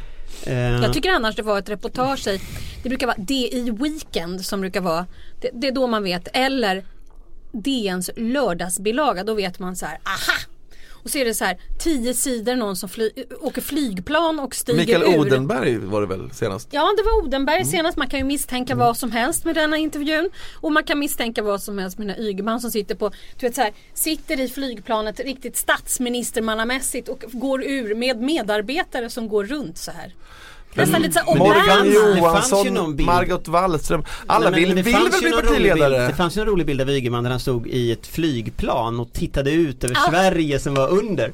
Mm. 0.47 0.77
Eh, 0.77 0.83
Jag 0.83 0.93
tycker 0.93 1.11
annars 1.11 1.37
det 1.37 1.43
var 1.43 1.59
ett 1.59 1.69
reportage 1.69 2.29
i, 2.29 2.41
det 2.83 2.89
brukar 2.89 3.07
vara 3.07 3.17
DI 3.19 3.71
Weekend 3.71 4.45
som 4.45 4.61
brukar 4.61 4.81
vara, 4.81 5.07
det, 5.41 5.51
det 5.53 5.69
är 5.69 5.73
då 5.73 5.87
man 5.87 6.03
vet, 6.03 6.29
eller 6.33 6.85
DNs 7.53 8.11
lördagsbilaga, 8.17 9.25
då 9.25 9.35
vet 9.35 9.59
man 9.59 9.77
så 9.77 9.87
här, 9.87 9.99
aha! 10.05 10.39
Och 11.05 11.11
så 11.11 11.19
är 11.19 11.25
det 11.25 11.35
så 11.35 11.45
här 11.45 11.59
tio 11.79 12.15
sidor 12.15 12.55
någon 12.55 12.77
som 12.77 12.89
fly, 12.89 13.11
åker 13.41 13.63
flygplan 13.63 14.41
och 14.41 14.55
stiger 14.55 14.79
Mikael 14.79 15.03
ur. 15.03 15.19
Odenberg 15.19 15.79
var 15.79 16.01
det 16.01 16.07
väl 16.07 16.31
senast? 16.31 16.69
Ja 16.71 16.95
det 16.97 17.03
var 17.03 17.25
Odenberg 17.25 17.57
Mm. 17.57 17.67
senast, 17.67 17.99
man 17.99 18.09
kan 18.09 18.19
ju 18.19 18.25
misstänka 18.25 18.75
vad 18.75 18.97
som 18.97 19.13
helst 19.13 19.45
med 19.45 19.55
denna 19.55 19.77
intervjun. 19.77 20.31
Och 20.61 20.73
man 20.73 20.85
kan 20.85 20.99
misstänka 20.99 21.43
vad 21.43 21.63
som 21.63 21.79
helst 21.79 21.99
med 21.99 22.07
den 22.07 22.17
här 22.17 22.23
Ygeman 22.23 22.61
som 22.61 22.71
sitter 22.71 22.95
på, 22.95 23.11
du 23.41 23.47
vet 23.47 23.55
så 23.55 23.61
här, 23.61 23.73
sitter 23.95 24.41
i 24.41 24.49
flygplanet 24.49 25.21
riktigt 25.21 25.57
statsministermannamässigt 25.57 27.09
och 27.09 27.25
går 27.33 27.65
ur 27.65 27.95
med 27.95 28.21
medarbetare 28.21 29.11
som 29.11 29.29
går 29.29 29.45
runt 29.45 29.79
så 29.79 29.91
här. 29.91 30.13
Nästan 30.75 31.03
lite 31.03 31.15
såhär 31.15 31.39
Morgan 31.39 31.93
Johansson, 32.17 32.97
bild. 32.97 33.07
Margot 33.07 33.49
Wallström. 33.49 34.05
Alla 34.27 34.51
Nej, 34.51 34.61
men 34.61 34.69
vill, 34.69 34.77
det 34.77 34.83
vill 34.83 34.95
fanns 34.95 35.15
väl 35.15 35.21
bli 35.21 35.31
partiledare? 35.33 36.07
Det 36.07 36.15
fanns 36.15 36.37
ju 36.37 36.41
en 36.41 36.47
rolig 36.47 36.67
bild 36.67 36.81
av 36.81 36.91
Ygeman 36.91 37.25
där 37.25 37.31
han 37.31 37.41
stod 37.41 37.67
i 37.67 37.93
ett 37.93 38.07
flygplan 38.07 39.01
och 39.01 39.13
tittade 39.13 39.51
ut 39.53 39.85
över 39.85 39.95
Ja. 39.95 40.11
Sverige 40.11 40.59
som 40.59 40.75
var 40.75 40.89
under. 40.89 41.33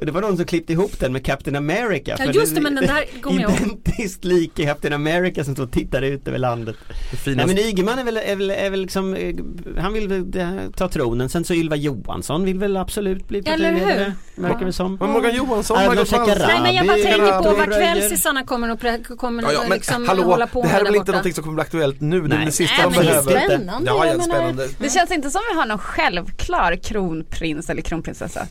Och 0.00 0.06
det 0.06 0.12
var 0.12 0.20
någon 0.20 0.36
som 0.36 0.46
klippte 0.46 0.72
ihop 0.72 1.00
den 1.00 1.12
med 1.12 1.24
Captain 1.24 1.56
America. 1.56 2.16
Ja, 2.18 2.24
just 2.24 2.54
det, 2.54 2.60
men 2.60 2.74
den 2.74 2.86
där 2.86 3.04
kommer 3.22 3.42
jag. 3.42 3.52
Identiskt 3.52 4.24
lik 4.24 4.58
i 4.58 4.64
Captain 4.64 4.92
America 4.94 5.44
som 5.44 5.54
stod 5.54 5.66
och 5.66 5.72
tittade 5.72 6.06
ut 6.08 6.28
över 6.28 6.38
landet. 6.38 6.76
Det 7.24 7.34
Nej 7.34 7.46
men 7.46 7.58
Ygeman 7.58 7.98
är 7.98 8.04
väl, 8.04 8.16
är 8.16 8.36
väl, 8.36 8.50
är 8.50 8.70
väl 8.70 8.80
liksom, 8.80 9.14
eh, 9.14 9.34
han 9.78 9.92
vill 9.92 10.08
väl 10.08 10.36
eh, 10.36 10.70
ta 10.76 10.88
tronen. 10.88 11.28
Sen 11.28 11.44
så 11.44 11.54
Ylva 11.54 11.76
Johansson 11.76 12.44
vill 12.44 12.58
väl 12.58 12.76
absolut 12.76 13.28
bli 13.28 13.38
Eller 13.38 13.72
hur? 13.72 13.78
partiledare. 13.80 14.12
Verkar 14.34 14.66
det 14.66 14.72
som. 14.72 14.96
Men 15.00 15.10
Morgan 15.10 15.34
Johansson, 15.36 15.76
Arnold 15.76 15.96
Margot 15.96 16.08
Shekarabi. 16.08 16.52
Nej 16.52 16.60
men 16.62 16.74
jag 16.74 16.86
bara 16.86 16.96
tänker 16.96 17.42
på 17.42 17.56
vad 17.56 17.66
kvällsisarna 17.74 18.44
kommer 18.44 18.70
och 18.70 18.78
pre- 18.80 19.16
kommer 19.16 19.42
Ja, 19.42 19.52
ja, 19.52 19.60
men 19.68 19.70
liksom 19.70 20.08
hallå, 20.08 20.22
hålla 20.22 20.46
på 20.46 20.62
det 20.62 20.68
här 20.68 20.80
är 20.80 20.84
väl 20.84 20.94
inte 20.96 21.10
någonting 21.12 21.34
som 21.34 21.44
kommer 21.44 21.54
bli 21.54 21.62
aktuellt 21.62 22.00
nu? 22.00 22.20
Det 22.20 22.26
är 22.34 22.38
Nej. 22.38 22.46
det 22.46 22.52
sista 22.52 22.74
Nej, 22.76 22.90
de 22.90 22.96
men 22.96 23.06
det 23.06 23.12
är 23.12 23.24
behöver. 23.24 23.46
spännande. 23.56 23.90
Ja, 23.90 24.22
spännande. 24.22 24.68
Det 24.78 24.90
känns 24.90 25.10
inte 25.10 25.30
som 25.30 25.40
vi 25.52 25.58
har 25.58 25.66
någon 25.66 25.78
självklar 25.78 26.76
kronprins 26.82 27.70
eller 27.70 27.82
kronprinsessa. 27.82 28.46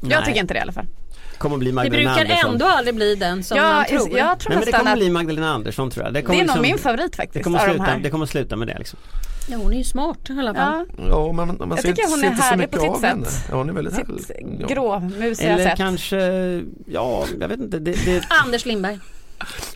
Jag 0.00 0.08
Nej. 0.10 0.24
tycker 0.26 0.40
inte 0.40 0.54
det 0.54 0.58
i 0.58 0.62
alla 0.62 0.72
fall. 0.72 0.86
Kommer 1.38 1.56
bli 1.56 1.68
Det 1.70 1.74
Magdalena 1.74 2.10
brukar 2.14 2.24
Andersson. 2.24 2.52
ändå 2.52 2.66
aldrig 2.66 2.94
bli 2.94 3.14
den 3.14 3.44
som 3.44 3.56
Ja, 3.56 3.62
man 3.62 3.84
tror. 3.84 4.18
jag 4.18 4.38
tror 4.40 4.50
Nej 4.50 4.58
men 4.58 4.66
det 4.66 4.72
kommer 4.78 4.92
att 4.92 4.98
bli 4.98 5.10
Magdalena 5.10 5.50
Andersson 5.54 5.90
tror 5.90 6.04
jag. 6.04 6.14
det 6.14 6.22
kommer 6.22 6.34
är 6.38 6.42
nog 6.42 6.46
liksom- 6.46 6.62
min 6.62 6.78
favorit 6.78 7.10
det 7.12 7.16
faktiskt 7.16 7.44
kommer, 7.44 7.58
av 7.58 7.66
de 7.66 7.70
sluta, 7.72 7.84
här. 7.84 7.98
det 7.98 8.10
kommer 8.10 8.26
sluta 8.26 8.56
med 8.56 8.68
det 8.68 8.78
liksom. 8.78 8.98
Ja, 9.48 9.56
hon 9.56 9.72
är 9.72 9.76
ju 9.78 9.84
smart 9.84 10.18
i 10.30 10.32
alla 10.38 10.54
fall. 10.54 10.86
Ja, 10.98 11.04
Ja, 11.08 11.32
men 11.32 11.46
man 11.46 11.56
Jag 11.70 11.78
ser, 11.78 11.88
tycker 11.88 12.02
inte- 12.02 12.10
hon 12.14 12.24
är 12.24 12.30
härlig 12.30 12.70
på 12.70 12.78
sitt 12.80 13.00
sätt. 13.00 13.46
Ja, 13.50 13.56
hon 13.56 13.68
är 13.68 13.72
väldigt 13.72 13.94
sitt 13.94 14.06
härlig. 14.08 14.56
Ja. 14.60 14.66
gråmusiga 14.66 15.48
Eller 15.52 15.64
sätt. 15.64 15.76
kanske, 15.76 16.16
ja 16.86 17.24
jag 17.40 17.48
vet 17.48 17.60
inte. 17.60 17.78
Det, 17.78 17.92
det, 18.04 18.22
Anders 18.44 18.66
Lindberg. 18.66 18.98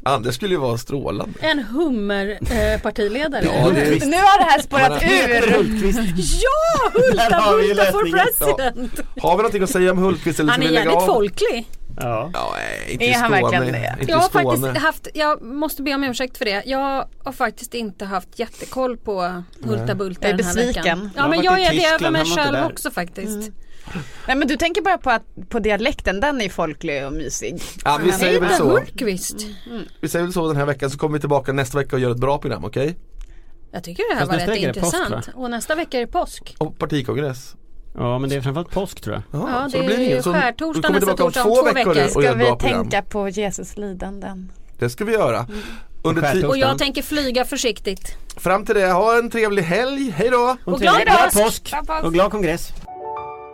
Anders 0.02 0.34
skulle 0.34 0.54
ju 0.54 0.60
vara 0.60 0.78
strålande. 0.78 1.38
En 1.40 1.58
hummerpartiledare. 1.58 3.44
Ja, 3.44 3.70
det 3.74 3.80
är- 3.80 4.06
Nu 4.06 4.16
har 4.16 4.38
det 4.38 4.44
här 4.50 4.60
spårat 4.60 5.02
ur. 5.02 5.56
Hultqvist. 5.56 5.98
Ja, 6.42 6.90
Hulta, 7.00 7.40
Hulta 7.40 7.84
for 7.92 8.02
president. 8.12 9.00
Har 9.22 9.30
vi 9.30 9.36
någonting 9.36 9.62
att 9.62 9.70
säga 9.70 9.90
om 9.90 9.98
Hultqvist 9.98 10.40
eller 10.40 10.52
Han 10.52 10.62
är 10.62 10.70
jävligt 10.70 11.06
folklig. 11.06 11.66
Ja. 12.00 12.30
Ja, 12.34 12.54
inte 12.88 13.04
Är 13.04 13.08
i 13.08 13.12
han 13.12 13.32
Skåne. 13.32 13.42
verkligen 13.42 13.72
det? 13.82 13.96
Inte 14.00 14.12
Jag 14.12 14.18
har 14.18 14.28
faktiskt 14.28 14.76
haft, 14.84 15.08
jag 15.14 15.42
måste 15.42 15.82
be 15.82 15.94
om 15.94 16.04
ursäkt 16.04 16.38
för 16.38 16.44
det. 16.44 16.62
Jag 16.66 17.04
har 17.24 17.32
faktiskt 17.32 17.74
inte 17.74 18.04
haft 18.04 18.38
jättekoll 18.38 18.96
på 18.96 19.42
Hulta 19.64 19.94
Bulta 19.94 20.28
är 20.28 20.32
den 20.32 20.46
här 20.46 20.54
besviken. 20.54 20.82
veckan. 20.82 21.10
Jag 21.14 21.18
Ja 21.18 21.22
har 21.22 21.28
men 21.28 21.38
varit 21.38 21.44
jag 21.44 21.60
är 21.60 21.70
det 21.72 21.86
över 21.86 22.10
mig 22.10 22.24
själv 22.24 22.56
också 22.72 22.90
faktiskt. 22.90 23.50
Nej 24.26 24.36
men 24.36 24.48
du 24.48 24.56
tänker 24.56 24.82
bara 24.82 24.98
på 24.98 25.10
att 25.10 25.22
på 25.48 25.58
dialekten, 25.58 26.20
den 26.20 26.40
är 26.40 26.48
folklig 26.48 27.06
och 27.06 27.12
mysig. 27.12 27.62
Ja, 27.84 28.00
vi 28.04 28.12
säger 28.12 28.40
väl 28.40 28.54
så. 28.54 28.64
Hultqvist. 28.70 29.36
Vi 30.00 30.08
säger 30.08 30.24
väl 30.24 30.32
så 30.32 30.48
den 30.48 30.56
här 30.56 30.66
veckan 30.66 30.90
så 30.90 30.98
kommer 30.98 31.14
vi 31.14 31.20
tillbaka 31.20 31.52
nästa 31.52 31.78
vecka 31.78 31.96
och 31.96 32.00
gör 32.02 32.10
ett 32.10 32.16
bra 32.18 32.38
program, 32.38 32.64
okej? 32.64 32.96
Jag 33.72 33.84
tycker 33.84 34.02
det 34.08 34.14
här 34.14 34.26
Fast 34.26 34.32
var 34.32 34.38
rätt 34.46 34.74
det 34.74 34.80
påsk, 34.80 34.94
intressant. 34.96 35.28
och 35.34 35.50
nästa 35.50 35.74
vecka 35.74 35.96
är 35.96 36.00
det 36.00 36.12
påsk. 36.12 36.54
Och 36.58 36.78
partikongress. 36.78 37.54
ja 37.94 38.18
men 38.18 38.30
det 38.30 38.36
är 38.36 38.40
framförallt 38.40 38.70
påsk 38.70 39.00
tror 39.00 39.14
jag. 39.30 39.40
Jaha, 39.40 39.50
Ja, 39.52 39.68
det 39.72 39.78
då 39.78 39.84
blir 39.86 39.98
är 40.10 40.16
ju 40.16 40.22
så 40.22 40.32
skärtorsdag 40.32 40.74
vi 40.80 40.82
kommer 40.82 41.00
nästa 41.00 41.14
tillbaka 41.16 41.24
om 41.24 41.32
torsdag 41.32 41.42
om 41.42 41.54
två 41.54 41.62
två 41.62 41.74
veckor 41.74 41.94
veckor. 41.94 42.16
och 42.16 42.22
Ska 42.22 42.34
vi 42.34 42.72
tänka 42.72 43.02
på 43.02 43.28
Jesus 43.28 43.76
lidanden? 43.76 44.52
Det 44.78 44.90
ska 44.90 45.04
vi 45.04 45.12
göra. 45.12 45.46
Under 46.02 46.44
Och. 46.44 46.50
Och 46.50 46.56
jag 46.58 46.78
tänker 46.78 47.02
flyga 47.02 47.44
försiktigt. 47.44 48.16
fram 48.36 48.64
till 48.66 48.74
det, 48.74 48.86
ha 48.92 49.18
en 49.18 49.30
trevlig 49.30 49.62
helg, 49.62 50.10
hej 50.10 50.30
då! 50.30 50.56
Och 50.64 50.78
trevlig- 50.80 51.04
glad! 51.04 51.30
Glad 51.32 51.44
påsk! 51.46 51.74
Och 52.02 52.12
glad 52.12 52.30
kongress! 52.30 52.68